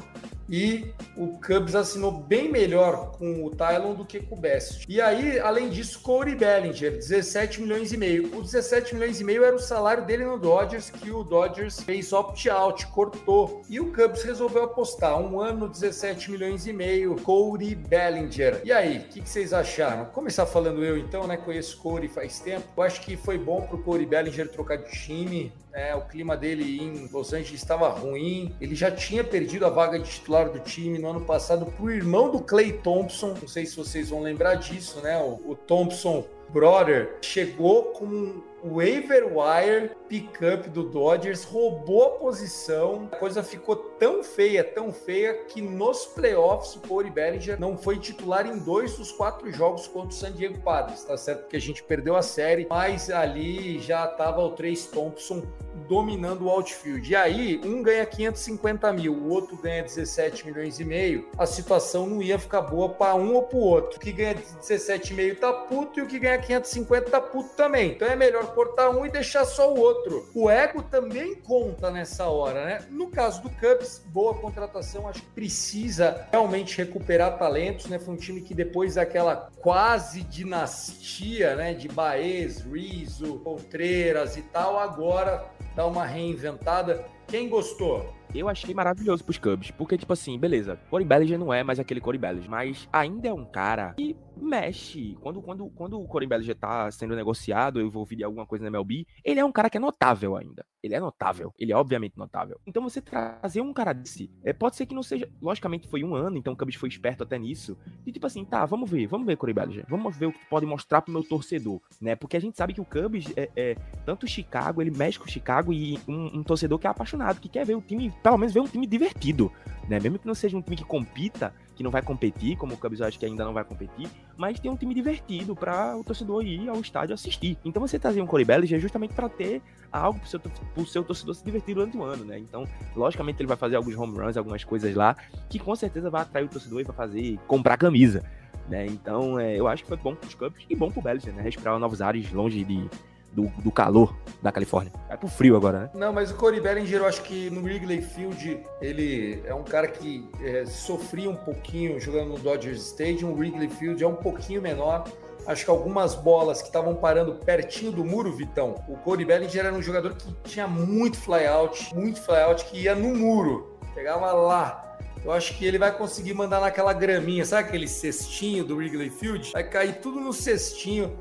E 0.48 0.94
o 1.16 1.36
Cubs 1.40 1.74
assinou 1.74 2.12
bem 2.12 2.48
melhor 2.50 3.10
com 3.18 3.44
o 3.44 3.50
Tylon 3.50 3.92
do 3.92 4.04
que 4.04 4.20
com 4.20 4.36
o 4.36 4.38
Best. 4.38 4.86
E 4.88 5.00
aí, 5.00 5.36
além 5.40 5.68
disso, 5.68 6.00
Corey 6.00 6.36
Bellinger, 6.36 6.92
17 6.92 7.60
milhões 7.60 7.92
e 7.92 7.96
meio. 7.96 8.34
O 8.38 8.40
17 8.40 8.94
milhões 8.94 9.20
e 9.20 9.24
meio 9.24 9.44
era 9.44 9.56
o 9.56 9.58
salário 9.58 10.06
dele 10.06 10.24
no 10.24 10.38
Dodgers, 10.38 10.90
que 10.90 11.10
o 11.10 11.24
Dodgers 11.24 11.80
fez 11.80 12.12
opt-out, 12.12 12.86
cortou. 12.86 13.62
E 13.68 13.80
o 13.80 13.92
Cubs 13.92 14.22
resolveu 14.22 14.62
apostar. 14.62 15.20
Um 15.20 15.40
ano, 15.40 15.68
17 15.68 16.30
milhões 16.30 16.68
e 16.68 16.72
meio, 16.72 17.16
Corey 17.16 17.74
Bellinger. 17.74 18.60
E 18.64 18.70
aí, 18.70 18.98
o 18.98 19.08
que, 19.08 19.20
que 19.20 19.28
vocês 19.28 19.52
acharam? 19.52 20.04
Vou 20.04 20.12
começar 20.12 20.46
falando 20.46 20.84
eu 20.84 20.96
então, 20.96 21.26
né? 21.26 21.36
Conheço 21.36 21.78
Corey 21.78 22.08
faz 22.08 22.38
tempo. 22.38 22.64
Eu 22.76 22.82
acho 22.84 23.00
que 23.00 23.16
foi 23.16 23.36
bom 23.36 23.62
pro 23.62 23.82
Corey 23.82 24.06
Bellinger 24.06 24.48
trocar 24.48 24.78
de 24.78 24.90
time. 24.92 25.52
É, 25.72 25.94
o 25.94 26.02
clima 26.02 26.36
dele 26.36 26.80
em 26.80 27.08
Los 27.12 27.32
Angeles 27.32 27.60
estava 27.60 27.88
ruim. 27.88 28.54
Ele 28.60 28.74
já 28.74 28.90
tinha 28.90 29.22
perdido 29.22 29.66
a 29.66 29.70
vaga 29.70 29.98
de 29.98 30.08
titular 30.08 30.50
do 30.50 30.58
time 30.60 30.98
no 30.98 31.10
ano 31.10 31.20
passado 31.20 31.66
para 31.66 31.84
o 31.84 31.90
irmão 31.90 32.30
do 32.30 32.40
Clay 32.40 32.72
Thompson. 32.72 33.34
Não 33.40 33.48
sei 33.48 33.66
se 33.66 33.76
vocês 33.76 34.10
vão 34.10 34.22
lembrar 34.22 34.56
disso, 34.56 35.00
né? 35.00 35.18
O, 35.18 35.50
o 35.50 35.54
Thompson 35.54 36.24
Brother 36.50 37.18
chegou 37.20 37.84
com 37.84 38.06
um 38.06 38.42
waiver 38.74 39.26
wire 39.26 39.90
pickup 40.08 40.68
do 40.70 40.82
Dodgers, 40.82 41.44
roubou 41.44 42.04
a 42.04 42.10
posição. 42.10 43.08
A 43.12 43.16
coisa 43.16 43.42
ficou 43.42 43.76
tão 43.76 44.22
feia, 44.22 44.64
tão 44.64 44.92
feia, 44.92 45.34
que 45.44 45.60
nos 45.60 46.06
playoffs 46.06 46.76
o 46.76 46.80
Corey 46.80 47.10
Bellinger 47.10 47.60
não 47.60 47.76
foi 47.76 47.98
titular 47.98 48.46
em 48.46 48.58
dois 48.58 48.96
dos 48.96 49.12
quatro 49.12 49.50
jogos 49.52 49.86
contra 49.86 50.08
o 50.08 50.12
San 50.12 50.32
Diego 50.32 50.58
Padres. 50.60 51.04
Tá 51.04 51.16
certo 51.16 51.48
que 51.48 51.56
a 51.56 51.60
gente 51.60 51.82
perdeu 51.82 52.16
a 52.16 52.22
série, 52.22 52.66
mas 52.68 53.10
ali 53.10 53.78
já 53.78 54.06
tava 54.06 54.42
o 54.42 54.50
Trace 54.52 54.88
Thompson 54.88 55.42
dominando 55.86 56.46
o 56.46 56.48
outfield. 56.48 57.10
E 57.10 57.14
aí, 57.14 57.60
um 57.64 57.82
ganha 57.82 58.04
550 58.04 58.92
mil, 58.92 59.14
o 59.14 59.30
outro 59.30 59.56
ganha 59.56 59.82
17 59.82 60.46
milhões 60.46 60.80
e 60.80 60.84
meio. 60.84 61.28
A 61.38 61.46
situação 61.46 62.06
não 62.06 62.22
ia 62.22 62.38
ficar 62.38 62.62
boa 62.62 62.88
para 62.88 63.14
um 63.14 63.34
ou 63.34 63.42
para 63.42 63.58
o 63.58 63.60
outro. 63.60 63.96
O 63.96 64.00
que 64.00 64.12
ganha 64.12 64.34
17,5 64.34 65.38
tá 65.38 65.52
puto 65.52 66.00
e 66.00 66.02
o 66.02 66.06
que 66.06 66.18
ganha 66.18 66.38
550 66.38 67.10
tá 67.10 67.20
puto 67.20 67.50
também. 67.56 67.92
Então 67.92 68.08
é 68.08 68.16
melhor 68.16 68.46
cortar 68.54 68.90
um 68.90 69.06
e 69.06 69.10
deixar 69.10 69.44
só 69.44 69.72
o 69.72 69.78
outro. 69.78 69.97
O 70.34 70.48
ego 70.48 70.82
também 70.82 71.34
conta 71.34 71.90
nessa 71.90 72.26
hora, 72.26 72.64
né? 72.64 72.78
No 72.90 73.08
caso 73.08 73.42
do 73.42 73.50
Cubs, 73.50 74.02
boa 74.06 74.34
contratação, 74.34 75.08
acho 75.08 75.22
que 75.22 75.28
precisa 75.28 76.26
realmente 76.30 76.76
recuperar 76.78 77.38
talentos, 77.38 77.86
né? 77.86 77.98
Foi 77.98 78.14
um 78.14 78.16
time 78.16 78.40
que 78.40 78.54
depois 78.54 78.94
daquela 78.94 79.50
quase 79.60 80.22
dinastia, 80.22 81.56
né, 81.56 81.74
de 81.74 81.88
Baez, 81.88 82.60
Rizzo, 82.60 83.38
Contreras 83.40 84.36
e 84.36 84.42
tal, 84.42 84.78
agora 84.78 85.44
dá 85.74 85.86
uma 85.86 86.04
reinventada. 86.04 87.04
Quem 87.26 87.48
gostou? 87.48 88.14
Eu 88.34 88.48
achei 88.48 88.74
maravilhoso 88.74 89.24
pros 89.24 89.38
Cubs, 89.38 89.70
porque, 89.70 89.96
tipo 89.96 90.12
assim, 90.12 90.38
beleza, 90.38 90.78
Corey 90.90 91.06
Bellinger 91.06 91.38
não 91.38 91.52
é 91.52 91.62
mais 91.62 91.78
aquele 91.78 92.00
Corey 92.00 92.18
Bellinger, 92.18 92.50
mas 92.50 92.88
ainda 92.92 93.28
é 93.28 93.32
um 93.32 93.44
cara 93.44 93.94
que 93.94 94.16
mexe. 94.38 95.16
Quando, 95.20 95.42
quando, 95.42 95.68
quando 95.70 96.00
o 96.00 96.06
Corey 96.06 96.28
Bellinger 96.28 96.54
tá 96.54 96.90
sendo 96.90 97.14
negociado, 97.16 97.80
envolvido 97.80 98.22
em 98.22 98.24
alguma 98.24 98.46
coisa 98.46 98.62
na 98.62 98.68
MLB, 98.68 99.06
ele 99.24 99.40
é 99.40 99.44
um 99.44 99.52
cara 99.52 99.70
que 99.70 99.76
é 99.76 99.80
notável 99.80 100.36
ainda. 100.36 100.64
Ele 100.82 100.94
é 100.94 101.00
notável, 101.00 101.52
ele 101.58 101.72
é 101.72 101.76
obviamente 101.76 102.16
notável. 102.16 102.60
Então 102.66 102.82
você 102.82 103.00
trazer 103.00 103.60
um 103.60 103.72
cara 103.72 103.92
desse, 103.92 104.30
é, 104.44 104.52
pode 104.52 104.76
ser 104.76 104.86
que 104.86 104.94
não 104.94 105.02
seja, 105.02 105.28
logicamente 105.42 105.88
foi 105.88 106.04
um 106.04 106.14
ano, 106.14 106.36
então 106.36 106.52
o 106.52 106.56
Cubs 106.56 106.76
foi 106.76 106.88
esperto 106.88 107.24
até 107.24 107.36
nisso, 107.36 107.76
e 108.06 108.12
tipo 108.12 108.26
assim, 108.26 108.44
tá, 108.44 108.64
vamos 108.64 108.88
ver, 108.88 109.06
vamos 109.08 109.26
ver 109.26 109.36
Corey 109.36 109.52
Bellinger, 109.52 109.84
vamos 109.88 110.16
ver 110.16 110.26
o 110.26 110.32
que 110.32 110.44
pode 110.46 110.66
mostrar 110.66 111.02
pro 111.02 111.12
meu 111.12 111.24
torcedor, 111.24 111.80
né, 112.00 112.14
porque 112.14 112.36
a 112.36 112.40
gente 112.40 112.56
sabe 112.56 112.72
que 112.74 112.80
o 112.80 112.84
Cubs, 112.84 113.32
é, 113.36 113.50
é 113.56 113.76
tanto 114.06 114.26
Chicago, 114.26 114.80
ele 114.80 114.92
mexe 114.92 115.18
com 115.18 115.26
Chicago 115.26 115.72
e 115.72 115.98
um, 116.06 116.38
um 116.38 116.42
torcedor 116.44 116.78
que 116.78 116.86
é 116.86 116.90
apaixonado, 116.90 117.40
que 117.40 117.48
quer 117.48 117.66
ver 117.66 117.74
o 117.74 117.80
time, 117.80 118.12
pelo 118.22 118.38
menos 118.38 118.54
ver 118.54 118.60
um 118.60 118.68
time 118.68 118.86
divertido, 118.86 119.52
né, 119.88 119.98
mesmo 119.98 120.18
que 120.18 120.26
não 120.26 120.34
seja 120.34 120.56
um 120.56 120.62
time 120.62 120.76
que 120.76 120.84
compita, 120.84 121.52
que 121.78 121.84
não 121.84 121.92
vai 121.92 122.02
competir, 122.02 122.56
como 122.56 122.74
o 122.74 122.76
Cubs 122.76 122.98
eu 122.98 123.06
acho 123.06 123.16
que 123.16 123.24
ainda 123.24 123.44
não 123.44 123.54
vai 123.54 123.62
competir, 123.62 124.08
mas 124.36 124.58
tem 124.58 124.68
um 124.68 124.76
time 124.76 124.92
divertido 124.92 125.54
para 125.54 125.96
o 125.96 126.02
torcedor 126.02 126.44
ir 126.44 126.68
ao 126.68 126.80
estádio 126.80 127.14
assistir. 127.14 127.56
Então 127.64 127.80
você 127.80 128.00
trazer 128.00 128.20
um 128.20 128.26
Corey 128.26 128.44
Bellinger 128.44 128.78
é 128.78 128.80
justamente 128.80 129.14
para 129.14 129.28
ter 129.28 129.62
algo 129.92 130.18
seu, 130.26 130.40
pro 130.40 130.84
seu 130.84 131.04
torcedor 131.04 131.36
se 131.36 131.44
divertir 131.44 131.76
durante 131.76 131.96
o 131.96 132.02
ano, 132.02 132.24
né? 132.24 132.36
Então, 132.36 132.66
logicamente 132.96 133.40
ele 133.40 133.46
vai 133.46 133.56
fazer 133.56 133.76
alguns 133.76 133.96
home 133.96 134.18
runs, 134.18 134.36
algumas 134.36 134.64
coisas 134.64 134.92
lá, 134.92 135.16
que 135.48 135.60
com 135.60 135.76
certeza 135.76 136.10
vai 136.10 136.22
atrair 136.22 136.46
o 136.46 136.48
torcedor 136.48 136.80
e 136.80 136.84
vai 136.84 136.96
fazer 136.96 137.38
comprar 137.46 137.76
camisa, 137.76 138.24
né? 138.68 138.84
Então, 138.86 139.38
é, 139.38 139.54
eu 139.56 139.68
acho 139.68 139.84
que 139.84 139.88
foi 139.88 139.98
bom 139.98 140.16
pros 140.16 140.34
Cubs 140.34 140.60
e 140.68 140.74
bom 140.74 140.90
pro 140.90 141.00
Bellinger, 141.00 141.32
né? 141.32 141.42
Respirar 141.42 141.78
novos 141.78 142.02
ares 142.02 142.32
longe 142.32 142.64
de, 142.64 142.90
do, 143.32 143.46
do 143.62 143.70
calor 143.70 144.14
da 144.42 144.52
Califórnia. 144.52 144.92
Vai 145.08 145.16
pro 145.16 145.28
frio 145.28 145.56
agora, 145.56 145.80
né? 145.80 145.90
Não, 145.94 146.12
mas 146.12 146.30
o 146.30 146.34
Corey 146.34 146.60
Bellinger, 146.60 147.00
eu 147.00 147.06
acho 147.06 147.22
que 147.22 147.50
no 147.50 147.62
Wrigley 147.62 148.00
Field, 148.00 148.64
ele 148.80 149.42
é 149.44 149.54
um 149.54 149.64
cara 149.64 149.88
que 149.88 150.28
é, 150.42 150.64
sofria 150.64 151.28
um 151.28 151.36
pouquinho 151.36 152.00
jogando 152.00 152.30
no 152.30 152.38
Dodgers 152.38 152.86
Stadium. 152.86 153.32
O 153.32 153.36
Wrigley 153.36 153.68
Field 153.68 154.02
é 154.02 154.06
um 154.06 154.16
pouquinho 154.16 154.62
menor. 154.62 155.04
Acho 155.46 155.64
que 155.64 155.70
algumas 155.70 156.14
bolas 156.14 156.60
que 156.60 156.68
estavam 156.68 156.94
parando 156.94 157.34
pertinho 157.34 157.90
do 157.90 158.04
muro, 158.04 158.32
Vitão. 158.32 158.74
O 158.86 158.96
Corey 158.98 159.24
Bellinger 159.24 159.66
era 159.66 159.74
um 159.74 159.80
jogador 159.80 160.14
que 160.14 160.30
tinha 160.44 160.66
muito 160.66 161.16
flyout, 161.16 161.94
muito 161.94 162.20
flyout, 162.20 162.64
que 162.66 162.82
ia 162.82 162.94
no 162.94 163.14
muro. 163.14 163.78
Pegava 163.94 164.30
lá. 164.32 164.87
Eu 165.24 165.32
acho 165.32 165.56
que 165.58 165.64
ele 165.64 165.78
vai 165.78 165.96
conseguir 165.96 166.34
mandar 166.34 166.60
naquela 166.60 166.92
graminha, 166.92 167.44
sabe 167.44 167.68
aquele 167.68 167.88
cestinho 167.88 168.64
do 168.64 168.76
Wrigley 168.76 169.10
Field? 169.10 169.52
Vai 169.52 169.68
cair 169.68 170.00
tudo 170.00 170.20
no 170.20 170.32
cestinho. 170.32 171.18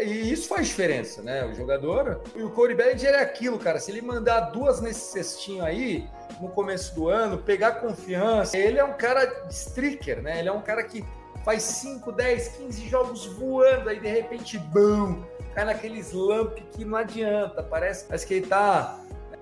E 0.00 0.32
isso 0.32 0.48
faz 0.48 0.68
diferença, 0.68 1.22
né? 1.22 1.44
O 1.44 1.54
jogador. 1.54 2.20
E 2.34 2.42
o 2.42 2.50
Corey 2.50 2.76
Bellinger 2.76 3.14
é 3.14 3.22
aquilo, 3.22 3.58
cara. 3.58 3.78
Se 3.80 3.90
ele 3.90 4.02
mandar 4.02 4.40
duas 4.50 4.80
nesse 4.80 5.12
cestinho 5.12 5.64
aí, 5.64 6.08
no 6.40 6.48
começo 6.48 6.94
do 6.94 7.08
ano, 7.08 7.38
pegar 7.38 7.72
confiança, 7.72 8.56
ele 8.56 8.78
é 8.78 8.84
um 8.84 8.94
cara 8.94 9.46
streaker, 9.50 10.22
né? 10.22 10.38
Ele 10.38 10.48
é 10.48 10.52
um 10.52 10.62
cara 10.62 10.82
que 10.82 11.04
faz 11.44 11.62
5, 11.62 12.12
10, 12.12 12.48
15 12.48 12.88
jogos 12.88 13.26
voando, 13.26 13.88
aí 13.88 13.98
de 13.98 14.08
repente, 14.08 14.58
bum, 14.58 15.22
cai 15.54 15.64
naquele 15.64 15.98
slump 16.00 16.58
que 16.72 16.84
não 16.84 16.98
adianta. 16.98 17.62
Parece, 17.62 18.04
parece 18.04 18.26
que 18.26 18.34
ele 18.34 18.46
tá 18.46 19.00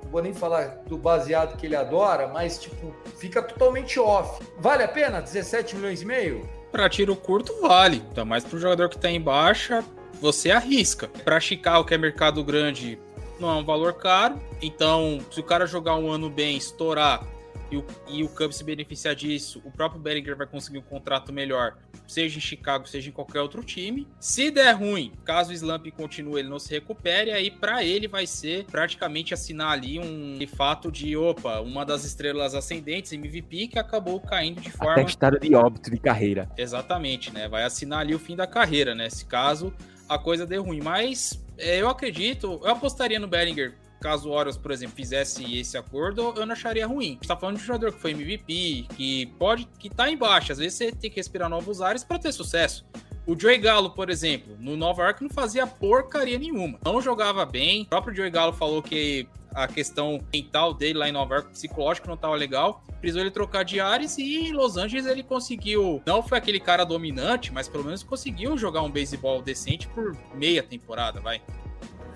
não 0.08 0.12
vou 0.12 0.22
nem 0.22 0.32
falar 0.32 0.82
do 0.86 0.96
baseado 0.96 1.56
que 1.58 1.66
ele 1.66 1.76
adora, 1.76 2.28
mas 2.28 2.58
tipo, 2.58 2.94
fica 3.18 3.42
totalmente 3.42 4.00
off. 4.00 4.42
Vale 4.58 4.82
a 4.82 4.88
pena 4.88 5.20
17 5.20 5.76
milhões 5.76 6.00
e 6.00 6.06
meio? 6.06 6.48
Pra 6.72 6.88
tiro 6.88 7.14
curto, 7.14 7.60
vale. 7.60 8.02
Ainda 8.08 8.24
mais 8.24 8.42
pro 8.42 8.58
jogador 8.58 8.88
que 8.88 8.98
tá 8.98 9.10
em 9.10 9.20
baixa, 9.20 9.84
você 10.20 10.50
arrisca. 10.50 11.08
Pra 11.24 11.38
Chicago, 11.38 11.84
que 11.84 11.94
é 11.94 11.98
mercado 11.98 12.42
grande, 12.42 12.98
não 13.38 13.50
é 13.50 13.54
um 13.54 13.64
valor 13.64 13.94
caro. 13.94 14.40
Então, 14.62 15.20
se 15.30 15.40
o 15.40 15.44
cara 15.44 15.66
jogar 15.66 15.96
um 15.96 16.10
ano 16.10 16.30
bem, 16.30 16.56
estourar, 16.56 17.22
e 17.70 17.76
o, 17.76 17.84
e 18.08 18.22
o 18.24 18.28
Cubs 18.28 18.56
se 18.56 18.64
beneficiar 18.64 19.14
disso, 19.14 19.60
o 19.64 19.70
próprio 19.70 20.00
Bellinger 20.00 20.36
vai 20.36 20.46
conseguir 20.46 20.78
um 20.78 20.82
contrato 20.82 21.32
melhor, 21.32 21.76
seja 22.06 22.38
em 22.38 22.40
Chicago, 22.40 22.88
seja 22.88 23.08
em 23.08 23.12
qualquer 23.12 23.40
outro 23.40 23.62
time. 23.62 24.06
Se 24.18 24.50
der 24.50 24.72
ruim, 24.72 25.12
caso 25.24 25.50
o 25.50 25.54
Slump 25.54 25.86
continue, 25.92 26.40
ele 26.40 26.48
não 26.48 26.58
se 26.58 26.72
recupere, 26.72 27.30
aí 27.30 27.50
para 27.50 27.84
ele 27.84 28.08
vai 28.08 28.26
ser 28.26 28.64
praticamente 28.64 29.34
assinar 29.34 29.72
ali 29.72 29.98
um 29.98 30.38
fato 30.46 30.90
de, 30.90 31.16
opa, 31.16 31.60
uma 31.60 31.84
das 31.84 32.04
estrelas 32.04 32.54
ascendentes, 32.54 33.12
MVP, 33.12 33.68
que 33.68 33.78
acabou 33.78 34.20
caindo 34.20 34.60
de 34.60 34.70
forma... 34.70 35.02
Atestado 35.02 35.38
de 35.38 35.54
óbito 35.54 35.90
de 35.90 35.98
carreira. 35.98 36.48
Exatamente, 36.56 37.32
né? 37.32 37.48
Vai 37.48 37.64
assinar 37.64 38.00
ali 38.00 38.14
o 38.14 38.18
fim 38.18 38.34
da 38.34 38.46
carreira, 38.46 38.94
né? 38.94 39.10
Se 39.10 39.24
caso 39.24 39.72
a 40.08 40.18
coisa 40.18 40.46
dê 40.46 40.56
ruim. 40.56 40.80
Mas 40.80 41.44
é, 41.58 41.80
eu 41.80 41.88
acredito, 41.88 42.60
eu 42.62 42.70
apostaria 42.70 43.18
no 43.18 43.28
Bellinger 43.28 43.74
caso 43.98 44.28
o 44.28 44.32
Orioles, 44.32 44.56
por 44.56 44.70
exemplo, 44.70 44.94
fizesse 44.96 45.58
esse 45.58 45.76
acordo, 45.76 46.32
eu 46.36 46.46
não 46.46 46.52
acharia 46.52 46.86
ruim. 46.86 47.06
A 47.06 47.12
gente 47.12 47.28
tá 47.28 47.36
falando 47.36 47.56
de 47.56 47.62
um 47.62 47.66
jogador 47.66 47.92
que 47.92 48.00
foi 48.00 48.12
MVP, 48.12 48.86
que 48.94 49.26
pode, 49.38 49.66
que 49.78 49.90
tá 49.90 50.10
embaixo. 50.10 50.52
Às 50.52 50.58
vezes 50.58 50.74
você 50.74 50.92
tem 50.92 51.10
que 51.10 51.16
respirar 51.16 51.48
novos 51.48 51.80
ares 51.80 52.04
para 52.04 52.18
ter 52.18 52.32
sucesso. 52.32 52.84
O 53.26 53.38
Joey 53.38 53.58
Galo, 53.58 53.90
por 53.90 54.08
exemplo, 54.08 54.56
no 54.58 54.74
Nova 54.74 55.02
York 55.02 55.22
não 55.22 55.28
fazia 55.28 55.66
porcaria 55.66 56.38
nenhuma. 56.38 56.78
Não 56.82 57.00
jogava 57.02 57.44
bem. 57.44 57.82
O 57.82 57.86
próprio 57.86 58.16
Joey 58.16 58.30
Galo 58.30 58.54
falou 58.54 58.82
que 58.82 59.28
a 59.54 59.66
questão 59.66 60.20
mental 60.32 60.72
dele 60.72 60.98
lá 60.98 61.08
em 61.08 61.12
Nova 61.12 61.34
York, 61.34 61.50
psicológico, 61.50 62.06
não 62.06 62.14
estava 62.14 62.34
legal. 62.34 62.82
Precisou 63.00 63.20
ele 63.20 63.30
trocar 63.30 63.64
de 63.64 63.80
ares 63.80 64.16
e 64.16 64.48
em 64.48 64.52
Los 64.52 64.76
Angeles 64.76 65.04
ele 65.04 65.22
conseguiu. 65.22 66.02
Não 66.06 66.22
foi 66.22 66.38
aquele 66.38 66.58
cara 66.58 66.84
dominante, 66.84 67.52
mas 67.52 67.68
pelo 67.68 67.84
menos 67.84 68.02
conseguiu 68.02 68.56
jogar 68.56 68.82
um 68.82 68.90
beisebol 68.90 69.42
decente 69.42 69.86
por 69.88 70.16
meia 70.34 70.62
temporada, 70.62 71.20
vai. 71.20 71.42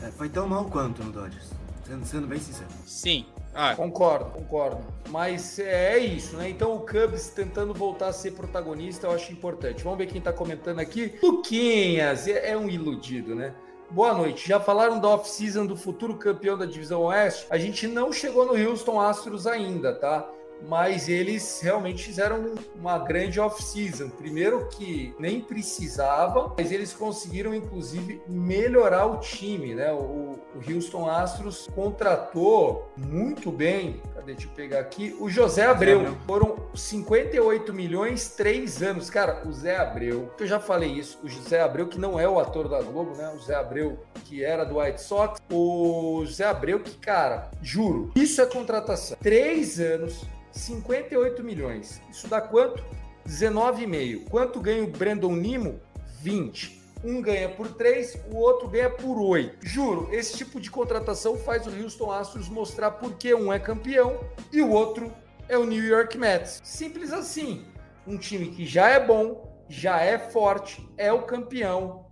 É, 0.01 0.11
foi 0.11 0.29
tão 0.29 0.49
mal 0.49 0.65
quanto 0.65 1.05
no 1.05 1.13
Dodgers. 1.13 1.51
Sendo, 1.85 2.07
sendo 2.07 2.27
bem 2.27 2.39
sincero. 2.39 2.71
Sim. 2.87 3.27
Ah, 3.55 3.75
Concordo, 3.75 4.31
concordo. 4.31 4.81
Mas 5.11 5.59
é 5.59 5.99
isso, 5.99 6.37
né? 6.37 6.49
Então 6.49 6.75
o 6.75 6.81
Cubs 6.81 7.29
tentando 7.29 7.75
voltar 7.75 8.09
a 8.09 8.13
ser 8.13 8.31
protagonista, 8.33 9.07
eu 9.07 9.13
acho 9.13 9.31
importante. 9.33 9.85
Vamos 9.85 9.99
ver 9.99 10.07
quem 10.07 10.21
tá 10.21 10.33
comentando 10.33 10.79
aqui. 10.79 11.19
Luquinhas, 11.23 12.27
é, 12.27 12.53
é 12.53 12.57
um 12.57 12.69
iludido, 12.69 13.35
né? 13.35 13.53
Boa 13.91 14.15
noite. 14.15 14.49
Já 14.49 14.59
falaram 14.59 14.99
da 14.99 15.09
off-season 15.09 15.67
do 15.67 15.77
futuro 15.77 16.17
campeão 16.17 16.57
da 16.57 16.65
divisão 16.65 17.03
Oeste? 17.03 17.47
A 17.51 17.59
gente 17.59 17.87
não 17.87 18.11
chegou 18.11 18.47
no 18.47 18.55
Houston 18.55 18.99
Astros 18.99 19.47
ainda, 19.47 19.95
tá? 19.95 20.27
Mas 20.69 21.09
eles 21.09 21.61
realmente 21.63 22.05
fizeram 22.05 22.55
uma 22.75 22.99
grande 22.99 23.41
off-season. 23.41 24.09
Primeiro 24.11 24.69
que 24.69 25.15
nem 25.19 25.41
precisava, 25.41 26.55
mas 26.57 26.71
eles 26.71 26.93
conseguiram 26.93 27.55
inclusive 27.55 28.23
melhorar 28.29 29.07
o 29.07 29.19
time, 29.19 29.75
né? 29.75 29.93
O, 29.93 30.39
o 30.55 30.73
Houston 30.73 31.09
Astros 31.09 31.69
contratou 31.75 32.93
muito 32.97 33.51
bem. 33.51 34.01
Cadê? 34.15 34.33
Deixa 34.35 34.49
eu 34.49 34.53
pegar 34.53 34.81
aqui. 34.81 35.17
O 35.21 35.29
José 35.29 35.67
Abreu. 35.67 36.01
Abreu. 36.01 36.17
Foram 36.27 36.57
58 36.75 37.73
milhões, 37.73 38.29
três 38.31 38.83
anos. 38.83 39.11
Cara, 39.11 39.43
o 39.47 39.53
Zé 39.53 39.77
Abreu, 39.77 40.33
eu 40.39 40.47
já 40.47 40.59
falei 40.59 40.91
isso, 40.91 41.19
o 41.23 41.29
José 41.29 41.61
Abreu, 41.61 41.87
que 41.87 41.99
não 41.99 42.19
é 42.19 42.29
o 42.29 42.39
ator 42.39 42.69
da 42.69 42.81
Globo, 42.81 43.15
né? 43.17 43.33
O 43.35 43.39
Zé 43.39 43.55
Abreu, 43.55 43.99
que 44.25 44.43
era 44.43 44.65
do 44.65 44.79
White 44.79 45.01
Sox. 45.01 45.41
O 45.51 46.23
José 46.25 46.45
Abreu, 46.45 46.81
que, 46.81 46.97
cara, 46.97 47.51
juro, 47.61 48.11
isso 48.15 48.41
é 48.41 48.47
contratação. 48.47 49.17
Três 49.21 49.79
anos, 49.79 50.25
58 50.53 51.43
milhões. 51.43 52.01
Isso 52.11 52.29
dá 52.29 52.41
quanto? 52.41 52.83
19,5. 53.27 54.29
Quanto 54.29 54.61
ganha 54.61 54.83
o 54.83 54.89
Brandon 54.89 55.35
Nimo? 55.35 55.81
20. 56.21 56.83
Um 57.05 57.21
ganha 57.21 57.49
por 57.49 57.69
3, 57.69 58.17
o 58.31 58.37
outro 58.37 58.69
ganha 58.69 58.89
por 58.89 59.21
8. 59.21 59.59
Juro, 59.61 60.09
esse 60.13 60.37
tipo 60.37 60.61
de 60.61 60.71
contratação 60.71 61.37
faz 61.37 61.67
o 61.67 61.71
Houston 61.71 62.13
Astros 62.13 62.49
mostrar 62.49 62.93
por 62.93 63.15
que 63.17 63.35
um 63.35 63.53
é 63.53 63.59
campeão 63.59 64.21
e 64.53 64.63
o 64.63 64.71
outro 64.71 65.13
é 65.53 65.59
o 65.59 65.67
New 65.67 65.85
York 65.85 66.17
Mets. 66.17 66.63
Simples 66.65 67.13
assim. 67.13 67.67
Um 68.07 68.17
time 68.17 68.49
que 68.49 68.65
já 68.65 68.89
é 68.89 69.05
bom, 69.05 69.65
já 69.69 70.01
é 70.01 70.19
forte, 70.19 70.89
é 70.97 71.13
o 71.13 71.23
campeão, 71.23 72.07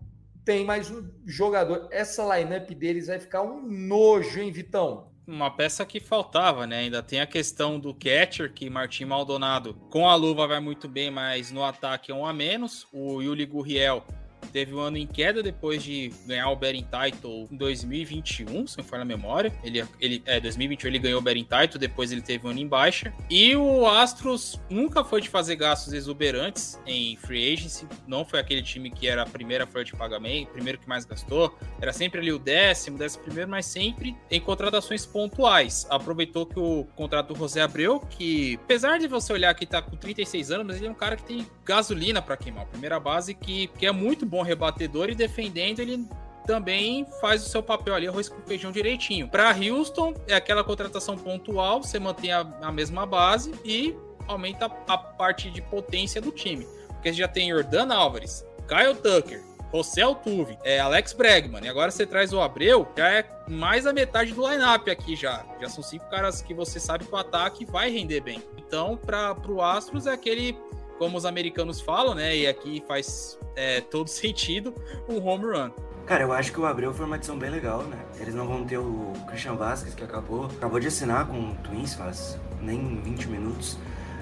tem 0.44 0.64
mais 0.64 0.90
um 0.90 1.10
jogador. 1.24 1.88
Essa 1.90 2.22
lineup 2.36 2.68
deles 2.70 3.06
vai 3.06 3.18
ficar 3.18 3.42
um 3.42 3.62
nojo, 3.62 4.38
hein, 4.38 4.52
Vitão? 4.52 5.08
uma 5.26 5.48
peça 5.48 5.86
que 5.86 6.00
faltava, 6.00 6.66
né? 6.66 6.80
Ainda 6.80 7.04
tem 7.04 7.20
a 7.20 7.26
questão 7.26 7.78
do 7.78 7.94
catcher, 7.94 8.52
que 8.52 8.68
Martim 8.68 9.04
Maldonado 9.04 9.74
com 9.88 10.08
a 10.08 10.14
luva 10.16 10.44
vai 10.48 10.58
muito 10.58 10.88
bem, 10.88 11.08
mas 11.08 11.52
no 11.52 11.62
ataque 11.62 12.10
é 12.10 12.14
um 12.14 12.26
a 12.26 12.32
menos. 12.32 12.84
O 12.92 13.22
Yuli 13.22 13.46
Gurriel 13.46 14.04
teve 14.52 14.74
um 14.74 14.80
ano 14.80 14.96
em 14.96 15.06
queda 15.06 15.42
depois 15.42 15.82
de 15.82 16.12
ganhar 16.26 16.50
o 16.50 16.56
Betting 16.56 16.86
Title 16.86 17.48
em 17.50 17.56
2021, 17.56 18.66
se 18.66 18.78
não 18.78 18.84
for 18.84 18.98
na 18.98 19.04
memória. 19.04 19.52
Ele, 19.62 19.84
ele, 20.00 20.22
é, 20.26 20.40
2021 20.40 20.88
ele 20.88 20.98
ganhou 20.98 21.20
o 21.20 21.22
Betting 21.22 21.44
Title, 21.44 21.78
depois 21.78 22.12
ele 22.12 22.22
teve 22.22 22.46
um 22.46 22.50
ano 22.50 22.60
em 22.60 22.66
baixa. 22.66 23.12
E 23.28 23.54
o 23.56 23.86
Astros 23.86 24.60
nunca 24.68 25.04
foi 25.04 25.20
de 25.20 25.28
fazer 25.28 25.56
gastos 25.56 25.92
exuberantes 25.92 26.80
em 26.86 27.16
free 27.16 27.52
agency, 27.52 27.86
não 28.06 28.24
foi 28.24 28.40
aquele 28.40 28.62
time 28.62 28.90
que 28.90 29.08
era 29.08 29.22
a 29.22 29.26
primeira 29.26 29.66
folha 29.66 29.84
de 29.84 29.92
pagamento, 29.92 30.50
primeiro 30.50 30.78
que 30.78 30.88
mais 30.88 31.04
gastou, 31.04 31.56
era 31.80 31.92
sempre 31.92 32.20
ali 32.20 32.32
o 32.32 32.38
décimo, 32.38 32.98
décimo 32.98 33.24
primeiro, 33.24 33.50
mas 33.50 33.66
sempre 33.66 34.16
em 34.30 34.40
contratações 34.40 35.06
pontuais. 35.06 35.86
Aproveitou 35.90 36.46
que 36.46 36.58
o 36.58 36.84
contrato 36.94 37.32
do 37.32 37.38
José 37.38 37.62
Abreu, 37.62 38.00
que 38.00 38.58
apesar 38.64 38.98
de 38.98 39.06
você 39.06 39.32
olhar 39.32 39.54
que 39.54 39.66
tá 39.66 39.82
com 39.82 39.96
36 39.96 40.50
anos, 40.50 40.66
mas 40.66 40.76
ele 40.76 40.86
é 40.86 40.90
um 40.90 40.94
cara 40.94 41.16
que 41.16 41.24
tem 41.24 41.46
gasolina 41.64 42.20
para 42.20 42.36
queimar. 42.36 42.66
Primeira 42.66 42.98
base 42.98 43.34
que, 43.34 43.68
que 43.68 43.86
é 43.86 43.92
muito 43.92 44.26
bom 44.30 44.42
rebatedor 44.42 45.10
e 45.10 45.14
defendendo 45.14 45.80
ele 45.80 46.06
também 46.46 47.06
faz 47.20 47.44
o 47.44 47.48
seu 47.48 47.62
papel 47.62 47.94
ali, 47.94 48.08
arroz 48.08 48.28
com 48.28 48.40
feijão 48.42 48.72
direitinho. 48.72 49.28
Para 49.28 49.54
Houston, 49.54 50.14
é 50.26 50.34
aquela 50.34 50.64
contratação 50.64 51.16
pontual, 51.16 51.82
você 51.82 51.98
mantém 51.98 52.32
a, 52.32 52.40
a 52.62 52.72
mesma 52.72 53.04
base 53.04 53.52
e 53.64 53.94
aumenta 54.26 54.66
a, 54.88 54.98
parte 54.98 55.50
de 55.50 55.60
potência 55.60 56.20
do 56.20 56.30
time. 56.30 56.66
Porque 56.88 57.12
já 57.12 57.28
tem 57.28 57.50
Jordan 57.50 57.92
Álvares, 57.92 58.44
Kyle 58.66 58.94
Tucker, 58.94 59.42
José 59.72 60.02
Altuve, 60.02 60.58
é, 60.64 60.80
Alex 60.80 61.12
Bregman, 61.12 61.64
e 61.64 61.68
agora 61.68 61.90
você 61.90 62.04
traz 62.04 62.32
o 62.32 62.40
Abreu, 62.40 62.88
já 62.96 63.08
é 63.08 63.24
mais 63.48 63.86
a 63.86 63.92
metade 63.92 64.32
do 64.32 64.48
lineup 64.48 64.88
aqui 64.88 65.14
já. 65.14 65.44
Já 65.60 65.68
são 65.68 65.82
cinco 65.82 66.08
caras 66.10 66.42
que 66.42 66.52
você 66.52 66.80
sabe 66.80 67.04
que 67.04 67.12
o 67.12 67.16
ataque 67.16 67.64
vai 67.64 67.90
render 67.90 68.20
bem. 68.20 68.42
Então, 68.56 68.96
para 68.96 69.36
o 69.48 69.62
Astros 69.62 70.06
é 70.06 70.12
aquele 70.12 70.56
como 71.00 71.16
os 71.16 71.24
americanos 71.24 71.80
falam, 71.80 72.14
né? 72.14 72.36
E 72.36 72.46
aqui 72.46 72.84
faz 72.86 73.38
é, 73.56 73.80
todo 73.80 74.08
sentido, 74.12 74.74
um 75.08 75.26
home 75.26 75.46
run. 75.46 75.70
Cara, 76.04 76.24
eu 76.24 76.32
acho 76.32 76.52
que 76.52 76.60
o 76.60 76.66
Abreu 76.66 76.92
foi 76.92 77.06
uma 77.06 77.16
adição 77.16 77.38
bem 77.38 77.48
legal, 77.48 77.82
né? 77.84 77.98
Eles 78.18 78.34
não 78.34 78.46
vão 78.46 78.66
ter 78.66 78.76
o 78.76 79.14
Christian 79.26 79.54
Vasquez, 79.54 79.94
que 79.94 80.04
acabou, 80.04 80.44
acabou 80.44 80.78
de 80.78 80.88
assinar 80.88 81.26
com 81.26 81.52
o 81.52 81.54
Twins 81.64 81.94
faz 81.94 82.38
nem 82.60 83.00
20 83.00 83.28
minutos. 83.28 83.78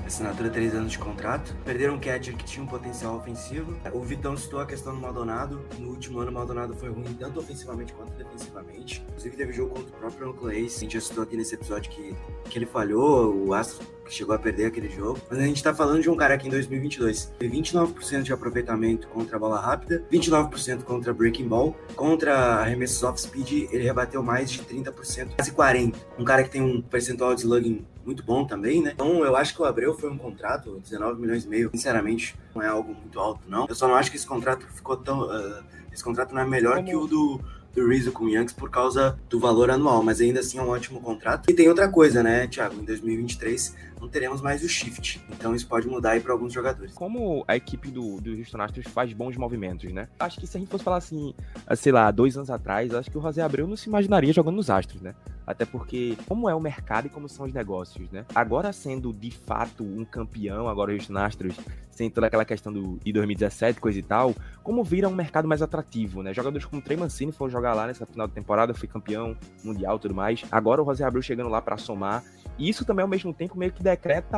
Assinatura 0.09 0.49
3 0.49 0.75
anos 0.75 0.93
de 0.93 0.99
contrato. 0.99 1.55
Perderam 1.67 1.95
um 1.95 2.01
catcher 2.01 2.35
que 2.35 2.43
tinha 2.43 2.65
um 2.65 2.67
potencial 2.67 3.15
ofensivo. 3.15 3.77
O 3.93 4.01
Vitão 4.01 4.35
citou 4.39 4.59
a 4.59 4.67
questão 4.67 4.95
do 4.95 5.01
Maldonado. 5.01 5.61
No 5.79 5.91
último 5.91 6.19
ano, 6.21 6.31
o 6.31 6.35
Maldonado 6.35 6.75
foi 6.75 6.89
ruim 6.89 7.15
tanto 7.19 7.39
ofensivamente 7.39 7.93
quanto 7.93 8.13
defensivamente. 8.15 9.05
Inclusive, 9.07 9.37
teve 9.37 9.53
jogo 9.53 9.75
contra 9.75 10.09
o 10.09 10.13
próprio 10.13 10.49
A's. 10.49 10.77
A 10.79 10.81
gente 10.81 10.95
já 10.95 11.01
citou 11.01 11.23
aqui 11.23 11.37
nesse 11.37 11.55
episódio 11.55 11.91
que, 11.91 12.17
que 12.49 12.59
ele 12.59 12.65
falhou. 12.65 13.37
O 13.37 13.53
Astro 13.53 13.87
chegou 14.09 14.35
a 14.35 14.39
perder 14.39 14.67
aquele 14.67 14.89
jogo. 14.89 15.21
Mas 15.31 15.39
a 15.39 15.43
gente 15.43 15.63
tá 15.63 15.75
falando 15.75 16.01
de 16.01 16.09
um 16.09 16.17
cara 16.17 16.37
que 16.39 16.49
em 16.49 16.51
2022 16.51 17.35
teve 17.39 17.61
29% 17.61 18.23
de 18.23 18.33
aproveitamento 18.33 19.09
contra 19.09 19.37
a 19.37 19.39
bola 19.39 19.61
rápida, 19.61 20.03
29% 20.11 20.83
contra 20.85 21.13
breaking 21.13 21.49
ball, 21.49 21.77
contra 21.95 22.35
arremessos 22.35 23.03
off 23.03 23.21
speed 23.21 23.69
ele 23.71 23.85
rebateu 23.85 24.23
mais 24.23 24.51
de 24.51 24.61
30%, 24.61 25.35
quase 25.37 25.53
40%. 25.53 25.95
Um 26.19 26.25
cara 26.25 26.43
que 26.43 26.51
tem 26.51 26.63
um 26.63 26.81
percentual 26.81 27.35
de 27.35 27.43
slugging 27.43 27.85
muito 28.09 28.23
bom 28.23 28.45
também, 28.47 28.83
né? 28.83 28.93
Então 28.95 29.23
eu 29.23 29.37
acho 29.37 29.55
que 29.55 29.61
o 29.61 29.67
Abreu 29.67 29.93
foi 29.95 30.11
um 30.11 30.17
contrato, 30.17 30.81
19 30.83 31.21
milhões 31.21 31.45
e 31.45 31.49
meio, 31.49 31.71
sinceramente, 31.71 32.35
não 32.55 32.63
é 32.63 32.67
algo 32.67 32.95
muito 32.95 33.21
alto, 33.21 33.43
não. 33.47 33.67
Eu 33.69 33.75
só 33.75 33.87
não 33.87 33.95
acho 33.95 34.11
que 34.11 34.17
esse 34.17 34.27
contrato 34.27 34.67
ficou 34.75 34.97
tão. 34.97 35.21
Uh, 35.29 35.63
esse 35.93 36.03
contrato 36.03 36.35
não 36.35 36.41
é 36.41 36.47
melhor 36.47 36.77
Como- 36.77 36.89
que 36.89 36.97
o 36.97 37.07
do, 37.07 37.39
do 37.75 37.87
Rizzo 37.87 38.11
com 38.11 38.25
o 38.25 38.29
Yankees 38.31 38.55
por 38.55 38.71
causa 38.71 39.19
do 39.29 39.39
valor 39.39 39.71
anual, 39.71 40.03
mas 40.03 40.23
ainda 40.23 40.41
assim 40.41 40.57
é 40.59 40.63
um 40.63 40.71
ótimo 40.71 41.01
contrato. 41.03 41.51
E 41.51 41.55
tem 41.55 41.69
outra 41.69 41.87
coisa, 41.89 42.23
né, 42.23 42.47
Thiago? 42.47 42.77
Em 42.81 42.85
2023 42.85 43.77
não 44.01 44.09
teremos 44.09 44.41
mais 44.41 44.63
o 44.65 44.69
shift, 44.69 45.21
então 45.31 45.55
isso 45.55 45.67
pode 45.67 45.87
mudar 45.87 46.13
aí 46.13 46.21
para 46.21 46.33
alguns 46.33 46.53
jogadores. 46.53 46.95
Como 46.95 47.45
a 47.47 47.57
equipe 47.57 47.91
do, 47.91 48.21
do 48.23 48.31
Houston 48.31 48.63
Astros 48.63 48.87
faz 48.87 49.13
bons 49.13 49.37
movimentos, 49.37 49.93
né? 49.93 50.09
Acho 50.19 50.41
que 50.41 50.47
se 50.47 50.57
a 50.57 50.61
gente 50.61 50.71
fosse 50.71 50.85
falar 50.85 50.97
assim, 50.97 51.35
ah, 51.67 51.77
sei 51.77 51.93
lá, 51.93 52.11
dois 52.11 52.37
anos 52.37 52.49
atrás, 52.49 52.95
acho 52.95 53.11
que 53.11 53.19
o 53.19 53.21
José 53.21 53.43
Abreu 53.43 53.67
não 53.67 53.77
se 53.77 53.89
imaginaria 53.89 54.33
jogando 54.33 54.55
nos 54.57 54.71
Astros, 54.71 55.03
né? 55.03 55.15
Até 55.49 55.65
porque, 55.65 56.15
como 56.27 56.47
é 56.47 56.55
o 56.55 56.61
mercado 56.61 57.07
e 57.07 57.11
como 57.11 57.27
são 57.27 57.47
os 57.47 57.53
negócios, 57.55 58.11
né? 58.11 58.27
Agora 58.35 58.71
sendo 58.71 59.15
de 59.15 59.31
fato 59.31 59.83
um 59.83 60.05
campeão, 60.05 60.69
agora 60.69 60.91
o 60.91 60.95
Houston 60.95 61.17
Astros, 61.17 61.57
sem 61.91 62.11
toda 62.11 62.27
aquela 62.27 62.45
questão 62.45 62.71
do, 62.71 62.99
de 63.03 63.13
2017, 63.15 63.81
coisa 63.81 63.99
e 63.99 64.03
tal, 64.03 64.35
como 64.63 64.85
vira 64.85 65.09
um 65.09 65.15
mercado 65.15 65.49
mais 65.49 65.63
atrativo, 65.63 66.23
né? 66.23 66.35
Jogadores 66.35 66.67
como 66.67 66.83
o 66.83 66.85
Trey 66.85 66.99
Mancini 66.99 67.33
foram 67.33 67.51
jogar 67.51 67.73
lá 67.73 67.87
nessa 67.87 68.05
final 68.05 68.29
de 68.29 68.35
temporada, 68.35 68.75
foi 68.75 68.87
campeão 68.87 69.35
mundial 69.65 69.97
e 69.97 70.01
tudo 70.01 70.15
mais. 70.15 70.45
Agora 70.53 70.83
o 70.83 70.85
José 70.85 71.03
Abreu 71.03 71.23
chegando 71.23 71.49
lá 71.49 71.63
para 71.63 71.79
somar. 71.79 72.23
E 72.59 72.69
isso 72.69 72.85
também, 72.85 73.03
ao 73.03 73.09
mesmo 73.09 73.33
tempo, 73.33 73.57
meio 73.57 73.73
que 73.73 73.83
decreta 73.83 74.37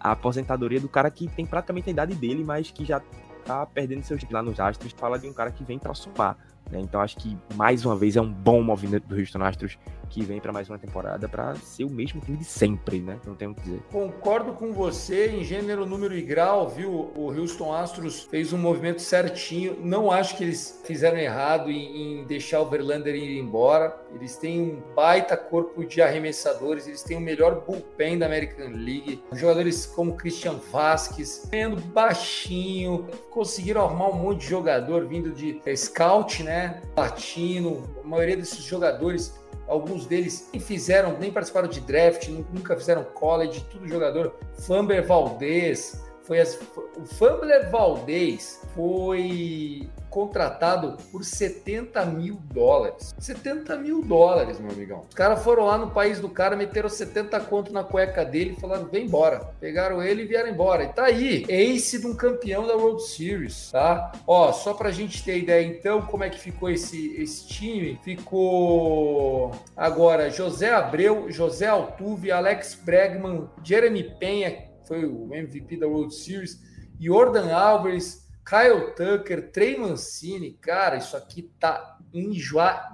a, 0.00 0.10
aposentadoria 0.10 0.80
do 0.80 0.88
cara 0.88 1.08
que 1.08 1.28
tem 1.28 1.46
praticamente 1.46 1.88
a 1.88 1.92
idade 1.92 2.16
dele, 2.16 2.42
mas 2.42 2.72
que 2.72 2.84
já 2.84 3.00
tá 3.44 3.64
perdendo 3.64 4.02
seu 4.02 4.18
time 4.18 4.32
lá 4.32 4.42
nos 4.42 4.58
Astros. 4.58 4.92
Fala 4.92 5.20
de 5.20 5.28
um 5.28 5.32
cara 5.32 5.52
que 5.52 5.62
vem 5.62 5.78
para 5.78 5.94
somar 5.94 6.36
Né? 6.70 6.80
Então 6.80 7.00
acho 7.00 7.16
que 7.16 7.36
mais 7.54 7.84
uma 7.84 7.96
vez 7.96 8.16
é 8.16 8.20
um 8.20 8.32
bom 8.32 8.62
movimento 8.62 9.06
do 9.06 9.16
Houston 9.16 9.42
Astros 9.42 9.78
que 10.12 10.22
vem 10.22 10.40
para 10.40 10.52
mais 10.52 10.68
uma 10.68 10.78
temporada 10.78 11.26
para 11.26 11.54
ser 11.54 11.84
o 11.84 11.90
mesmo 11.90 12.20
time 12.20 12.36
de 12.36 12.44
sempre, 12.44 13.00
né? 13.00 13.18
Não 13.26 13.34
tenho 13.34 13.52
o 13.52 13.54
que 13.54 13.62
dizer. 13.62 13.80
Concordo 13.90 14.52
com 14.52 14.70
você 14.70 15.30
em 15.30 15.42
gênero, 15.42 15.86
número 15.86 16.14
e 16.14 16.20
grau, 16.20 16.68
viu? 16.68 17.10
O 17.16 17.32
Houston 17.32 17.72
Astros 17.72 18.20
fez 18.24 18.52
um 18.52 18.58
movimento 18.58 19.00
certinho. 19.00 19.78
Não 19.80 20.10
acho 20.10 20.36
que 20.36 20.44
eles 20.44 20.82
fizeram 20.84 21.16
errado 21.16 21.70
em, 21.70 22.20
em 22.20 22.24
deixar 22.24 22.60
o 22.60 22.68
Verlander 22.68 23.14
ir 23.14 23.38
embora. 23.38 23.96
Eles 24.14 24.36
têm 24.36 24.60
um 24.60 24.82
baita 24.94 25.34
corpo 25.34 25.82
de 25.82 26.02
arremessadores, 26.02 26.86
eles 26.86 27.02
têm 27.02 27.16
o 27.16 27.20
melhor 27.20 27.64
bullpen 27.66 28.18
da 28.18 28.26
American 28.26 28.68
League. 28.68 29.22
Jogadores 29.32 29.86
como 29.86 30.14
Christian 30.14 30.60
Vasquez, 30.70 31.48
ganhando 31.50 31.80
baixinho, 31.80 33.06
conseguiram 33.30 33.82
arrumar 33.82 34.10
um 34.10 34.22
monte 34.22 34.40
de 34.40 34.48
jogador 34.48 35.06
vindo 35.06 35.30
de 35.30 35.58
scout, 35.74 36.42
né? 36.42 36.51
Latino. 36.96 37.82
A 38.02 38.06
maioria 38.06 38.36
desses 38.36 38.62
jogadores 38.64 39.40
alguns 39.66 40.06
deles 40.06 40.48
nem 40.52 40.60
fizeram, 40.60 41.16
nem 41.18 41.32
participaram 41.32 41.68
de 41.68 41.80
draft, 41.80 42.28
nunca 42.28 42.76
fizeram 42.76 43.04
college, 43.04 43.66
tudo 43.70 43.88
jogador. 43.88 44.34
Famber 44.66 45.06
Valdez, 45.06 46.02
foi 46.24 46.40
as, 46.40 46.58
o 46.96 47.04
Fambler 47.04 47.70
Valdez 47.70 48.60
foi 48.74 49.88
contratado 50.12 50.98
por 51.10 51.24
70 51.24 52.04
mil 52.04 52.38
dólares. 52.52 53.14
70 53.18 53.76
mil 53.78 54.02
dólares, 54.02 54.60
meu 54.60 54.70
amigão. 54.70 55.06
Os 55.08 55.14
caras 55.14 55.42
foram 55.42 55.64
lá 55.64 55.78
no 55.78 55.90
país 55.90 56.20
do 56.20 56.28
cara, 56.28 56.54
meteram 56.54 56.88
70 56.88 57.40
conto 57.40 57.72
na 57.72 57.82
cueca 57.82 58.24
dele 58.24 58.56
falaram: 58.60 58.84
vem 58.84 59.06
embora. 59.06 59.52
Pegaram 59.58 60.02
ele 60.02 60.22
e 60.22 60.26
vieram 60.26 60.50
embora. 60.50 60.84
E 60.84 60.88
tá 60.88 61.04
aí, 61.04 61.44
ace 61.48 61.98
de 61.98 62.06
um 62.06 62.14
campeão 62.14 62.66
da 62.66 62.76
World 62.76 63.02
Series, 63.02 63.70
tá? 63.72 64.12
Ó, 64.26 64.52
só 64.52 64.74
pra 64.74 64.90
gente 64.90 65.24
ter 65.24 65.38
ideia 65.38 65.66
então, 65.66 66.02
como 66.02 66.24
é 66.24 66.30
que 66.30 66.38
ficou 66.38 66.70
esse, 66.70 67.14
esse 67.20 67.46
time? 67.48 67.98
Ficou 68.04 69.50
agora 69.76 70.30
José 70.30 70.72
Abreu, 70.72 71.30
José 71.30 71.66
Altuve, 71.66 72.30
Alex 72.30 72.74
Bregman, 72.74 73.48
Jeremy 73.64 74.04
Penha, 74.18 74.71
foi 74.92 75.06
o 75.06 75.34
MVP 75.34 75.78
da 75.78 75.86
World 75.88 76.14
Series, 76.14 76.60
Jordan 77.00 77.50
Alvarez, 77.50 78.28
Kyle 78.44 78.94
Tucker, 78.94 79.50
Trey 79.50 79.78
Mancini, 79.78 80.52
cara, 80.52 80.98
isso 80.98 81.16
aqui 81.16 81.50
tá 81.58 81.96
enjoadíssimo. 82.12 82.84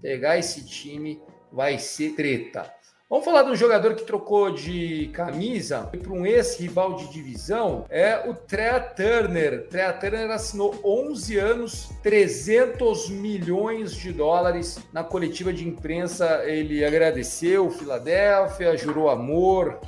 Pegar 0.00 0.38
esse 0.38 0.64
time 0.64 1.20
vai 1.52 1.78
ser 1.78 2.14
treta. 2.14 2.74
Vamos 3.08 3.24
falar 3.24 3.44
de 3.44 3.50
um 3.50 3.54
jogador 3.54 3.94
que 3.94 4.04
trocou 4.04 4.50
de 4.50 5.10
camisa 5.12 5.82
para 5.84 6.12
um 6.12 6.26
ex-rival 6.26 6.96
de 6.96 7.08
divisão, 7.12 7.84
é 7.88 8.28
o 8.28 8.34
Trea 8.34 8.80
Turner. 8.80 9.68
Trea 9.68 9.92
Turner 9.92 10.28
assinou 10.32 10.74
11 10.84 11.38
anos, 11.38 11.88
300 12.02 13.08
milhões 13.10 13.92
de 13.92 14.12
dólares. 14.12 14.80
Na 14.92 15.04
coletiva 15.04 15.52
de 15.52 15.68
imprensa, 15.68 16.42
ele 16.46 16.84
agradeceu 16.84 17.66
o 17.68 17.70
Philadelphia, 17.70 18.76
jurou 18.76 19.08
amor, 19.08 19.78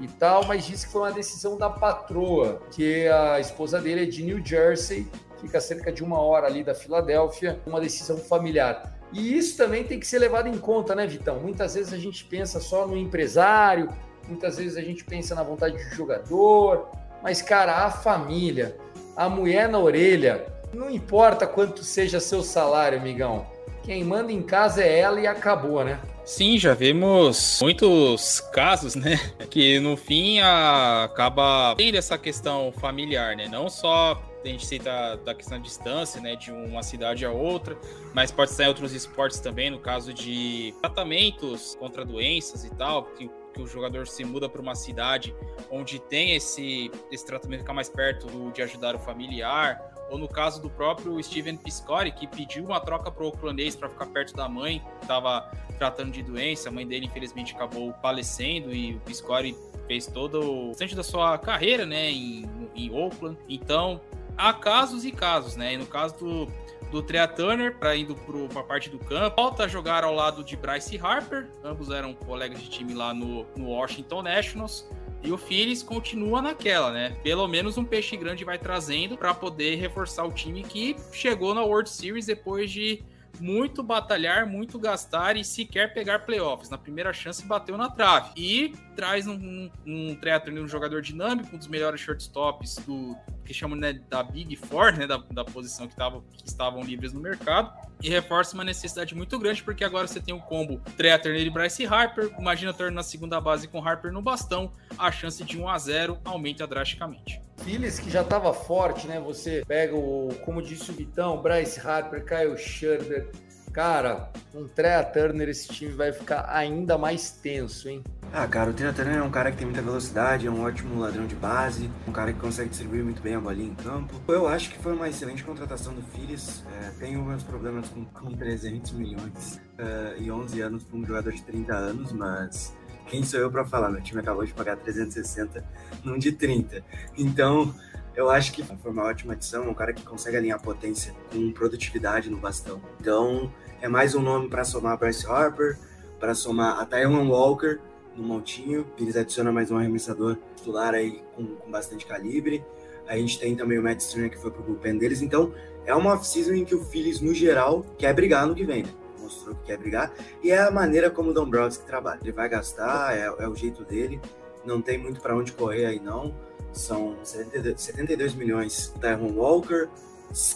e 0.00 0.08
tal, 0.08 0.44
mas 0.46 0.66
disse 0.66 0.86
que 0.86 0.92
foi 0.92 1.02
uma 1.02 1.12
decisão 1.12 1.56
da 1.56 1.70
patroa, 1.70 2.60
que 2.70 3.06
a 3.08 3.38
esposa 3.40 3.80
dele 3.80 4.02
é 4.02 4.06
de 4.06 4.22
New 4.22 4.44
Jersey, 4.44 5.06
fica 5.40 5.60
cerca 5.60 5.92
de 5.92 6.02
uma 6.02 6.20
hora 6.20 6.46
ali 6.46 6.64
da 6.64 6.74
Filadélfia, 6.74 7.60
uma 7.66 7.80
decisão 7.80 8.16
familiar. 8.16 8.94
E 9.12 9.36
isso 9.36 9.56
também 9.56 9.84
tem 9.84 10.00
que 10.00 10.06
ser 10.06 10.18
levado 10.18 10.48
em 10.48 10.58
conta, 10.58 10.94
né, 10.94 11.06
Vitão? 11.06 11.38
Muitas 11.38 11.74
vezes 11.74 11.92
a 11.92 11.98
gente 11.98 12.24
pensa 12.24 12.58
só 12.58 12.86
no 12.86 12.96
empresário, 12.96 13.88
muitas 14.26 14.56
vezes 14.56 14.76
a 14.76 14.80
gente 14.80 15.04
pensa 15.04 15.34
na 15.34 15.42
vontade 15.42 15.76
do 15.76 15.94
jogador, 15.94 16.90
mas, 17.22 17.40
cara, 17.40 17.84
a 17.84 17.90
família, 17.90 18.76
a 19.16 19.28
mulher 19.28 19.68
na 19.68 19.78
orelha, 19.78 20.46
não 20.72 20.90
importa 20.90 21.46
quanto 21.46 21.84
seja 21.84 22.18
seu 22.18 22.42
salário, 22.42 22.98
amigão. 22.98 23.46
Quem 23.84 24.02
manda 24.02 24.32
em 24.32 24.42
casa 24.42 24.82
é 24.82 25.00
ela 25.00 25.20
e 25.20 25.26
acabou, 25.26 25.84
né? 25.84 26.00
Sim, 26.24 26.56
já 26.56 26.72
vimos 26.72 27.58
muitos 27.60 28.40
casos, 28.40 28.94
né? 28.94 29.20
Que 29.50 29.78
no 29.78 29.94
fim 29.96 30.40
a, 30.40 31.04
acaba 31.04 31.74
tendo 31.76 31.96
essa 31.96 32.16
questão 32.16 32.72
familiar, 32.72 33.36
né? 33.36 33.46
Não 33.46 33.68
só 33.68 34.20
a 34.42 34.48
gente 34.48 34.66
cita 34.66 35.16
da 35.24 35.34
questão 35.34 35.58
de 35.58 35.64
distância, 35.64 36.20
né, 36.20 36.36
de 36.36 36.52
uma 36.52 36.82
cidade 36.82 37.24
a 37.24 37.30
outra, 37.30 37.78
mas 38.12 38.30
pode 38.30 38.50
estar 38.50 38.64
em 38.64 38.68
outros 38.68 38.92
esportes 38.92 39.40
também, 39.40 39.70
no 39.70 39.78
caso 39.78 40.12
de 40.12 40.74
tratamentos 40.82 41.74
contra 41.76 42.04
doenças 42.04 42.62
e 42.62 42.70
tal, 42.70 43.04
que, 43.04 43.30
que 43.54 43.62
o 43.62 43.66
jogador 43.66 44.06
se 44.06 44.22
muda 44.22 44.46
para 44.46 44.60
uma 44.60 44.74
cidade 44.74 45.34
onde 45.70 45.98
tem 45.98 46.34
esse, 46.34 46.90
esse 47.10 47.24
tratamento 47.24 47.60
ficar 47.60 47.72
mais 47.72 47.88
perto 47.88 48.26
do, 48.26 48.50
de 48.50 48.60
ajudar 48.60 48.94
o 48.94 48.98
familiar, 48.98 49.93
ou 50.10 50.18
no 50.18 50.28
caso 50.28 50.60
do 50.60 50.70
próprio 50.70 51.22
Steven 51.22 51.56
Piscori, 51.56 52.12
que 52.12 52.26
pediu 52.26 52.64
uma 52.64 52.80
troca 52.80 53.10
para 53.10 53.24
o 53.24 53.26
oaklandês 53.26 53.74
para 53.74 53.88
ficar 53.88 54.06
perto 54.06 54.34
da 54.34 54.48
mãe, 54.48 54.80
que 54.98 55.02
estava 55.02 55.50
tratando 55.78 56.12
de 56.12 56.22
doença, 56.22 56.68
a 56.68 56.72
mãe 56.72 56.86
dele 56.86 57.06
infelizmente 57.06 57.54
acabou 57.54 57.92
falecendo 58.00 58.72
e 58.72 58.94
o 58.94 59.00
Piscori 59.00 59.56
fez 59.86 60.06
todo 60.06 60.40
o 60.40 60.68
restante 60.68 60.94
da 60.94 61.02
sua 61.02 61.36
carreira, 61.38 61.84
né, 61.84 62.10
em, 62.10 62.48
em 62.74 62.90
Oakland. 62.90 63.36
Então, 63.48 64.00
há 64.36 64.52
casos 64.52 65.04
e 65.04 65.12
casos, 65.12 65.56
né? 65.56 65.74
E 65.74 65.76
no 65.76 65.86
caso 65.86 66.16
do, 66.18 66.48
do 66.90 67.02
Trea 67.02 67.26
Turner, 67.26 67.76
para 67.76 67.96
indo 67.96 68.14
para 68.14 68.60
a 68.60 68.64
parte 68.64 68.88
do 68.88 68.98
campo, 68.98 69.36
volta 69.36 69.64
a 69.64 69.68
jogar 69.68 70.04
ao 70.04 70.14
lado 70.14 70.42
de 70.44 70.56
Bryce 70.56 70.98
Harper, 70.98 71.48
ambos 71.62 71.90
eram 71.90 72.14
colegas 72.14 72.60
de 72.60 72.68
time 72.68 72.94
lá 72.94 73.12
no, 73.12 73.44
no 73.56 73.68
Washington 73.68 74.22
Nationals. 74.22 74.88
E 75.24 75.32
o 75.32 75.38
Phillies 75.38 75.82
continua 75.82 76.42
naquela, 76.42 76.92
né? 76.92 77.16
Pelo 77.22 77.48
menos 77.48 77.78
um 77.78 77.84
peixe 77.84 78.14
grande 78.14 78.44
vai 78.44 78.58
trazendo 78.58 79.16
para 79.16 79.32
poder 79.32 79.76
reforçar 79.76 80.24
o 80.24 80.30
time 80.30 80.62
que 80.62 80.94
chegou 81.12 81.54
na 81.54 81.62
World 81.64 81.88
Series 81.88 82.26
depois 82.26 82.70
de 82.70 83.02
muito 83.40 83.82
batalhar, 83.82 84.46
muito 84.46 84.78
gastar 84.78 85.36
e 85.36 85.44
sequer 85.44 85.92
pegar 85.92 86.20
playoffs. 86.20 86.70
Na 86.70 86.78
primeira 86.78 87.12
chance 87.12 87.44
bateu 87.44 87.76
na 87.76 87.90
trave. 87.90 88.30
E 88.36 88.74
traz 88.96 89.26
um, 89.26 89.34
um, 89.34 89.70
um 89.86 90.18
um 90.62 90.68
jogador 90.68 91.02
dinâmico, 91.02 91.54
um 91.54 91.58
dos 91.58 91.66
melhores 91.66 92.00
shortstops 92.00 92.76
do 92.86 93.16
que 93.44 93.52
chamam 93.52 93.76
né, 93.76 93.92
da 94.08 94.22
Big 94.22 94.56
Four, 94.56 94.96
né, 94.96 95.06
da, 95.06 95.18
da 95.30 95.44
posição 95.44 95.86
que, 95.86 95.94
tava, 95.94 96.22
que 96.36 96.48
estavam 96.48 96.82
livres 96.82 97.12
no 97.12 97.20
mercado. 97.20 97.72
E 98.02 98.08
reforça 98.08 98.54
uma 98.54 98.64
necessidade 98.64 99.14
muito 99.14 99.38
grande, 99.38 99.62
porque 99.62 99.84
agora 99.84 100.06
você 100.06 100.20
tem 100.20 100.34
o 100.34 100.40
combo 100.40 100.80
Trea 100.96 101.18
Turner 101.18 101.46
e 101.46 101.50
Bryce 101.50 101.86
Harper. 101.86 102.34
Imagina 102.38 102.72
Turner 102.72 102.94
na 102.94 103.02
segunda 103.02 103.40
base 103.40 103.68
com 103.68 103.86
Harper 103.86 104.12
no 104.12 104.22
bastão, 104.22 104.72
a 104.98 105.10
chance 105.12 105.42
de 105.44 105.58
1 105.58 105.68
a 105.68 105.78
0 105.78 106.18
aumenta 106.24 106.66
drasticamente. 106.66 107.40
Phillies 107.64 107.98
que 107.98 108.10
já 108.10 108.20
estava 108.20 108.52
forte, 108.52 109.08
né? 109.08 109.18
Você 109.18 109.64
pega 109.66 109.96
o, 109.96 110.28
como 110.44 110.60
disse 110.60 110.90
o 110.90 110.94
Vitão, 110.94 111.40
Bryce 111.40 111.80
Harper, 111.80 112.22
Kyle 112.24 112.58
Schurter. 112.58 113.30
Cara, 113.72 114.30
com 114.52 114.68
Trea 114.68 115.02
Turner 115.02 115.48
esse 115.48 115.66
time 115.66 115.90
vai 115.92 116.12
ficar 116.12 116.46
ainda 116.48 116.96
mais 116.96 117.30
tenso, 117.32 117.88
hein? 117.88 118.04
Ah, 118.32 118.46
cara, 118.46 118.70
o 118.70 118.72
Trea 118.74 118.92
Turner 118.92 119.16
é 119.16 119.22
um 119.22 119.30
cara 119.30 119.50
que 119.50 119.56
tem 119.56 119.66
muita 119.66 119.82
velocidade, 119.82 120.46
é 120.46 120.50
um 120.50 120.62
ótimo 120.62 121.00
ladrão 121.00 121.26
de 121.26 121.34
base, 121.34 121.90
um 122.06 122.12
cara 122.12 122.32
que 122.32 122.38
consegue 122.38 122.68
distribuir 122.68 123.02
muito 123.02 123.20
bem 123.20 123.34
a 123.34 123.40
bolinha 123.40 123.70
em 123.70 123.74
campo. 123.74 124.14
Eu 124.28 124.46
acho 124.46 124.70
que 124.70 124.78
foi 124.78 124.92
uma 124.92 125.08
excelente 125.08 125.42
contratação 125.42 125.92
do 125.92 126.02
Phillies. 126.02 126.62
É, 126.82 126.90
tenho 127.00 127.24
meus 127.24 127.42
problemas 127.42 127.88
com, 127.88 128.04
com 128.04 128.30
300 128.30 128.92
milhões 128.92 129.60
uh, 129.78 130.20
e 130.20 130.30
11 130.30 130.60
anos 130.60 130.84
para 130.84 130.98
um 130.98 131.04
jogador 131.04 131.32
de 131.32 131.42
30 131.42 131.74
anos, 131.74 132.12
mas 132.12 132.76
quem 133.06 133.22
sou 133.22 133.40
eu 133.40 133.50
para 133.50 133.64
falar? 133.64 133.90
Meu 133.90 134.02
time 134.02 134.20
acabou 134.20 134.44
de 134.44 134.52
pagar 134.52 134.76
360 134.76 135.64
num 136.02 136.18
de 136.18 136.32
30. 136.32 136.84
Então, 137.16 137.74
eu 138.14 138.30
acho 138.30 138.52
que 138.52 138.62
foi 138.62 138.90
uma 138.90 139.04
ótima 139.04 139.32
adição, 139.32 139.68
um 139.68 139.74
cara 139.74 139.92
que 139.92 140.02
consegue 140.02 140.36
alinhar 140.36 140.60
potência 140.60 141.14
com 141.32 141.52
produtividade 141.52 142.30
no 142.30 142.38
bastão. 142.38 142.80
Então, 143.00 143.52
é 143.80 143.88
mais 143.88 144.14
um 144.14 144.22
nome 144.22 144.48
para 144.48 144.64
somar 144.64 144.98
Bryce 144.98 145.26
Harper, 145.26 145.76
para 146.18 146.34
somar 146.34 146.80
a 146.80 146.86
Taiwan 146.86 147.28
Walker 147.28 147.78
no 148.16 148.22
montinho. 148.22 148.86
Eles 148.98 149.16
adicionam 149.16 149.52
mais 149.52 149.70
um 149.70 149.76
arremessador 149.76 150.38
titular 150.56 150.94
aí 150.94 151.22
com, 151.34 151.44
com 151.44 151.70
bastante 151.70 152.06
calibre. 152.06 152.64
A 153.06 153.16
gente 153.18 153.38
tem 153.38 153.54
também 153.54 153.78
o 153.78 153.82
Matt 153.82 154.00
Stringer 154.00 154.30
que 154.30 154.38
foi 154.38 154.50
pro 154.50 154.62
bullpen 154.62 154.96
deles. 154.96 155.20
Então, 155.20 155.52
é 155.84 155.94
uma 155.94 156.14
off-season 156.14 156.54
em 156.54 156.64
que 156.64 156.74
o 156.74 156.82
Phillies, 156.82 157.20
no 157.20 157.34
geral, 157.34 157.84
quer 157.98 158.14
brigar 158.14 158.46
no 158.46 158.54
que 158.54 158.64
vem, 158.64 158.84
né? 158.84 158.90
Mostrou 159.24 159.54
que 159.56 159.64
quer 159.64 159.78
brigar, 159.78 160.12
e 160.42 160.50
é 160.50 160.60
a 160.60 160.70
maneira 160.70 161.10
como 161.10 161.30
o 161.30 161.34
Dombrowski 161.34 161.84
trabalha. 161.84 162.20
Ele 162.22 162.32
vai 162.32 162.48
gastar, 162.48 163.16
é, 163.16 163.24
é 163.24 163.48
o 163.48 163.54
jeito 163.54 163.84
dele, 163.84 164.20
não 164.64 164.80
tem 164.80 164.96
muito 164.96 165.20
para 165.20 165.36
onde 165.36 165.52
correr 165.52 165.86
aí 165.86 166.00
não. 166.00 166.34
São 166.72 167.16
72, 167.22 168.34
milhões 168.34 168.88
do 168.88 169.00
Tyron 169.00 169.32
Walker, 169.32 169.88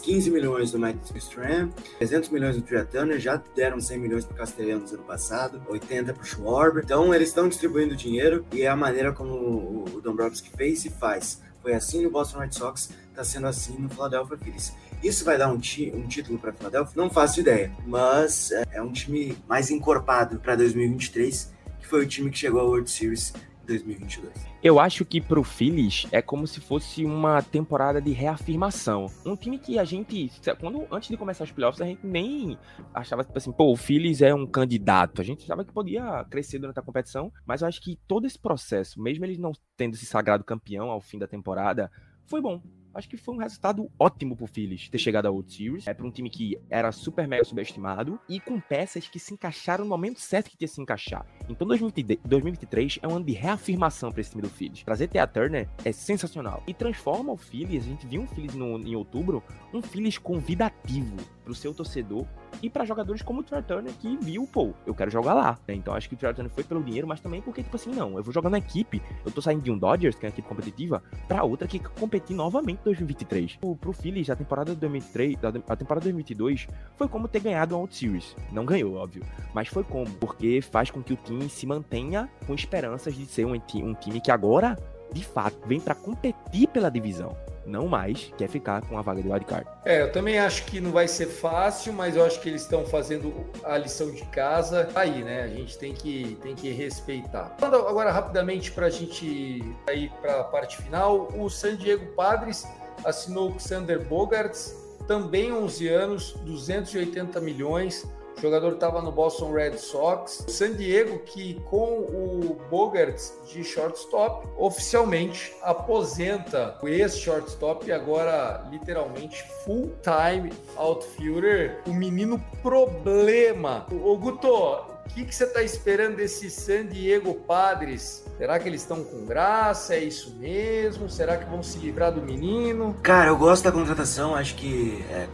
15 0.01 0.29
milhões 0.29 0.71
do 0.71 0.79
Mike 0.79 1.17
Stram, 1.17 1.69
300 1.97 2.29
milhões 2.29 2.55
do 2.57 2.61
Tria 2.61 2.83
Turner, 2.83 3.17
já 3.17 3.41
deram 3.55 3.79
100 3.79 3.97
milhões 3.97 4.25
para 4.25 4.37
Castellanos 4.37 4.91
ano 4.91 5.03
passado, 5.03 5.61
80 5.69 6.13
para 6.13 6.21
o 6.21 6.25
Schwarber. 6.25 6.83
Então 6.83 7.13
eles 7.15 7.29
estão 7.29 7.47
distribuindo 7.47 7.95
dinheiro 7.95 8.45
e 8.51 8.63
é 8.63 8.67
a 8.67 8.75
maneira 8.75 9.13
como 9.13 9.85
o 9.93 10.01
Dombrowski 10.01 10.49
fez 10.49 10.83
e 10.83 10.89
faz. 10.89 11.41
Foi 11.61 11.73
assim 11.73 12.03
no 12.03 12.09
Boston 12.09 12.39
Red 12.39 12.51
Sox, 12.51 12.89
está 13.19 13.23
sendo 13.23 13.47
assim 13.47 13.77
no 13.77 13.89
Philadelphia 13.89 14.37
Phillies. 14.37 14.75
Isso 15.03 15.25
vai 15.25 15.37
dar 15.37 15.49
um, 15.49 15.55
um 15.55 16.07
título 16.07 16.39
para 16.39 16.53
Philadelphia? 16.53 16.93
Não 16.95 17.09
faço 17.09 17.39
ideia, 17.39 17.71
mas 17.85 18.51
é, 18.51 18.63
é 18.71 18.81
um 18.81 18.91
time 18.91 19.37
mais 19.47 19.69
encorpado 19.69 20.39
para 20.39 20.55
2023, 20.55 21.53
que 21.79 21.87
foi 21.87 22.03
o 22.03 22.07
time 22.07 22.29
que 22.31 22.37
chegou 22.37 22.61
à 22.61 22.63
World 22.63 22.89
Series 22.89 23.33
em 23.63 23.67
2022. 23.67 24.33
Eu 24.61 24.79
acho 24.79 25.05
que 25.05 25.21
pro 25.21 25.43
Phillies 25.43 26.05
é 26.11 26.21
como 26.21 26.45
se 26.45 26.59
fosse 26.59 27.05
uma 27.05 27.41
temporada 27.41 28.01
de 28.01 28.11
reafirmação. 28.11 29.05
Um 29.25 29.35
time 29.35 29.57
que 29.57 29.79
a 29.79 29.85
gente, 29.85 30.31
quando 30.59 30.85
antes 30.91 31.09
de 31.09 31.15
começar 31.15 31.45
os 31.45 31.51
playoffs, 31.51 31.81
a 31.81 31.85
gente 31.85 32.05
nem 32.05 32.57
achava 32.93 33.23
tipo 33.23 33.37
assim, 33.37 33.51
pô, 33.53 33.71
o 33.71 33.77
Phillies 33.77 34.21
é 34.21 34.33
um 34.33 34.45
candidato. 34.45 35.21
A 35.21 35.25
gente 35.25 35.43
achava 35.43 35.63
que 35.63 35.71
podia 35.73 36.25
crescer 36.29 36.59
durante 36.59 36.79
a 36.79 36.83
competição, 36.83 37.31
mas 37.45 37.61
eu 37.61 37.67
acho 37.69 37.81
que 37.81 37.97
todo 38.07 38.27
esse 38.27 38.39
processo, 38.39 39.01
mesmo 39.01 39.25
eles 39.25 39.37
não 39.37 39.53
tendo 39.77 39.95
se 39.95 40.05
sagrado 40.05 40.43
campeão 40.43 40.89
ao 40.89 40.99
fim 40.99 41.17
da 41.17 41.27
temporada, 41.27 41.89
foi 42.25 42.41
bom 42.41 42.61
acho 42.93 43.09
que 43.09 43.17
foi 43.17 43.35
um 43.35 43.37
resultado 43.37 43.89
ótimo 43.97 44.35
pro 44.35 44.47
Phillies 44.47 44.89
ter 44.89 44.97
chegado 44.97 45.25
à 45.25 45.31
World 45.31 45.53
Series. 45.53 45.87
É 45.87 45.93
para 45.93 46.05
um 46.05 46.11
time 46.11 46.29
que 46.29 46.57
era 46.69 46.91
super 46.91 47.27
mega 47.27 47.43
subestimado 47.43 48.19
e 48.27 48.39
com 48.39 48.59
peças 48.59 49.07
que 49.07 49.19
se 49.19 49.33
encaixaram 49.33 49.83
no 49.83 49.89
momento 49.89 50.19
certo 50.19 50.49
que 50.49 50.57
tinha 50.57 50.67
que 50.67 50.73
se 50.73 50.81
encaixar. 50.81 51.25
Então 51.47 51.67
2023 51.67 52.99
é 53.01 53.07
um 53.07 53.15
ano 53.15 53.25
de 53.25 53.33
reafirmação 53.33 54.11
para 54.11 54.21
esse 54.21 54.31
time 54.31 54.41
do 54.41 54.49
Phillies. 54.49 54.83
Trazer 54.83 55.07
Thea 55.07 55.27
Turner 55.27 55.69
é 55.83 55.91
sensacional 55.91 56.63
e 56.67 56.73
transforma 56.73 57.31
o 57.31 57.37
Phillies, 57.37 57.83
a 57.83 57.87
gente 57.87 58.07
viu 58.07 58.21
um 58.21 58.27
Phillies 58.27 58.55
no, 58.55 58.77
em 58.79 58.95
outubro, 58.95 59.43
um 59.73 59.81
Phillies 59.81 60.17
convidativo 60.17 61.17
pro 61.49 61.55
seu 61.55 61.73
torcedor 61.73 62.25
e 62.61 62.69
para 62.69 62.85
jogadores 62.85 63.23
como 63.23 63.39
o 63.39 63.43
Trey 63.43 63.63
Turner 63.63 63.91
que 63.93 64.15
viu, 64.17 64.47
pô, 64.51 64.71
eu 64.85 64.93
quero 64.93 65.09
jogar 65.09 65.33
lá. 65.33 65.57
Né? 65.67 65.73
Então 65.73 65.95
acho 65.95 66.07
que 66.07 66.13
o 66.13 66.17
Trey 66.17 66.31
Turner 66.31 66.51
foi 66.51 66.63
pelo 66.63 66.83
dinheiro, 66.83 67.07
mas 67.07 67.19
também 67.19 67.41
porque, 67.41 67.63
tipo 67.63 67.75
assim, 67.75 67.89
não, 67.91 68.17
eu 68.17 68.23
vou 68.23 68.31
jogar 68.31 68.51
na 68.51 68.59
equipe, 68.59 69.01
eu 69.25 69.31
tô 69.31 69.41
saindo 69.41 69.63
de 69.63 69.71
um 69.71 69.77
Dodgers, 69.77 70.15
que 70.15 70.25
é 70.25 70.29
uma 70.29 70.33
equipe 70.33 70.47
competitiva, 70.47 71.01
pra 71.27 71.43
outra 71.43 71.67
que 71.67 71.79
competir 71.79 72.35
novamente 72.35 72.79
em 72.81 72.83
2023. 72.83 73.55
Pro, 73.55 73.75
pro 73.75 73.93
Phillies, 73.93 74.29
a 74.29 74.35
temporada 74.35 74.75
de 74.75 74.79
2023, 74.79 75.37
a 75.67 75.75
temporada 75.75 76.01
de 76.01 76.11
2022 76.11 76.67
foi 76.95 77.07
como 77.07 77.27
ter 77.27 77.39
ganhado 77.39 77.73
a 77.73 77.77
World 77.79 77.95
Series. 77.95 78.35
Não 78.51 78.65
ganhou, 78.65 78.93
óbvio, 78.95 79.23
mas 79.53 79.67
foi 79.67 79.83
como, 79.83 80.11
porque 80.15 80.61
faz 80.61 80.91
com 80.91 81.01
que 81.01 81.13
o 81.13 81.17
time 81.17 81.49
se 81.49 81.65
mantenha 81.65 82.29
com 82.45 82.53
esperanças 82.53 83.15
de 83.15 83.25
ser 83.25 83.45
um, 83.45 83.53
um 83.53 83.93
time 83.95 84.21
que 84.21 84.29
agora, 84.29 84.77
de 85.13 85.25
fato, 85.25 85.57
vem 85.65 85.79
para 85.79 85.95
competir 85.95 86.67
pela 86.67 86.89
divisão 86.89 87.35
não 87.69 87.87
mais 87.87 88.33
quer 88.35 88.49
ficar 88.49 88.81
com 88.81 88.97
a 88.97 89.01
vaga 89.01 89.21
de 89.21 89.29
wildcard. 89.29 89.67
É, 89.85 90.01
eu 90.01 90.11
também 90.11 90.39
acho 90.39 90.65
que 90.65 90.81
não 90.81 90.91
vai 90.91 91.07
ser 91.07 91.27
fácil, 91.27 91.93
mas 91.93 92.15
eu 92.15 92.25
acho 92.25 92.41
que 92.41 92.49
eles 92.49 92.63
estão 92.63 92.85
fazendo 92.85 93.45
a 93.63 93.77
lição 93.77 94.11
de 94.11 94.23
casa 94.25 94.89
aí, 94.95 95.23
né? 95.23 95.43
A 95.43 95.47
gente 95.47 95.77
tem 95.77 95.93
que, 95.93 96.37
tem 96.41 96.55
que 96.55 96.69
respeitar. 96.71 97.55
Falando 97.59 97.87
agora 97.87 98.11
rapidamente 98.11 98.71
para 98.71 98.87
a 98.87 98.89
gente 98.89 99.25
ir 99.25 100.11
para 100.21 100.41
a 100.41 100.43
parte 100.43 100.77
final, 100.77 101.29
o 101.37 101.49
San 101.49 101.75
Diego 101.75 102.07
Padres 102.13 102.67
assinou 103.05 103.51
o 103.51 103.59
Sander 103.59 104.05
Bogarts, 104.05 104.75
também 105.07 105.53
11 105.53 105.87
anos, 105.87 106.33
280 106.43 107.39
milhões 107.39 108.07
o 108.39 108.41
jogador 108.41 108.73
estava 108.73 109.01
no 109.01 109.11
Boston 109.11 109.51
Red 109.51 109.77
Sox. 109.77 110.45
San 110.47 110.73
Diego, 110.73 111.19
que 111.19 111.55
com 111.65 111.99
o 111.99 112.57
Bogarts 112.69 113.33
de 113.45 113.63
shortstop, 113.63 114.47
oficialmente 114.57 115.53
aposenta 115.61 116.77
o 116.81 116.87
ex-shortstop 116.87 117.85
e 117.87 117.91
agora 117.91 118.65
literalmente 118.71 119.43
full-time 119.65 120.53
outfielder, 120.77 121.81
o 121.85 121.93
menino 121.93 122.41
problema. 122.61 123.85
O 123.91 124.17
Guto, 124.17 124.47
o 124.47 125.09
que, 125.09 125.25
que 125.25 125.35
você 125.35 125.43
está 125.43 125.61
esperando 125.61 126.15
desse 126.15 126.49
San 126.49 126.85
Diego 126.85 127.33
Padres? 127.33 128.23
Será 128.37 128.57
que 128.57 128.69
eles 128.69 128.81
estão 128.81 129.03
com 129.03 129.25
graça? 129.25 129.95
É 129.95 129.99
isso 129.99 130.35
mesmo? 130.37 131.09
Será 131.09 131.35
que 131.35 131.43
vão 131.49 131.61
se 131.61 131.77
livrar 131.79 132.13
do 132.13 132.21
menino? 132.21 132.95
Cara, 133.03 133.31
eu 133.31 133.37
gosto 133.37 133.63
da 133.65 133.71
contratação. 133.71 134.33
Acho 134.33 134.55
que 134.55 135.03
é, 135.09 135.27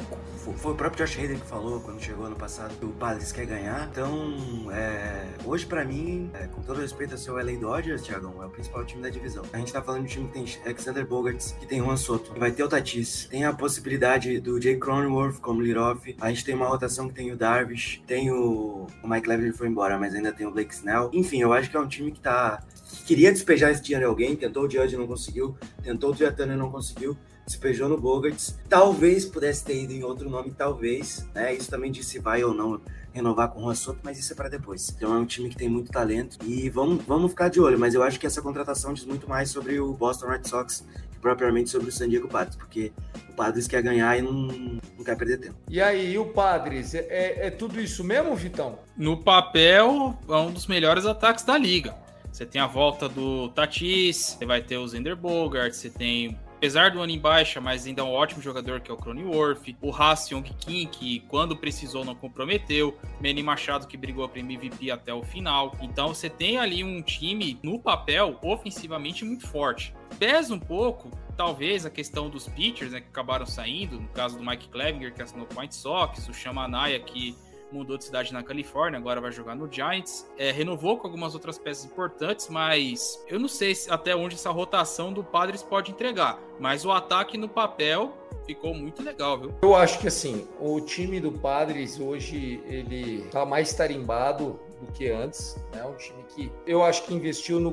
foi 0.54 0.74
o 0.74 0.76
próprio 0.76 1.06
Josh 1.06 1.18
Hader 1.18 1.40
que 1.40 1.48
falou 1.48 1.80
quando 1.80 2.02
chegou 2.02 2.26
ano 2.26 2.36
passado 2.36 2.76
que 2.78 2.86
o 2.86 2.90
Padres 2.90 3.32
quer 3.32 3.46
ganhar. 3.46 3.88
Então, 3.92 4.72
é, 4.72 5.26
hoje 5.44 5.66
para 5.66 5.84
mim, 5.84 6.30
é, 6.34 6.48
com 6.48 6.62
todo 6.62 6.82
respeito 6.82 7.14
ao 7.14 7.18
seu 7.18 7.36
LA 7.36 7.58
Dodgers, 7.60 8.02
Thiagão, 8.04 8.42
é 8.42 8.46
o 8.46 8.50
principal 8.50 8.86
time 8.86 9.02
da 9.02 9.10
divisão. 9.10 9.44
A 9.52 9.58
gente 9.58 9.74
tá 9.74 9.82
falando 9.82 10.06
de 10.06 10.20
um 10.20 10.28
time 10.28 10.28
que 10.28 10.34
tem 10.34 10.66
Alexander 10.66 11.06
Bogarts, 11.06 11.52
que 11.60 11.66
tem 11.66 11.80
Juan 11.80 11.98
Soto, 11.98 12.32
que 12.32 12.40
vai 12.40 12.52
ter 12.52 12.64
o 12.64 12.68
Tatis, 12.68 13.26
tem 13.26 13.46
a 13.46 13.54
possibilidade 13.54 14.40
do 14.40 14.62
Jay 14.62 14.78
Cronenworth 14.78 15.40
como 15.40 15.62
lead-off. 15.62 16.16
A 16.20 16.30
gente 16.30 16.46
tem 16.46 16.56
uma 16.56 16.68
rotação 16.68 17.08
que 17.08 17.14
tem 17.14 17.32
o 17.32 17.38
Darvish, 17.38 18.02
tem 18.06 18.32
o, 18.32 18.88
o 19.04 19.08
Mike 19.08 19.28
Lever 19.28 19.54
foi 19.54 19.68
embora, 19.68 19.98
mas 19.98 20.14
ainda 20.14 20.32
tem 20.32 20.46
o 20.46 20.52
Blake 20.52 20.74
Snell. 20.74 21.10
Enfim, 21.14 21.42
eu 21.42 21.54
acho 21.54 21.70
que 21.70 21.78
é 21.78 21.80
um 21.80 21.88
time 21.88 22.12
que 22.12 22.20
tá 22.20 22.64
que 22.86 23.04
queria 23.04 23.32
despejar 23.32 23.72
esse 23.72 23.82
dinheiro 23.82 24.06
em 24.06 24.10
alguém, 24.10 24.36
tentou 24.36 24.66
o 24.66 24.70
Judge 24.70 24.96
não 24.96 25.08
conseguiu, 25.08 25.58
tentou 25.84 26.12
o 26.12 26.16
Triatano 26.16 26.56
não 26.56 26.72
conseguiu 26.72 27.18
despejou 27.46 27.88
no 27.88 27.98
Bogarts. 27.98 28.58
Talvez 28.68 29.26
pudesse 29.26 29.64
ter 29.64 29.84
ido 29.84 29.94
em 29.94 30.04
outro 30.04 30.30
nome, 30.30 30.52
talvez. 30.52 31.26
Né? 31.34 31.54
Isso 31.54 31.70
também 31.70 31.92
disse 31.92 32.12
se 32.12 32.20
vai 32.20 32.44
ou 32.44 32.54
não 32.54 32.82
renovar 33.14 33.50
com 33.50 33.60
o 33.60 33.64
Juan 33.64 33.76
Soto, 33.76 34.00
mas 34.04 34.20
isso 34.20 34.34
é 34.34 34.36
para 34.36 34.50
depois. 34.50 34.94
Então 34.96 35.16
é 35.16 35.18
um 35.18 35.26
time 35.26 35.50
que 35.50 35.56
tem 35.56 35.70
muito 35.70 35.90
talento 35.90 36.38
e 36.44 36.70
vamos, 36.70 37.04
vamos 37.06 37.32
ficar 37.32 37.50
de 37.50 37.62
olho. 37.62 37.80
Mas 37.80 37.94
eu 37.94 38.04
acho 38.04 38.20
que 38.20 38.28
essa 38.28 38.42
contratação 38.42 38.94
diz 38.94 39.06
muito 39.06 39.30
mais 39.30 39.50
sobre 39.50 39.80
o 39.80 39.94
Boston 39.94 40.28
Red 40.28 40.44
Sox 40.44 40.86
que 41.12 41.20
propriamente 41.20 41.70
sobre 41.70 41.88
o 41.88 41.92
San 41.92 42.10
Diego 42.10 42.28
Padres, 42.28 42.58
porque 42.58 42.92
o 43.30 43.34
Padres 43.34 43.68
quer 43.68 43.82
ganhar 43.82 44.18
e 44.18 44.22
não, 44.22 44.34
não 44.34 45.04
quer 45.06 45.16
perder 45.16 45.38
tempo. 45.38 45.56
E 45.70 45.82
aí, 45.82 46.18
o 46.18 46.26
Padres, 46.26 46.94
é, 46.94 47.08
é, 47.10 47.48
é 47.48 47.50
tudo 47.52 47.80
isso 47.80 48.04
mesmo, 48.04 48.36
Vitão? 48.36 48.80
No 48.98 49.24
papel, 49.24 50.18
é 50.28 50.36
um 50.36 50.52
dos 50.52 50.68
melhores 50.68 51.06
ataques 51.06 51.46
da 51.46 51.58
liga. 51.58 51.96
Você 52.32 52.46
tem 52.46 52.60
a 52.60 52.68
volta 52.68 53.08
do 53.08 53.48
Tatis, 53.48 54.36
você 54.38 54.46
vai 54.46 54.62
ter 54.62 54.78
o 54.78 54.86
Zender 54.86 55.16
Bogart, 55.16 55.72
você 55.72 55.90
tem 55.90 56.38
apesar 56.66 56.90
do 56.90 57.00
ano 57.00 57.12
em 57.12 57.20
baixa, 57.20 57.62
mas 57.62 57.86
ainda 57.86 58.02
é 58.02 58.04
um 58.04 58.12
ótimo 58.12 58.42
jogador 58.42 58.82
que 58.82 58.90
é 58.90 58.94
o 58.94 58.98
Cronenworth, 58.98 59.76
o 59.80 59.92
Haas 59.94 60.32
Young 60.32 60.42
Kim, 60.42 60.88
que 60.88 61.20
quando 61.28 61.56
precisou 61.56 62.04
não 62.04 62.16
comprometeu, 62.16 62.98
Manny 63.22 63.44
Machado 63.44 63.86
que 63.86 63.96
brigou 63.96 64.28
para 64.28 64.40
MVP 64.40 64.90
até 64.90 65.14
o 65.14 65.22
final. 65.22 65.78
Então 65.80 66.08
você 66.08 66.28
tem 66.28 66.58
ali 66.58 66.84
um 66.84 67.04
time 67.04 67.60
no 67.62 67.78
papel 67.78 68.40
ofensivamente 68.42 69.24
muito 69.24 69.48
forte. 69.48 69.94
Pesa 70.18 70.56
um 70.56 70.60
pouco, 70.60 71.12
talvez 71.38 71.86
a 71.86 71.90
questão 71.92 72.32
dos 72.32 72.48
pitchers, 72.48 72.94
né, 72.94 73.00
que 73.00 73.10
acabaram 73.10 73.46
saindo, 73.46 74.00
no 74.00 74.08
caso 74.08 74.36
do 74.36 74.44
Mike 74.44 74.70
Clevinger, 74.70 75.14
que 75.14 75.22
assinou 75.22 75.46
com 75.46 75.60
o 75.60 75.62
White 75.62 75.76
Sox, 75.76 76.28
o 76.28 76.34
Shamanaya, 76.34 77.00
que 77.00 77.38
mudou 77.72 77.98
de 77.98 78.06
cidade 78.06 78.34
na 78.34 78.44
Califórnia, 78.44 79.00
agora 79.00 79.20
vai 79.20 79.32
jogar 79.32 79.56
no 79.56 79.72
Giants. 79.72 80.30
É, 80.38 80.52
renovou 80.52 80.98
com 80.98 81.08
algumas 81.08 81.34
outras 81.34 81.58
peças 81.58 81.86
importantes, 81.86 82.48
mas 82.50 83.24
eu 83.28 83.40
não 83.40 83.48
sei 83.48 83.74
até 83.90 84.16
onde 84.16 84.36
essa 84.36 84.52
rotação 84.52 85.12
do 85.12 85.24
Padres 85.24 85.62
pode 85.62 85.92
entregar. 85.92 86.40
Mas 86.60 86.86
o 86.86 86.92
ataque 86.92 87.38
no 87.38 87.50
papel 87.50 88.14
ficou 88.46 88.74
muito 88.74 89.02
legal, 89.02 89.40
viu? 89.40 89.54
Eu 89.62 89.76
acho 89.76 90.00
que 90.00 90.08
assim, 90.08 90.48
o 90.60 90.80
time 90.80 91.20
do 91.20 91.32
Padres 91.32 92.00
hoje 92.00 92.62
ele 92.66 93.24
tá 93.32 93.46
mais 93.46 93.74
tarimbado 93.74 94.60
do 94.80 94.92
que 94.92 95.10
antes, 95.10 95.58
né? 95.74 95.84
Um 95.86 95.96
time 95.96 96.24
que 96.24 96.52
eu 96.66 96.84
acho 96.84 97.04
que 97.06 97.14
investiu 97.14 97.60
no, 97.60 97.72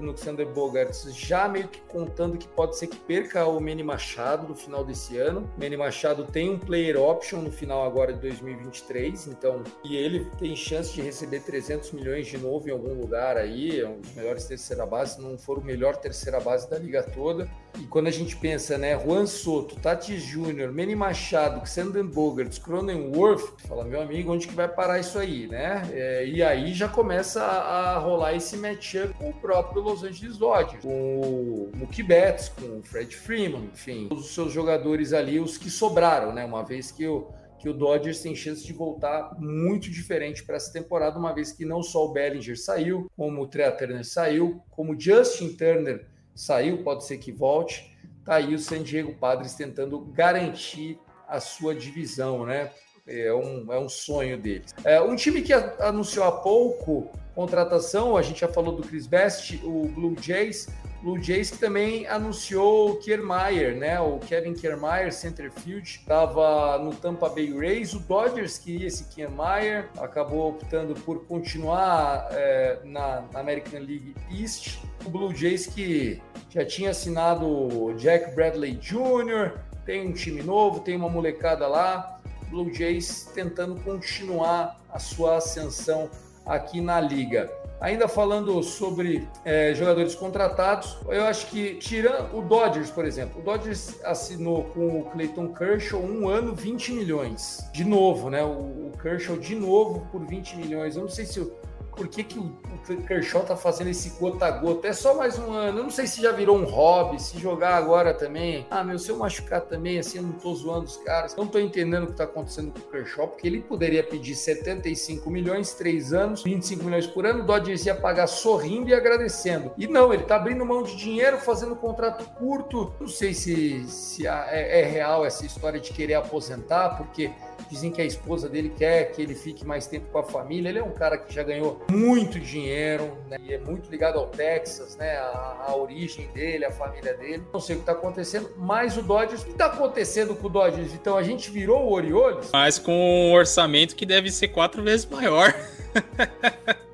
no 0.00 0.16
Xander 0.16 0.48
Bogarts 0.48 1.14
já 1.14 1.48
meio 1.48 1.68
que 1.68 1.80
contando 1.82 2.38
que 2.38 2.48
pode 2.48 2.76
ser 2.76 2.86
que 2.86 2.96
perca 2.96 3.46
o 3.46 3.60
Manny 3.60 3.82
Machado 3.82 4.48
no 4.48 4.54
final 4.54 4.84
desse 4.84 5.18
ano. 5.18 5.48
O 5.56 5.60
Manny 5.60 5.76
Machado 5.76 6.24
tem 6.24 6.50
um 6.50 6.58
player 6.58 7.00
option 7.00 7.40
no 7.40 7.50
final 7.50 7.84
agora 7.84 8.12
de 8.12 8.20
2023, 8.20 9.26
então 9.28 9.62
e 9.84 9.96
ele 9.96 10.26
tem 10.38 10.54
chance 10.54 10.92
de 10.92 11.02
receber 11.02 11.40
300 11.40 11.92
milhões 11.92 12.26
de 12.26 12.38
novo 12.38 12.68
em 12.68 12.72
algum 12.72 12.94
lugar 12.94 13.36
aí, 13.36 13.80
é 13.80 13.88
um 13.88 14.00
dos 14.00 14.14
melhores 14.14 14.44
terceira 14.44 14.86
base, 14.86 15.20
não 15.20 15.36
for 15.38 15.58
o 15.58 15.64
melhor 15.64 15.96
terceira 15.96 16.40
base 16.40 16.68
da 16.68 16.78
liga 16.78 17.02
toda. 17.02 17.48
E 17.80 17.86
quando 17.86 18.06
a 18.06 18.10
gente 18.10 18.36
pensa, 18.36 18.78
né, 18.78 18.98
Juan 18.98 19.26
Soto, 19.26 19.76
Tati 19.76 20.16
Júnior, 20.18 20.72
Manny 20.72 20.94
Machado, 20.94 21.66
Xander 21.66 22.04
Bogarts, 22.04 22.58
Cronenworth, 22.58 23.60
fala, 23.66 23.84
meu 23.84 24.00
amigo, 24.00 24.32
onde 24.32 24.46
que 24.46 24.54
vai 24.54 24.68
parar 24.68 25.00
isso 25.00 25.18
aí, 25.18 25.48
né? 25.48 25.82
É, 25.92 26.26
e 26.26 26.42
aí 26.42 26.72
já 26.72 26.88
começa 26.88 27.42
a, 27.42 27.94
a 27.94 27.98
rolar 27.98 28.34
esse 28.34 28.56
matchup 28.56 29.12
com 29.14 29.30
o 29.30 29.34
próprio 29.34 29.82
Los 29.82 30.04
Angeles 30.04 30.36
Dodgers, 30.36 30.82
com 30.82 31.20
o 31.20 31.70
Mookie 31.74 32.02
Betts, 32.02 32.48
com 32.48 32.78
o 32.78 32.82
Fred 32.82 33.14
Freeman, 33.14 33.70
enfim, 33.72 34.06
todos 34.08 34.26
os 34.26 34.34
seus 34.34 34.52
jogadores 34.52 35.12
ali, 35.12 35.40
os 35.40 35.58
que 35.58 35.68
sobraram, 35.68 36.32
né? 36.32 36.44
Uma 36.44 36.62
vez 36.62 36.92
que 36.92 37.06
o, 37.08 37.28
que 37.58 37.68
o 37.68 37.72
Dodgers 37.72 38.20
tem 38.20 38.36
chance 38.36 38.64
de 38.64 38.72
voltar 38.72 39.34
muito 39.38 39.90
diferente 39.90 40.44
para 40.44 40.56
essa 40.56 40.72
temporada, 40.72 41.18
uma 41.18 41.34
vez 41.34 41.50
que 41.50 41.64
não 41.64 41.82
só 41.82 42.04
o 42.04 42.12
Bellinger 42.12 42.58
saiu, 42.60 43.10
como 43.16 43.42
o 43.42 43.46
Trea 43.48 43.72
Turner 43.72 44.04
saiu, 44.04 44.62
como 44.70 44.92
o 44.92 45.00
Justin 45.00 45.56
Turner 45.56 46.06
saiu, 46.34 46.82
pode 46.82 47.04
ser 47.04 47.18
que 47.18 47.32
volte. 47.32 47.96
Tá 48.24 48.36
aí 48.36 48.54
o 48.54 48.58
San 48.58 48.82
Diego 48.82 49.14
Padres 49.14 49.54
tentando 49.54 49.98
garantir 50.00 50.98
a 51.28 51.40
sua 51.40 51.74
divisão, 51.74 52.46
né? 52.46 52.70
É 53.06 53.32
um, 53.34 53.72
é 53.72 53.78
um 53.78 53.88
sonho 53.88 54.38
deles. 54.38 54.74
É, 54.82 55.00
um 55.00 55.14
time 55.14 55.42
que 55.42 55.52
anunciou 55.52 56.24
há 56.24 56.32
pouco 56.32 57.10
contratação, 57.34 58.16
a 58.16 58.22
gente 58.22 58.40
já 58.40 58.48
falou 58.48 58.74
do 58.74 58.82
Chris 58.82 59.06
Best, 59.06 59.60
o 59.62 59.88
Blue 59.88 60.16
Jays. 60.20 60.68
Blue 61.04 61.22
Jays 61.22 61.50
que 61.50 61.58
também 61.58 62.06
anunciou 62.06 62.92
o 62.92 62.96
Kiermaier, 62.96 63.76
né? 63.76 64.00
O 64.00 64.18
Kevin 64.20 64.54
Kiermaier, 64.54 65.12
centerfield, 65.12 65.86
estava 65.86 66.78
no 66.78 66.94
Tampa 66.94 67.28
Bay 67.28 67.52
Rays. 67.52 67.92
O 67.92 68.00
Dodgers 68.00 68.56
queria 68.56 68.86
esse 68.86 69.04
Kiermaier, 69.14 69.90
acabou 69.98 70.48
optando 70.48 70.94
por 70.94 71.26
continuar 71.26 72.26
é, 72.30 72.78
na, 72.84 73.22
American 73.34 73.80
League 73.80 74.14
East. 74.30 74.78
O 75.04 75.10
Blue 75.10 75.34
Jays 75.34 75.66
que 75.66 76.22
já 76.48 76.64
tinha 76.64 76.92
assinado 76.92 77.46
o 77.46 77.92
Jack 77.98 78.34
Bradley 78.34 78.72
Jr., 78.76 79.58
tem 79.84 80.08
um 80.08 80.12
time 80.14 80.42
novo, 80.42 80.80
tem 80.80 80.96
uma 80.96 81.10
molecada 81.10 81.68
lá. 81.68 82.18
Blue 82.48 82.72
Jays 82.72 83.30
tentando 83.34 83.78
continuar 83.82 84.80
a 84.88 84.98
sua 84.98 85.36
ascensão 85.36 86.08
aqui 86.46 86.80
na 86.80 86.98
liga. 86.98 87.52
Ainda 87.84 88.08
falando 88.08 88.62
sobre 88.62 89.28
é, 89.44 89.74
jogadores 89.74 90.14
contratados, 90.14 90.96
eu 91.06 91.22
acho 91.24 91.48
que, 91.48 91.74
tirando 91.74 92.34
o 92.34 92.40
Dodgers, 92.40 92.90
por 92.90 93.04
exemplo, 93.04 93.42
o 93.42 93.44
Dodgers 93.44 94.02
assinou 94.02 94.64
com 94.72 95.00
o 95.00 95.04
Clayton 95.10 95.52
Kershaw 95.52 96.00
um 96.00 96.26
ano 96.26 96.54
20 96.54 96.92
milhões. 96.92 97.68
De 97.74 97.84
novo, 97.84 98.30
né? 98.30 98.42
O, 98.42 98.88
o 98.88 98.92
Kershaw 99.02 99.36
de 99.36 99.54
novo 99.54 100.08
por 100.10 100.24
20 100.24 100.56
milhões. 100.56 100.96
Eu 100.96 101.02
não 101.02 101.10
sei 101.10 101.26
se 101.26 101.38
o 101.40 101.52
por 101.94 102.08
que, 102.08 102.24
que 102.24 102.38
o, 102.38 102.52
o 102.90 103.02
Kershaw 103.02 103.42
tá 103.42 103.56
fazendo 103.56 103.88
esse 103.88 104.10
gota 104.18 104.46
a 104.46 104.50
gota. 104.50 104.88
É 104.88 104.92
só 104.92 105.14
mais 105.14 105.38
um 105.38 105.52
ano. 105.52 105.78
Eu 105.78 105.84
não 105.84 105.90
sei 105.90 106.06
se 106.06 106.20
já 106.20 106.32
virou 106.32 106.56
um 106.56 106.64
hobby, 106.64 107.20
se 107.20 107.38
jogar 107.38 107.76
agora 107.76 108.12
também. 108.12 108.66
Ah, 108.70 108.82
meu, 108.82 108.98
se 108.98 109.10
eu 109.10 109.16
machucar 109.16 109.62
também, 109.62 109.98
assim, 109.98 110.18
eu 110.18 110.24
não 110.24 110.32
tô 110.32 110.54
zoando 110.54 110.86
os 110.86 110.96
caras. 110.98 111.34
Não 111.36 111.46
tô 111.46 111.58
entendendo 111.58 112.04
o 112.04 112.06
que 112.08 112.14
tá 112.14 112.24
acontecendo 112.24 112.72
com 112.72 112.78
o 112.78 112.90
Kershaw, 112.90 113.28
porque 113.28 113.46
ele 113.46 113.60
poderia 113.60 114.02
pedir 114.02 114.34
75 114.34 115.30
milhões, 115.30 115.74
3 115.74 116.12
anos, 116.12 116.42
25 116.42 116.84
milhões 116.84 117.06
por 117.06 117.26
ano, 117.26 117.42
o 117.42 117.46
Dodgers 117.46 117.86
ia 117.86 117.94
pagar 117.94 118.26
sorrindo 118.26 118.90
e 118.90 118.94
agradecendo. 118.94 119.72
E 119.76 119.86
não, 119.86 120.12
ele 120.12 120.24
tá 120.24 120.36
abrindo 120.36 120.64
mão 120.64 120.82
de 120.82 120.96
dinheiro, 120.96 121.38
fazendo 121.38 121.76
contrato 121.76 122.24
curto. 122.38 122.92
Não 123.00 123.08
sei 123.08 123.34
se, 123.34 123.84
se 123.88 124.26
é, 124.26 124.80
é 124.80 124.84
real 124.84 125.24
essa 125.24 125.46
história 125.46 125.80
de 125.80 125.92
querer 125.92 126.14
aposentar, 126.14 126.96
porque 126.96 127.30
Dizem 127.70 127.90
que 127.90 128.00
a 128.00 128.04
esposa 128.04 128.48
dele 128.48 128.72
quer 128.76 129.12
que 129.12 129.22
ele 129.22 129.34
fique 129.34 129.64
mais 129.64 129.86
tempo 129.86 130.06
com 130.10 130.18
a 130.18 130.22
família. 130.22 130.68
Ele 130.68 130.78
é 130.78 130.82
um 130.82 130.92
cara 130.92 131.18
que 131.18 131.32
já 131.32 131.42
ganhou 131.42 131.84
muito 131.90 132.38
dinheiro 132.38 133.16
né? 133.28 133.38
e 133.42 133.54
é 133.54 133.58
muito 133.58 133.90
ligado 133.90 134.18
ao 134.18 134.26
Texas, 134.26 134.96
né? 134.96 135.16
A, 135.16 135.66
a, 135.68 135.76
origem 135.76 136.28
dele, 136.28 136.64
a 136.64 136.70
família 136.70 137.14
dele. 137.14 137.42
Não 137.52 137.60
sei 137.60 137.76
o 137.76 137.78
que 137.78 137.82
está 137.82 137.92
acontecendo, 137.92 138.50
mas 138.56 138.96
o 138.96 139.02
Dodgers. 139.02 139.42
O 139.42 139.46
que 139.46 139.52
está 139.52 139.66
acontecendo 139.66 140.34
com 140.34 140.46
o 140.46 140.50
Dodgers? 140.50 140.92
Então 140.94 141.16
a 141.16 141.22
gente 141.22 141.50
virou 141.50 141.84
o 141.84 141.92
Orioles. 141.92 142.50
Mas 142.52 142.78
com 142.78 142.92
um 142.92 143.32
orçamento 143.32 143.94
que 143.96 144.06
deve 144.06 144.30
ser 144.30 144.48
quatro 144.48 144.82
vezes 144.82 145.06
maior. 145.06 145.54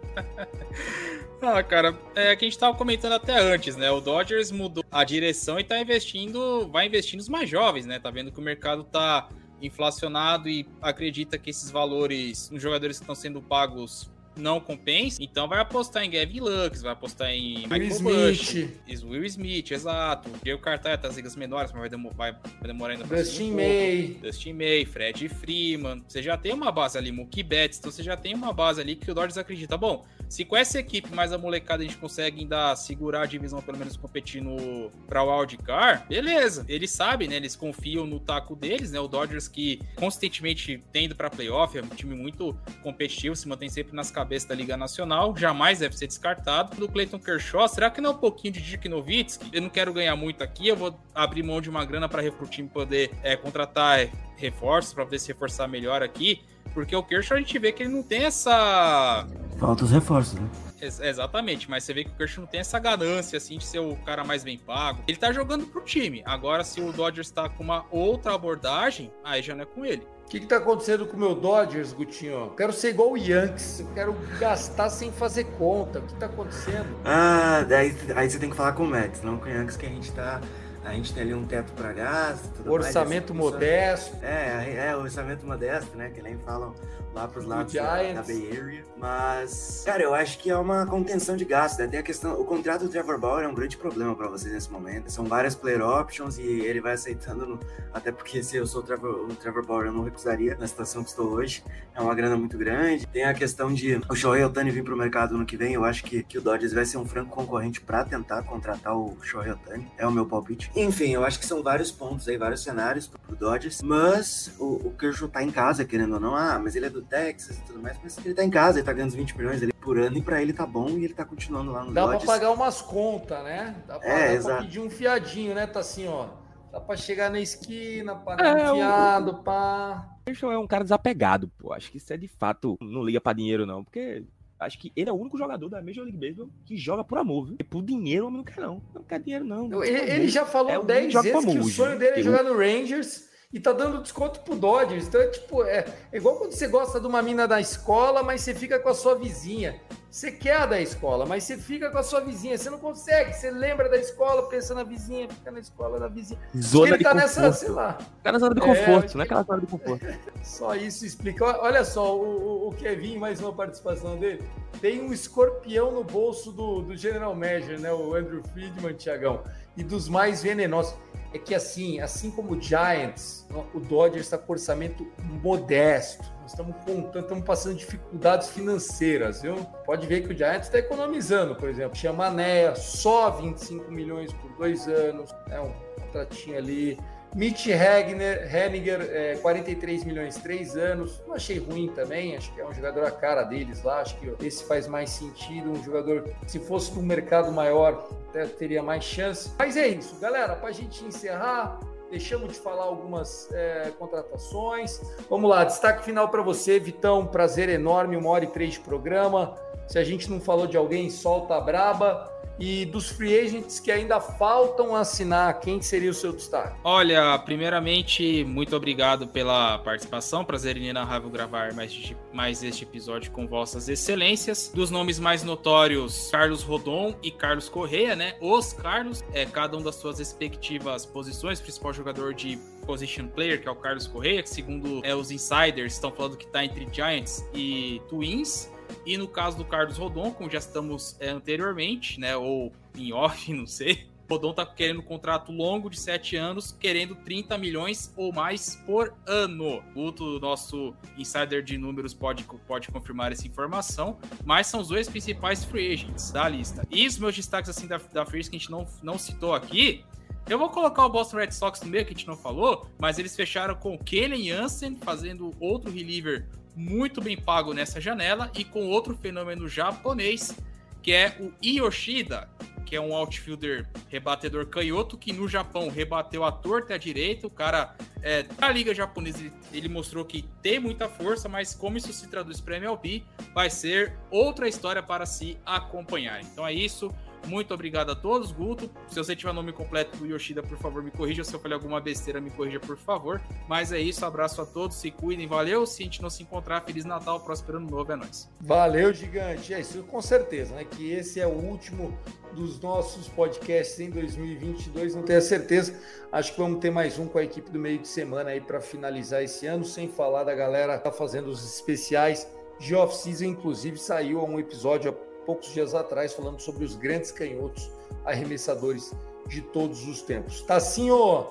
Ah, 1.43 1.63
cara, 1.63 1.99
é 2.15 2.37
que 2.37 2.45
a 2.45 2.49
gente 2.49 2.59
tava 2.59 2.77
comentando 2.77 3.15
até 3.15 3.39
antes, 3.41 3.75
né? 3.75 3.91
O 3.91 4.01
Dodgers 4.01 4.51
mudou 4.51 4.85
a 4.93 5.03
direção 5.05 5.59
e 5.59 5.65
tá 5.65 5.81
investindo, 5.81 6.69
vai 6.69 6.87
investir 6.87 7.17
nos 7.17 7.31
mais 7.31 7.49
jovens, 7.49 7.87
né? 7.87 7.99
Tá 7.99 8.11
vendo 8.11 8.31
que 8.31 8.39
o 8.39 8.43
mercado 8.43 8.85
tá 8.85 9.27
inflacionado 9.61 10.49
e 10.49 10.67
acredita 10.81 11.39
que 11.39 11.51
esses 11.51 11.71
valores 11.71 12.51
nos 12.51 12.63
jogadores 12.63 12.99
que 12.99 13.03
estão 13.03 13.15
sendo 13.15 13.41
pagos 13.41 14.11
não 14.37 14.61
compensa, 14.61 15.23
então 15.23 15.49
vai 15.49 15.61
apostar 15.61 16.05
em 16.05 16.11
Gavin 16.11 16.41
Lux, 16.41 16.83
vai 16.83 16.93
apostar 16.93 17.31
em 17.31 17.59
Will 17.59 17.69
Michael 17.69 17.89
Smith. 17.89 18.81
Bush, 18.87 19.03
Will 19.05 19.25
Smith, 19.25 19.71
exato. 19.71 20.31
Diego 20.43 20.61
Cartaya 20.63 20.97
tá 20.97 21.09
nas 21.09 21.17
ligas 21.17 21.37
menores, 21.37 21.73
mas 21.73 21.81
vai, 21.81 21.89
demor 21.91 22.15
vai, 22.15 22.37
demorar 22.63 22.95
ainda 22.95 23.05
Dustin 23.05 23.53
May. 23.53 24.17
Um 24.19 24.21
Dustin 24.23 24.53
May, 24.53 24.85
Fred 24.85 25.29
Freeman. 25.29 26.03
Você 26.09 26.23
já 26.23 26.37
tem 26.37 26.53
uma 26.53 26.73
base 26.73 26.97
ali, 26.97 27.13
Mookie 27.13 27.43
Betts, 27.43 27.79
então 27.79 27.91
você 27.91 28.03
já 28.03 28.17
tem 28.17 28.35
uma 28.35 28.53
base 28.53 28.81
ali 28.81 28.97
que 28.97 29.11
o 29.11 29.15
Dodgers 29.15 29.37
acredita. 29.37 29.77
Bom, 29.77 30.05
se 30.31 30.45
com 30.45 30.57
essa 30.57 30.79
equipe 30.79 31.13
mais 31.13 31.33
a 31.33 31.39
molecada 31.39 31.83
a 31.83 31.87
gente 31.87 31.99
consegue 31.99 32.41
ainda 32.41 32.77
segurar 32.77 33.23
a 33.23 33.27
divisão, 33.27 33.61
pelo 33.61 33.77
menos 33.77 33.97
competindo 33.97 34.91
para 35.09 35.25
o 35.25 35.41
wildcard, 35.41 36.07
beleza. 36.09 36.65
Eles 36.69 36.93
sabem, 36.93 37.27
né? 37.27 37.35
Eles 37.35 37.57
confiam 37.57 38.07
no 38.07 38.21
taco 38.21 38.55
deles, 38.55 38.93
né? 38.93 39.01
O 39.01 39.09
Dodgers 39.09 39.49
que 39.49 39.81
constantemente 39.97 40.83
tendo 40.93 41.17
para 41.17 41.29
playoff, 41.29 41.77
é 41.77 41.83
um 41.83 41.89
time 41.89 42.15
muito 42.15 42.57
competitivo, 42.81 43.35
se 43.35 43.49
mantém 43.49 43.69
sempre 43.69 43.95
nas 43.95 44.13
cabeça 44.13 44.49
da 44.49 44.55
Liga 44.55 44.77
Nacional, 44.77 45.37
jamais 45.37 45.81
deve 45.81 45.99
ser 45.99 46.07
descartado. 46.07 46.77
Do 46.77 46.89
Clayton 46.89 47.19
Kershaw, 47.19 47.67
será 47.67 47.91
que 47.91 48.01
não 48.01 48.11
é 48.11 48.13
um 48.13 48.19
pouquinho 48.19 48.55
de 48.55 48.61
Dirk 48.61 48.89
Nowitzki? 48.89 49.51
Eu 49.53 49.63
não 49.63 49.69
quero 49.69 49.93
ganhar 49.93 50.15
muito 50.15 50.45
aqui, 50.45 50.69
eu 50.69 50.77
vou 50.77 50.97
abrir 51.13 51.43
mão 51.43 51.61
de 51.61 51.69
uma 51.69 51.85
grana 51.85 52.09
para 52.09 52.23
o 52.23 52.47
time 52.47 52.69
poder 52.69 53.11
é, 53.25 53.35
contratar 53.37 54.09
reforços, 54.41 54.93
para 54.93 55.05
poder 55.05 55.19
se 55.19 55.29
reforçar 55.29 55.69
melhor 55.69 56.03
aqui. 56.03 56.43
Porque 56.73 56.95
o 56.95 57.03
Kershaw 57.03 57.37
a 57.37 57.41
gente 57.41 57.59
vê 57.59 57.73
que 57.73 57.83
ele 57.83 57.93
não 57.93 58.03
tem 58.03 58.25
essa. 58.25 59.27
Falta 59.59 59.85
os 59.85 59.91
reforços, 59.91 60.39
né? 60.39 60.49
Ex 60.81 61.01
exatamente, 61.01 61.69
mas 61.69 61.85
você 61.85 61.93
vê 61.93 62.05
que 62.05 62.11
o 62.11 62.15
Kershaw 62.15 62.43
não 62.43 62.51
tem 62.51 62.61
essa 62.61 62.79
ganância, 62.79 63.37
assim, 63.37 63.59
de 63.59 63.65
ser 63.65 63.81
o 63.81 63.97
cara 63.97 64.25
mais 64.25 64.43
bem 64.43 64.57
pago. 64.57 65.03
Ele 65.07 65.19
tá 65.19 65.33
jogando 65.33 65.67
pro 65.67 65.83
time. 65.83 66.23
Agora, 66.25 66.65
se 66.65 66.81
o 66.81 66.93
Dodgers 66.93 67.31
tá 67.31 67.49
com 67.49 67.63
uma 67.63 67.85
outra 67.91 68.35
abordagem, 68.35 69.13
aí 69.25 69.43
já 69.43 69.55
não 69.55 69.63
é 69.63 69.67
com 69.67 69.85
ele. 69.85 70.07
O 70.25 70.31
que, 70.31 70.39
que 70.39 70.47
tá 70.47 70.59
acontecendo 70.59 71.07
com 71.07 71.17
o 71.17 71.21
meu 71.21 71.35
Dodgers, 71.35 71.93
Gutinho? 71.93 72.53
Quero 72.57 72.73
ser 72.73 72.91
igual 72.91 73.11
o 73.11 73.17
Yankees. 73.17 73.81
Eu 73.81 73.89
quero 73.93 74.17
gastar 74.39 74.89
sem 74.89 75.11
fazer 75.11 75.43
conta. 75.59 75.99
O 75.99 76.03
que 76.03 76.15
tá 76.15 76.27
acontecendo? 76.27 76.87
Ah, 77.05 77.67
daí 77.69 77.95
aí 78.15 78.31
você 78.31 78.39
tem 78.39 78.49
que 78.49 78.55
falar 78.55 78.73
com 78.73 78.85
o 78.85 78.87
Mets, 78.87 79.23
não 79.23 79.39
com 79.39 79.47
o 79.47 79.49
Yankees, 79.49 79.77
que 79.77 79.87
a 79.87 79.89
gente 79.89 80.13
tá. 80.13 80.41
A 80.85 80.93
gente 80.93 81.13
tem 81.13 81.23
ali 81.23 81.35
um 81.35 81.45
teto 81.45 81.73
para 81.73 81.93
gasto, 81.93 82.49
tudo 82.57 82.73
orçamento 82.73 83.35
mais, 83.35 83.53
modesto. 83.53 84.17
É, 84.23 84.89
é, 84.89 84.97
orçamento 84.97 85.47
modesto, 85.47 85.97
né? 85.97 86.11
Que 86.11 86.23
nem 86.23 86.39
falam 86.39 86.75
lá 87.15 87.27
pros 87.27 87.47
lados 87.47 87.73
da, 87.73 88.13
da, 88.13 88.23
Bay 88.23 88.51
Area. 88.51 88.85
Mas, 88.97 89.83
cara, 89.85 90.03
eu 90.03 90.15
acho 90.15 90.39
que 90.39 90.51
é 90.51 90.57
uma 90.57 90.87
contenção 90.87 91.37
de 91.37 91.45
gasto, 91.45 91.79
né? 91.79 91.87
Tem 91.87 92.01
a 92.01 92.03
questão, 92.03 92.41
o 92.41 92.45
contrato 92.45 92.83
do 92.85 92.89
Trevor 92.89 93.19
Bauer 93.19 93.45
é 93.45 93.49
um 93.49 93.55
grande 93.55 93.77
problema 93.77 94.15
para 94.15 94.29
vocês 94.29 94.53
nesse 94.53 94.71
momento. 94.71 95.11
São 95.11 95.25
várias 95.25 95.55
player 95.55 95.83
options 95.83 96.39
e 96.39 96.43
ele 96.43 96.81
vai 96.81 96.93
aceitando, 96.93 97.47
no, 97.47 97.61
até 97.93 98.13
porque 98.13 98.43
se 98.43 98.57
eu 98.57 98.67
sou 98.67 98.83
o 98.83 98.85
Trevor, 98.85 99.27
o 99.29 99.35
Trevor 99.35 99.65
Bauer, 99.65 99.87
eu 99.87 99.93
não 99.93 100.05
recusaria 100.05 100.57
na 100.57 100.67
situação 100.67 101.03
que 101.03 101.11
estou 101.11 101.31
hoje. 101.31 101.65
É 101.95 102.01
uma 102.01 102.15
grana 102.15 102.37
muito 102.37 102.57
grande. 102.57 103.07
Tem 103.07 103.25
a 103.25 103.35
questão 103.35 103.73
de 103.73 104.01
o 104.09 104.15
Shohei 104.15 104.45
Otani 104.45 104.71
vir 104.71 104.85
pro 104.85 104.97
mercado 104.97 105.37
no 105.37 105.45
que 105.45 105.57
vem. 105.57 105.75
Eu 105.75 105.85
acho 105.85 106.05
que, 106.05 106.23
que 106.23 106.39
o 106.39 106.41
Dodgers 106.41 106.73
vai 106.73 106.85
ser 106.85 106.99
um 106.99 107.05
franco 107.05 107.31
concorrente 107.31 107.81
para 107.81 108.05
tentar 108.05 108.43
contratar 108.43 108.97
o 108.97 109.17
Shohei 109.23 109.53
Otani. 109.53 109.91
É 109.99 110.07
o 110.07 110.13
meu 110.13 110.27
palpite. 110.27 110.71
Enfim, 110.77 111.13
eu 111.13 111.25
acho 111.25 111.39
que 111.39 111.47
são 111.47 111.63
vários 111.63 111.91
pontos 111.91 112.29
aí, 112.29 112.37
vários 112.37 112.63
cenários 112.63 113.07
pro 113.07 113.37
Dodgers. 113.37 113.83
Mas 113.83 114.55
o, 114.59 114.89
o 114.89 114.95
Kershaw 114.97 115.29
tá 115.29 115.43
em 115.43 115.51
casa, 115.51 115.85
querendo 115.85 116.15
ou 116.15 116.21
não. 116.21 116.37
Ah, 116.37 116.59
mas 116.63 116.77
ele 116.77 116.87
é 116.87 116.91
do 116.91 117.00
Texas 117.03 117.59
e 117.59 117.63
tudo 117.63 117.81
mais. 117.81 117.99
Mas 118.03 118.19
ele 118.25 118.35
tá 118.35 118.45
em 118.45 118.51
casa, 118.51 118.79
ele 118.79 118.87
tá 118.87 118.93
ganhando 118.93 119.13
20 119.13 119.37
milhões 119.37 119.63
ali 119.63 119.73
por 119.73 119.99
ano 119.99 120.17
e 120.19 120.23
pra 120.23 120.41
ele 120.43 120.53
tá 120.53 120.67
bom 120.67 120.89
e 120.91 121.05
ele 121.05 121.15
tá 121.15 121.25
continuando 121.25 121.73
lá 121.73 121.85
no 121.85 121.93
Dá 121.93 122.07
pra 122.07 122.19
pagar 122.21 122.51
umas 122.53 122.81
contas, 122.83 123.43
né? 123.45 123.75
Dá 123.87 123.99
pra, 123.99 124.09
É, 124.09 124.27
dá 124.29 124.33
exato. 124.35 124.55
pra 124.57 124.65
pedir 124.65 124.81
um 124.81 124.91
fiadinho, 124.91 125.55
né? 125.55 125.67
Tá 125.67 125.81
assim, 125.81 126.07
ó. 126.09 126.27
Dá 126.73 126.81
pra 126.81 126.97
chegar 126.97 127.31
na 127.31 127.41
esquina, 127.41 128.15
pagar 128.15 128.59
É, 128.59 128.71
um 128.71 128.75
o- 128.75 128.77
fiado, 128.77 129.35
pá. 129.43 130.09
Kershaw 130.25 130.53
é 130.53 130.59
um 130.59 130.67
cara 130.67 130.85
desapegado, 130.85 131.49
pô. 131.59 131.73
Acho 131.73 131.91
que 131.91 131.97
isso 131.99 132.13
é 132.13 132.17
de 132.17 132.29
fato. 132.29 132.77
Não 132.81 133.03
liga 133.03 133.21
pra 133.21 133.33
dinheiro, 133.33 133.67
não. 133.67 133.83
Porque 133.83 134.23
acho 134.61 134.79
que 134.79 134.93
ele 134.95 135.11
é 135.11 135.13
o 135.13 135.17
único 135.17 135.37
jogador 135.37 135.69
da 135.69 135.83
Major 135.83 136.05
League 136.05 136.17
Baseball 136.19 136.49
que 136.65 136.77
joga 136.77 137.03
por 137.03 137.19
amor, 137.19 137.47
viu? 137.47 137.57
E 137.59 137.65
por 137.65 137.83
dinheiro 137.83 138.25
o 138.25 138.29
homem 138.29 138.37
não 138.39 138.45
quer, 138.45 138.61
não. 138.61 138.81
Não 138.95 139.03
quer 139.03 139.19
dinheiro, 139.19 139.45
não. 139.45 139.83
Ele, 139.83 139.99
ele 140.13 140.29
já 140.29 140.45
falou 140.47 140.71
É 140.71 140.79
o 140.79 140.85
10 140.85 141.13
joga 141.13 141.33
vezes 141.33 141.45
que 141.53 141.59
o 141.59 141.65
sonho 141.65 141.99
dele 141.99 142.21
é 142.21 142.23
jogar 142.23 142.45
no 142.45 142.57
Rangers 142.57 143.25
e 143.53 143.59
tá 143.59 143.73
dando 143.73 144.01
desconto 144.01 144.41
pro 144.41 144.55
Dodgers. 144.55 145.07
Então 145.09 145.21
é 145.21 145.27
tipo, 145.27 145.65
é, 145.65 145.85
é 146.13 146.17
igual 146.17 146.37
quando 146.37 146.53
você 146.53 146.69
gosta 146.69 147.01
de 147.01 147.07
uma 147.07 147.21
mina 147.21 147.49
da 147.49 147.61
escola, 147.61 148.23
mas 148.23 148.43
você 148.43 148.55
fica 148.55 148.79
com 148.79 148.89
a 148.89 148.95
sua 148.95 149.15
vizinha. 149.17 149.81
Você 150.09 150.33
quer 150.33 150.57
a 150.57 150.67
da 150.67 150.81
escola, 150.81 151.25
mas 151.25 151.45
você 151.45 151.57
fica 151.57 151.89
com 151.91 151.99
a 151.99 152.03
sua 152.03 152.21
vizinha. 152.21 152.57
Você 152.59 152.69
não 152.69 152.79
consegue. 152.79 153.33
Você 153.33 153.49
lembra 153.51 153.89
da 153.89 153.97
escola, 153.97 154.49
pensa 154.49 154.75
na 154.75 154.83
vizinha, 154.83 155.29
fica 155.29 155.51
na 155.53 155.61
escola 155.61 155.99
da 156.01 156.09
vizinha. 156.09 156.39
Zona 156.61 156.95
ele 156.95 157.05
tá 157.05 157.13
conforto. 157.13 157.41
nessa, 157.41 157.53
sei 157.53 157.69
lá. 157.71 157.99
Tá 158.23 158.33
na 158.33 158.39
zona 158.41 158.55
de 158.55 158.61
É, 158.61 158.65
conforto, 158.65 159.05
acho 159.07 159.17
não 159.17 159.25
é 159.25 159.27
que- 159.27 159.35
aquela 159.35 159.45
zona 159.45 159.61
de 159.61 159.67
conforto. 159.67 160.07
Só 160.43 160.75
isso 160.75 161.05
explica. 161.07 161.45
Olha- 161.63 161.85
só, 161.85 162.17
o, 162.17 162.23
o- 162.25 162.69
o 162.69 162.73
Kevin, 162.75 163.19
mais 163.19 163.41
uma 163.41 163.53
participação 163.53 164.17
dele. 164.17 164.43
Tem 164.81 165.01
um 165.01 165.13
escorpião 165.13 165.93
no 165.93 166.03
bolso 166.03 166.51
do, 166.53 166.83
do 166.83 166.97
General 166.97 167.33
Manager, 167.35 167.79
né? 167.81 167.93
O 167.93 168.15
Andrew 168.15 168.43
Friedman, 168.53 168.95
Tiagão. 168.95 169.43
E 169.77 169.85
dos 169.85 170.09
mais 170.09 170.43
venenosos. 170.43 170.95
É 171.33 171.39
que 171.39 171.55
assim, 171.55 172.01
assim 172.01 172.31
como 172.31 172.55
o 172.55 172.61
Giants, 172.61 173.47
o 173.73 173.79
Dodgers 173.79 174.27
está 174.27 174.37
com 174.37 174.53
orçamento 174.53 175.07
modesto. 175.43 176.25
Nós 176.43 176.51
estamos 176.51 176.75
contando, 176.85 177.23
estamos 177.23 177.45
passando 177.45 177.77
dificuldades 177.77 178.49
financeiras, 178.49 179.43
viu? 179.43 179.55
Pode 179.87 180.07
ver 180.09 180.27
que 180.27 180.35
o 180.35 180.37
Giants 180.37 180.67
está 180.67 180.79
economizando, 180.79 181.55
por 181.55 181.69
exemplo. 181.69 181.97
Chamané, 181.97 182.75
só 182.75 183.31
25 183.31 183.93
milhões 183.93 184.33
por 184.33 184.51
dois 184.57 184.89
anos, 184.89 185.31
é 185.51 185.61
um 185.61 185.73
contratinho 186.01 186.59
ali. 186.59 186.99
Mitch 187.35 187.69
Hegner, 187.69 188.53
Henniger, 188.53 189.01
é, 189.13 189.37
43 189.37 190.05
milhões, 190.05 190.37
três 190.37 190.77
anos. 190.77 191.21
Não 191.27 191.35
achei 191.35 191.59
ruim 191.59 191.89
também, 191.89 192.37
acho 192.37 192.53
que 192.53 192.61
é 192.61 192.67
um 192.67 192.75
jogador 192.75 193.05
a 193.05 193.11
cara 193.11 193.45
deles 193.45 193.83
lá. 193.83 194.01
Acho 194.01 194.17
que 194.17 194.35
esse 194.45 194.65
faz 194.65 194.89
mais 194.89 195.11
sentido. 195.11 195.71
Um 195.71 195.83
jogador, 195.83 196.29
se 196.47 196.59
fosse 196.59 196.91
um 196.99 197.03
mercado 197.03 197.53
maior, 197.53 198.09
até 198.29 198.47
teria 198.47 198.83
mais 198.83 199.05
chance. 199.05 199.51
Mas 199.59 199.77
é 199.77 199.87
isso, 199.89 200.19
galera. 200.19 200.57
Para 200.57 200.71
a 200.71 200.73
gente 200.73 201.05
encerrar, 201.05 201.79
deixamos 202.11 202.53
de 202.53 202.59
falar 202.59 202.85
algumas 202.85 203.49
é, 203.53 203.93
contratações. 203.97 205.01
Vamos 205.29 205.49
lá, 205.49 205.63
destaque 205.63 206.05
final 206.05 206.29
para 206.29 206.43
você, 206.43 206.81
Vitão. 206.81 207.27
Prazer 207.27 207.69
enorme, 207.69 208.17
uma 208.17 208.31
hora 208.31 208.45
e 208.45 208.49
três 208.49 208.73
de 208.73 208.81
programa. 208.81 209.55
Se 209.87 209.99
a 209.99 210.05
gente 210.05 210.29
não 210.29 210.41
falou 210.41 210.67
de 210.67 210.77
alguém, 210.77 211.09
solta 211.11 211.55
a 211.55 211.61
braba. 211.61 212.40
E 212.61 212.85
dos 212.85 213.09
free 213.09 213.39
agents 213.39 213.81
que 213.81 213.91
ainda 213.91 214.21
faltam 214.21 214.95
assinar, 214.95 215.59
quem 215.61 215.81
seria 215.81 216.11
o 216.11 216.15
seu 216.15 216.31
destaque? 216.31 216.79
Olha, 216.85 217.39
primeiramente, 217.39 218.45
muito 218.45 218.77
obrigado 218.77 219.27
pela 219.27 219.79
participação. 219.79 220.45
Prazer 220.45 220.77
inenarrável 220.77 221.31
gravar 221.31 221.73
mais, 221.73 222.15
mais 222.33 222.63
este 222.63 222.85
episódio 222.85 223.31
com 223.31 223.47
vossas 223.47 223.89
excelências. 223.89 224.71
Dos 224.75 224.91
nomes 224.91 225.19
mais 225.19 225.43
notórios, 225.43 226.29
Carlos 226.31 226.63
Rodon 226.63 227.15
e 227.23 227.31
Carlos 227.31 227.71
Correia, 227.71 228.15
né? 228.15 228.35
Os 228.41 228.75
Carlos, 228.75 229.25
é, 229.33 229.47
cada 229.47 229.79
um 229.79 229.83
das 229.83 229.95
suas 229.95 230.19
respectivas 230.19 231.07
posições, 231.07 231.61
principal 231.61 231.95
jogador 231.95 232.35
de 232.35 232.59
position 232.85 233.29
player, 233.29 233.63
que 233.63 233.69
é 233.69 233.71
o 233.71 233.77
Carlos 233.77 234.07
Correia, 234.07 234.43
que 234.43 234.51
segundo 234.51 235.01
é, 235.03 235.15
os 235.15 235.31
insiders 235.31 235.95
estão 235.95 236.13
falando 236.13 236.37
que 236.37 236.45
está 236.45 236.65
entre 236.65 236.87
Giants 236.93 237.43
e 237.55 238.03
Twins. 238.09 238.71
E 239.07 239.17
no 239.17 239.29
caso 239.29 239.57
do 239.57 239.65
Carlos 239.65 239.97
Rodon, 239.97 240.33
como 240.33 240.51
já 240.51 240.59
estamos 240.59 241.17
é, 241.21 241.31
anteriormente, 241.31 242.19
né? 242.21 242.37
Ou 242.37 242.73
em 242.95 243.13
off, 243.13 243.53
não 243.55 243.67
sei. 243.67 244.09
Rodon 244.31 244.53
tá 244.53 244.65
querendo 244.65 245.01
um 245.01 245.03
contrato 245.03 245.51
longo 245.51 245.91
de 245.91 245.99
7 245.99 246.37
anos, 246.37 246.71
querendo 246.71 247.17
30 247.17 247.59
milhões 247.59 248.15
ou 248.17 248.33
mais 248.33 248.77
por 248.87 249.13
ano. 249.27 249.83
O 249.95 250.39
nosso 250.39 250.95
insider 251.19 251.65
de 251.65 251.77
números 251.77 252.15
pode, 252.15 252.45
pode 252.45 252.89
confirmar 252.89 253.33
essa 253.33 253.47
informação, 253.47 254.19
mas 254.45 254.69
são 254.69 254.81
os 254.81 254.89
dois 254.89 255.09
principais 255.09 255.65
free 255.65 255.93
agents 255.93 256.31
da 256.31 256.49
lista. 256.49 256.87
E 256.89 257.09
os 257.09 257.19
meus 257.19 257.35
destaques 257.35 257.69
assim 257.69 257.89
da, 257.89 257.99
da 257.99 258.25
free 258.25 258.45
que 258.45 258.51
a 258.51 258.59
gente 258.59 258.71
não, 258.71 258.87
não 259.03 259.19
citou 259.19 259.53
aqui, 259.53 260.05
eu 260.49 260.59
vou 260.59 260.69
colocar 260.69 261.07
o 261.07 261.09
Boston 261.09 261.37
Red 261.37 261.53
Sox 261.53 261.81
no 261.83 261.89
meio, 261.89 262.05
que 262.05 262.13
a 262.13 262.17
gente 262.17 262.27
não 262.27 262.37
falou, 262.37 262.89
mas 262.99 263.19
eles 263.19 263.37
fecharam 263.37 263.75
com 263.75 263.95
o 263.95 263.99
Kellen 263.99 264.49
Jansen, 264.49 264.97
fazendo 264.97 265.55
outro 265.61 265.91
reliever 265.91 266.49
muito 266.81 267.21
bem 267.21 267.37
pago 267.37 267.75
nessa 267.75 268.01
janela, 268.01 268.51
e 268.57 268.65
com 268.65 268.89
outro 268.89 269.15
fenômeno 269.15 269.69
japonês, 269.69 270.57
que 271.03 271.13
é 271.13 271.37
o 271.39 271.53
Yoshida, 271.63 272.49
que 272.87 272.97
é 272.97 273.01
um 273.01 273.15
outfielder 273.15 273.87
rebatedor 274.09 274.67
canhoto, 274.67 275.17
que 275.17 275.33
no 275.33 275.47
Japão 275.47 275.89
rebateu 275.89 276.43
a 276.43 276.51
torta 276.51 276.97
e 276.97 276.99
direita. 276.99 277.47
O 277.47 277.51
cara, 277.51 277.95
é, 278.23 278.45
na 278.59 278.69
liga 278.71 278.95
japonesa, 278.95 279.39
ele, 279.39 279.53
ele, 279.73 279.89
mostrou 279.89 280.25
que 280.25 280.43
tem 280.61 280.81
muita 280.81 281.09
força, 281.09 281.49
mas 281.49 281.75
como 281.75 281.97
isso 281.97 282.13
se 282.13 282.27
traduz 282.27 282.61
para 282.61 282.79
MLB, 282.79 283.23
vai 283.55 283.71
ser 283.71 284.17
outra 284.31 284.67
história 284.67 285.03
para 285.03 285.25
se 285.25 285.57
acompanhar. 285.65 286.41
Então 286.41 286.67
é 286.67 286.73
isso. 286.73 287.15
Muito 287.47 287.75
obrigado 287.75 288.11
a 288.11 288.15
todos, 288.15 288.53
Guto. 288.53 288.91
Se 289.09 289.17
você 289.17 289.35
tiver 289.35 289.53
nome 289.53 289.73
completo 289.73 290.17
do 290.17 290.27
Yoshida, 290.27 290.63
por 290.63 290.79
favor, 290.79 291.03
me 291.03 291.11
corrija. 291.11 291.43
Se 291.43 291.55
eu 291.55 291.61
falei 291.61 291.75
alguma 291.75 292.01
besteira, 292.01 292.41
me 292.41 292.51
corrija, 292.51 292.79
por 292.79 292.97
favor. 292.97 293.41
Mas 293.69 293.93
é 293.93 294.01
isso, 294.01 294.25
abraço 294.25 294.63
a 294.63 294.67
todos, 294.67 294.97
se 294.97 295.11
cuidem, 295.11 295.47
valeu. 295.47 295.87
Se 295.87 296.03
a 296.03 296.05
gente 296.05 296.23
não 296.23 296.31
se 296.31 296.43
encontrar, 296.43 296.83
Feliz 296.83 297.05
Natal, 297.05 297.41
próspero 297.41 297.79
ano 297.79 297.91
novo, 297.91 298.13
é 298.13 298.17
nóis. 298.17 298.49
Valeu, 298.61 299.13
gigante. 299.13 299.75
É 299.75 299.81
isso, 299.81 300.03
com 300.05 300.21
certeza, 300.23 300.75
né? 300.75 300.85
Que 300.85 301.13
esse 301.13 301.41
é 301.41 301.47
o 301.47 301.51
último 301.51 302.17
dos 302.55 302.81
nossos 302.81 303.29
podcasts 303.29 303.99
em 304.01 304.11
2022, 304.11 305.15
não 305.15 305.23
tenho 305.23 305.41
certeza. 305.41 305.99
Acho 306.33 306.53
que 306.53 306.61
vamos 306.61 306.81
ter 306.81 306.91
mais 306.91 307.19
um 307.19 307.27
com 307.27 307.39
a 307.39 307.45
equipe 307.45 307.71
do 307.71 307.79
meio 307.79 307.99
de 307.99 308.09
semana 308.09 308.51
aí 308.51 308.61
para 308.61 308.81
finalizar 308.81 309.43
esse 309.43 309.67
ano, 309.67 309.85
sem 309.85 310.09
falar 310.09 310.45
da 310.45 310.55
galera 310.55 310.99
que 310.99 311.05
tá 311.05 311.13
fazendo 311.13 311.49
os 311.49 311.65
especiais 311.65 312.49
de 312.79 312.95
off-season, 312.95 313.45
inclusive 313.45 313.99
saiu 313.99 314.43
um 314.43 314.59
episódio 314.59 315.15
poucos 315.51 315.73
dias 315.73 315.97
atrás, 315.97 316.33
falando 316.33 316.61
sobre 316.61 316.85
os 316.85 316.95
grandes 316.95 317.33
canhotos 317.33 317.91
arremessadores 318.25 319.13
de 319.49 319.61
todos 319.61 320.07
os 320.07 320.23
tempos. 320.23 320.63
Tacinho, 320.63 321.45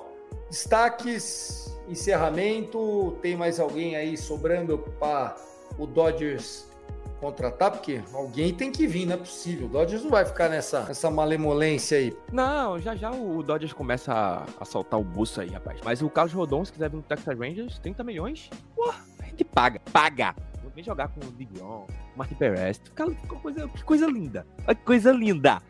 destaques, 0.48 1.78
encerramento, 1.86 3.18
tem 3.20 3.36
mais 3.36 3.60
alguém 3.60 3.96
aí 3.96 4.16
sobrando 4.16 4.78
para 4.98 5.36
o 5.78 5.86
Dodgers 5.86 6.64
contratar? 7.20 7.72
Porque 7.72 8.00
alguém 8.14 8.54
tem 8.54 8.72
que 8.72 8.86
vir, 8.86 9.04
não 9.04 9.16
é 9.16 9.18
possível. 9.18 9.66
O 9.66 9.68
Dodgers 9.68 10.02
não 10.02 10.10
vai 10.10 10.24
ficar 10.24 10.48
nessa, 10.48 10.84
nessa 10.84 11.10
malemolência 11.10 11.98
aí. 11.98 12.16
Não, 12.32 12.78
já 12.78 12.96
já 12.96 13.10
o 13.10 13.42
Dodgers 13.42 13.74
começa 13.74 14.14
a, 14.14 14.46
a 14.58 14.64
soltar 14.64 14.98
o 14.98 15.04
buço 15.04 15.42
aí, 15.42 15.50
rapaz. 15.50 15.78
Mas 15.84 16.00
o 16.00 16.08
Carlos 16.08 16.32
Rodon, 16.32 16.64
se 16.64 16.72
quiser 16.72 16.88
vir 16.88 16.96
no 16.96 17.02
Texas 17.02 17.38
Rangers, 17.38 17.78
30 17.80 18.02
milhões, 18.02 18.48
a 19.18 19.24
gente 19.26 19.44
paga, 19.44 19.78
paga 19.92 20.34
vem 20.74 20.84
jogar 20.84 21.08
com 21.08 21.20
o 21.20 21.32
Digron, 21.32 21.86
o 22.14 22.18
Martin 22.18 22.34
Perez. 22.34 22.78
Fica, 22.78 23.06
fica 23.10 23.36
coisa, 23.36 23.68
que 23.68 23.84
coisa 23.84 24.06
linda. 24.06 24.46
Que 24.66 24.74
coisa 24.76 25.12
linda. 25.12 25.62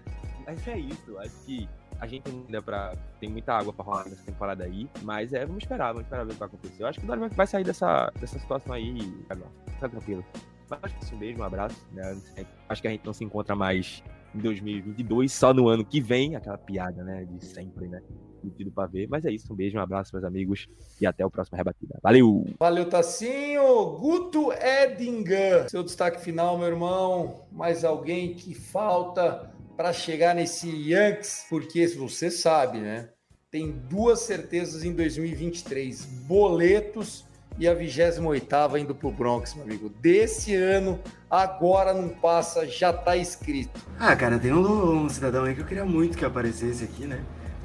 Mas 0.46 0.66
é 0.66 0.78
isso. 0.78 1.18
Acho 1.18 1.44
que 1.44 1.68
a 2.00 2.06
gente 2.06 2.30
ainda 2.30 2.62
pra, 2.62 2.94
tem 3.20 3.28
muita 3.28 3.54
água 3.54 3.72
para 3.72 3.84
rolar 3.84 4.04
nessa 4.04 4.24
temporada 4.24 4.64
aí. 4.64 4.88
Mas 5.02 5.32
é, 5.32 5.44
vamos 5.44 5.62
esperar, 5.62 5.88
vamos 5.88 6.04
esperar 6.04 6.24
ver 6.24 6.30
o 6.30 6.34
que 6.34 6.40
vai 6.40 6.48
acontecer. 6.48 6.82
Eu 6.82 6.86
acho 6.86 6.98
que 6.98 7.04
o 7.04 7.08
Dorival 7.08 7.28
vai 7.30 7.46
sair 7.46 7.64
dessa, 7.64 8.10
dessa 8.18 8.38
situação 8.38 8.72
aí. 8.72 8.98
Tá 9.80 9.88
tranquilo. 9.88 10.24
Mas 10.68 10.80
acho 10.82 10.96
que 10.96 11.04
isso 11.04 11.16
mesmo, 11.16 11.42
um 11.42 11.46
abraço. 11.46 11.86
Né? 11.92 12.20
Acho 12.68 12.80
que 12.80 12.88
a 12.88 12.90
gente 12.90 13.04
não 13.04 13.12
se 13.12 13.24
encontra 13.24 13.54
mais 13.54 14.02
em 14.34 14.38
2022, 14.38 15.32
só 15.32 15.52
no 15.52 15.68
ano 15.68 15.84
que 15.84 16.00
vem, 16.00 16.36
aquela 16.36 16.56
piada, 16.56 17.02
né, 17.02 17.24
de 17.24 17.44
sempre, 17.44 17.88
né? 17.88 18.00
Metido 18.42 18.70
pra 18.70 18.86
ver. 18.86 19.08
Mas 19.08 19.24
é 19.24 19.30
isso, 19.30 19.52
um 19.52 19.56
beijo, 19.56 19.76
um 19.76 19.80
abraço, 19.80 20.10
meus 20.14 20.24
amigos, 20.24 20.68
e 21.00 21.06
até 21.06 21.24
o 21.24 21.30
próximo 21.30 21.56
Rebatida. 21.56 21.98
Valeu! 22.02 22.46
Valeu, 22.58 22.88
Tacinho! 22.88 23.96
Guto 23.98 24.52
Edinger, 24.52 25.68
seu 25.70 25.82
destaque 25.82 26.20
final, 26.20 26.58
meu 26.58 26.68
irmão. 26.68 27.44
Mais 27.52 27.84
alguém 27.84 28.34
que 28.34 28.54
falta 28.54 29.50
para 29.76 29.92
chegar 29.92 30.34
nesse 30.34 30.68
Yankees? 30.68 31.46
Porque 31.48 31.86
você 31.88 32.30
sabe, 32.30 32.78
né? 32.78 33.08
Tem 33.50 33.72
duas 33.88 34.20
certezas 34.20 34.84
em 34.84 34.92
2023: 34.92 36.04
boletos 36.04 37.24
e 37.58 37.66
a 37.68 37.74
28 37.74 38.78
indo 38.78 38.94
pro 38.94 39.10
Bronx, 39.10 39.54
meu 39.54 39.64
amigo. 39.64 39.88
Desse 40.00 40.54
ano, 40.54 41.00
agora 41.28 41.92
não 41.92 42.08
passa, 42.08 42.66
já 42.66 42.92
tá 42.92 43.16
escrito. 43.16 43.80
Ah, 43.98 44.14
cara, 44.14 44.38
tem 44.38 44.52
um, 44.52 45.04
um 45.04 45.08
cidadão 45.08 45.44
aí 45.44 45.54
que 45.54 45.60
eu 45.60 45.66
queria 45.66 45.84
muito 45.84 46.16
que 46.16 46.24
aparecesse 46.24 46.84
aqui, 46.84 47.06
né? 47.06 47.20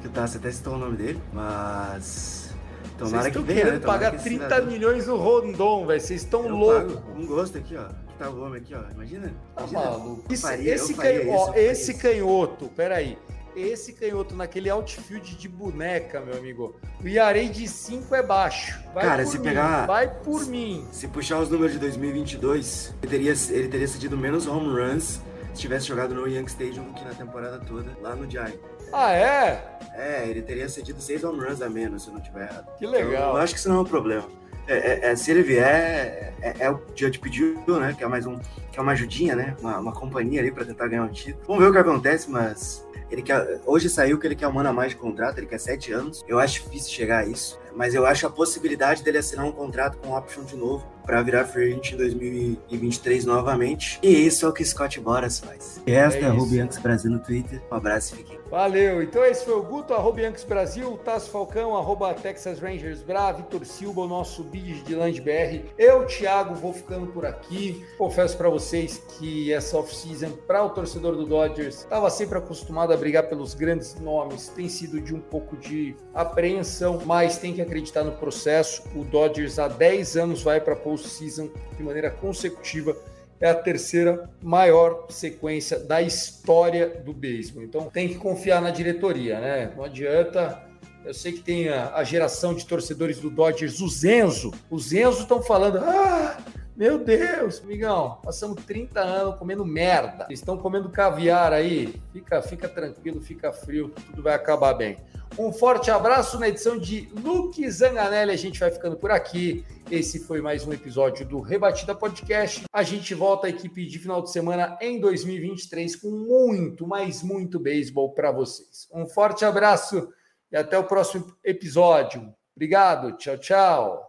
Que 0.05 0.09
o 0.09 0.11
Tassi 0.11 0.37
até 0.37 0.51
citou 0.51 0.75
o 0.75 0.77
nome 0.77 0.97
dele, 0.97 1.19
mas. 1.33 2.53
Tomara 2.95 3.31
que 3.31 3.39
venha, 3.39 3.61
querendo 3.61 3.79
né? 3.79 3.85
pagar 3.87 4.11
30 4.11 4.43
cidadão... 4.43 4.67
milhões 4.67 5.07
no 5.07 5.17
Rondon, 5.17 5.87
velho. 5.87 5.99
Vocês 5.99 6.21
estão 6.21 6.47
loucos. 6.47 7.01
Um 7.17 7.25
gosto 7.25 7.57
aqui, 7.57 7.75
ó. 7.75 7.87
Que 7.87 8.13
tá 8.19 8.29
o 8.29 8.43
homem 8.43 8.61
aqui, 8.61 8.75
ó. 8.75 8.83
Imagina. 8.91 9.33
Tá 9.55 9.65
maluco. 9.65 10.37
Faria, 10.37 10.75
esse, 10.75 10.93
canhoto, 10.93 11.51
ó, 11.51 11.53
esse 11.55 11.93
canhoto, 11.95 12.67
peraí 12.75 13.17
esse 13.55 13.93
canhoto 13.93 14.35
naquele 14.35 14.69
outfield 14.69 15.33
de 15.37 15.47
boneca, 15.47 16.19
meu 16.19 16.37
amigo. 16.37 16.75
O 17.01 17.07
Iarei 17.07 17.47
de 17.47 17.69
5 17.69 18.13
é 18.13 18.21
baixo. 18.21 18.77
Vai 18.93 19.05
Cara, 19.05 19.25
se 19.25 19.37
mim, 19.37 19.45
pegar. 19.45 19.87
Vai 19.87 20.13
por 20.13 20.45
mim. 20.45 20.85
Se 20.91 21.07
puxar 21.07 21.39
os 21.39 21.49
números 21.49 21.71
de 21.71 21.79
2022, 21.79 22.93
ele 23.01 23.09
teria, 23.09 23.33
ele 23.49 23.67
teria 23.69 23.87
cedido 23.87 24.17
menos 24.17 24.45
home 24.45 24.67
runs 24.67 25.21
se 25.53 25.61
tivesse 25.61 25.87
jogado 25.87 26.13
no 26.13 26.27
Yankee 26.27 26.51
Stadium 26.51 26.83
do 26.83 26.93
que 26.93 27.05
na 27.05 27.13
temporada 27.13 27.57
toda, 27.59 27.89
lá 28.01 28.13
no 28.13 28.29
Giants. 28.29 28.74
Ah, 28.91 29.13
é? 29.13 29.77
É, 29.93 30.27
ele 30.27 30.41
teria 30.41 30.67
cedido 30.67 31.01
6 31.01 31.23
home 31.23 31.39
runs 31.39 31.61
a 31.61 31.69
menos, 31.69 32.03
se 32.03 32.09
eu 32.09 32.13
não 32.13 32.21
tiver 32.21 32.49
errado. 32.49 32.67
Que 32.77 32.85
legal. 32.85 33.11
Então, 33.11 33.29
eu 33.29 33.37
acho 33.37 33.53
que 33.53 33.59
isso 33.59 33.69
não 33.69 33.77
é 33.77 33.79
um 33.79 33.85
problema. 33.85 34.27
É, 34.67 34.75
é, 34.77 35.11
é, 35.11 35.15
se 35.15 35.31
ele 35.31 35.43
vier, 35.43 36.33
é, 36.41 36.55
é 36.59 36.71
o 36.71 36.81
Judge 36.95 37.19
pediu, 37.19 37.79
né? 37.79 37.93
Que 37.97 38.03
é 38.03 38.07
mais 38.07 38.25
um, 38.25 38.37
que 38.71 38.79
é 38.79 38.81
uma 38.81 38.93
ajudinha, 38.93 39.35
né? 39.35 39.55
Uma, 39.59 39.77
uma 39.79 39.91
companhia 39.91 40.41
ali 40.41 40.51
para 40.51 40.65
tentar 40.65 40.87
ganhar 40.87 41.03
um 41.03 41.09
título. 41.09 41.45
Vamos 41.47 41.63
ver 41.63 41.69
o 41.69 41.71
que 41.71 41.77
acontece, 41.77 42.29
mas 42.29 42.85
ele 43.11 43.21
quer, 43.21 43.61
hoje 43.65 43.89
saiu 43.89 44.19
que 44.19 44.25
ele 44.25 44.35
quer 44.35 44.47
um 44.47 44.59
ano 44.59 44.69
a 44.69 44.73
mais 44.73 44.89
de 44.89 44.97
contrato, 44.97 45.37
ele 45.37 45.47
quer 45.47 45.59
sete 45.59 45.91
anos. 45.91 46.23
Eu 46.27 46.39
acho 46.39 46.63
difícil 46.63 46.91
chegar 46.91 47.19
a 47.19 47.25
isso, 47.25 47.59
mas 47.75 47.93
eu 47.93 48.05
acho 48.05 48.25
a 48.25 48.29
possibilidade 48.29 49.03
dele 49.03 49.19
assinar 49.19 49.45
um 49.45 49.51
contrato 49.51 49.97
com 49.99 50.11
option 50.11 50.43
de 50.43 50.55
novo 50.55 50.94
para 51.05 51.21
virar 51.21 51.45
free 51.45 51.71
agent 51.71 51.93
em 51.93 51.97
2023 51.97 53.25
novamente. 53.25 53.99
E 54.01 54.09
isso 54.09 54.45
é 54.45 54.49
o 54.49 54.53
que 54.53 54.63
Scott 54.63 54.99
Boras 54.99 55.39
faz. 55.39 55.81
E 55.85 55.91
esta 55.91 56.19
é, 56.19 56.23
é 56.23 56.29
Rubianx 56.29 56.77
Brasil 56.79 57.11
no 57.11 57.19
Twitter. 57.19 57.61
Um 57.71 57.75
abraço 57.75 58.15
e 58.15 58.17
fiquem. 58.17 58.39
Valeu. 58.49 59.01
Então 59.01 59.25
esse 59.25 59.43
foi 59.43 59.55
o 59.55 59.63
Guto, 59.63 59.93
arroba 59.93 60.21
Yankees 60.21 60.43
Brasil, 60.43 60.97
Tasso 61.03 61.29
Falcão, 61.29 61.75
arroba 61.75 62.13
Texas 62.13 62.59
Rangers 62.59 63.01
Bra, 63.01 63.31
Vitor 63.31 63.65
Silva, 63.65 64.01
o 64.01 64.07
nosso 64.07 64.43
bid 64.43 64.83
de 64.83 64.95
Land 64.95 65.19
BR. 65.21 65.65
Eu, 65.77 66.05
Thiago, 66.05 66.55
vou 66.55 66.71
ficando 66.71 67.07
por 67.07 67.25
aqui. 67.25 67.83
Confesso 67.97 68.37
para 68.37 68.49
vocês 68.49 69.01
que 69.17 69.51
essa 69.51 69.77
off-season, 69.77 70.31
para 70.47 70.63
o 70.63 70.69
torcedor 70.69 71.15
do 71.15 71.25
Dodgers, 71.25 71.79
estava 71.79 72.09
sempre 72.09 72.37
acostumado 72.37 72.93
a 72.93 72.97
brigar 72.97 73.27
pelos 73.27 73.53
grandes 73.53 73.95
nomes. 73.99 74.47
Tem 74.49 74.69
sido 74.69 75.01
de 75.01 75.13
um 75.13 75.19
pouco 75.19 75.57
de 75.57 75.95
apreensão, 76.13 77.01
mas 77.05 77.37
tem 77.37 77.53
que 77.53 77.61
acreditar 77.61 78.03
no 78.03 78.13
processo. 78.13 78.83
O 78.95 79.03
Dodgers 79.03 79.59
há 79.59 79.67
10 79.67 80.17
anos 80.17 80.43
vai 80.43 80.61
para 80.61 80.75
postseason 80.95 81.49
de 81.75 81.83
maneira 81.83 82.09
consecutiva 82.09 82.95
é 83.39 83.49
a 83.49 83.55
terceira 83.55 84.29
maior 84.41 85.07
sequência 85.09 85.77
da 85.77 86.01
história 86.01 86.87
do 86.87 87.13
beisebol. 87.13 87.63
Então 87.63 87.89
tem 87.89 88.07
que 88.07 88.15
confiar 88.15 88.61
na 88.61 88.71
diretoria, 88.71 89.39
né? 89.39 89.73
Não 89.75 89.83
adianta. 89.83 90.63
Eu 91.03 91.13
sei 91.13 91.33
que 91.33 91.41
tem 91.41 91.69
a, 91.69 91.93
a 91.93 92.03
geração 92.03 92.55
de 92.55 92.65
torcedores 92.65 93.19
do 93.19 93.29
Dodgers, 93.29 93.81
o 93.81 93.89
Zenzo. 93.89 94.53
Os 94.71 94.87
Zenzo 94.89 95.23
estão 95.23 95.43
falando: 95.43 95.79
ah, 95.79 96.37
meu 96.75 96.97
Deus, 96.97 97.61
amigão, 97.61 98.19
passamos 98.23 98.63
30 98.65 99.01
anos 99.01 99.37
comendo 99.37 99.65
merda. 99.65 100.27
estão 100.29 100.57
comendo 100.57 100.89
caviar 100.89 101.51
aí. 101.51 101.93
Fica, 102.13 102.41
fica 102.41 102.69
tranquilo, 102.69 103.21
fica 103.21 103.51
frio, 103.51 103.93
tudo 104.07 104.23
vai 104.23 104.33
acabar 104.33 104.73
bem. 104.73 104.97
Um 105.37 105.51
forte 105.51 105.91
abraço 105.91 106.39
na 106.39 106.47
edição 106.47 106.77
de 106.77 107.09
Luke 107.21 107.69
Zanganelli. 107.69 108.31
A 108.31 108.37
gente 108.37 108.57
vai 108.57 108.71
ficando 108.71 108.95
por 108.95 109.11
aqui. 109.11 109.65
Esse 109.91 110.19
foi 110.19 110.41
mais 110.41 110.65
um 110.65 110.71
episódio 110.71 111.25
do 111.25 111.41
Rebatida 111.41 111.93
Podcast. 111.93 112.63
A 112.71 112.83
gente 112.83 113.13
volta 113.13 113.47
à 113.47 113.49
equipe 113.49 113.85
de 113.85 113.99
final 113.99 114.21
de 114.21 114.31
semana 114.31 114.77
em 114.79 114.97
2023 114.97 115.97
com 115.97 116.09
muito, 116.09 116.87
mas 116.87 117.21
muito 117.21 117.59
beisebol 117.59 118.13
para 118.13 118.31
vocês. 118.31 118.87
Um 118.93 119.05
forte 119.07 119.43
abraço 119.43 120.07
e 120.49 120.55
até 120.55 120.79
o 120.79 120.85
próximo 120.85 121.35
episódio. 121.43 122.33
Obrigado. 122.55 123.17
Tchau, 123.17 123.37
tchau. 123.37 124.04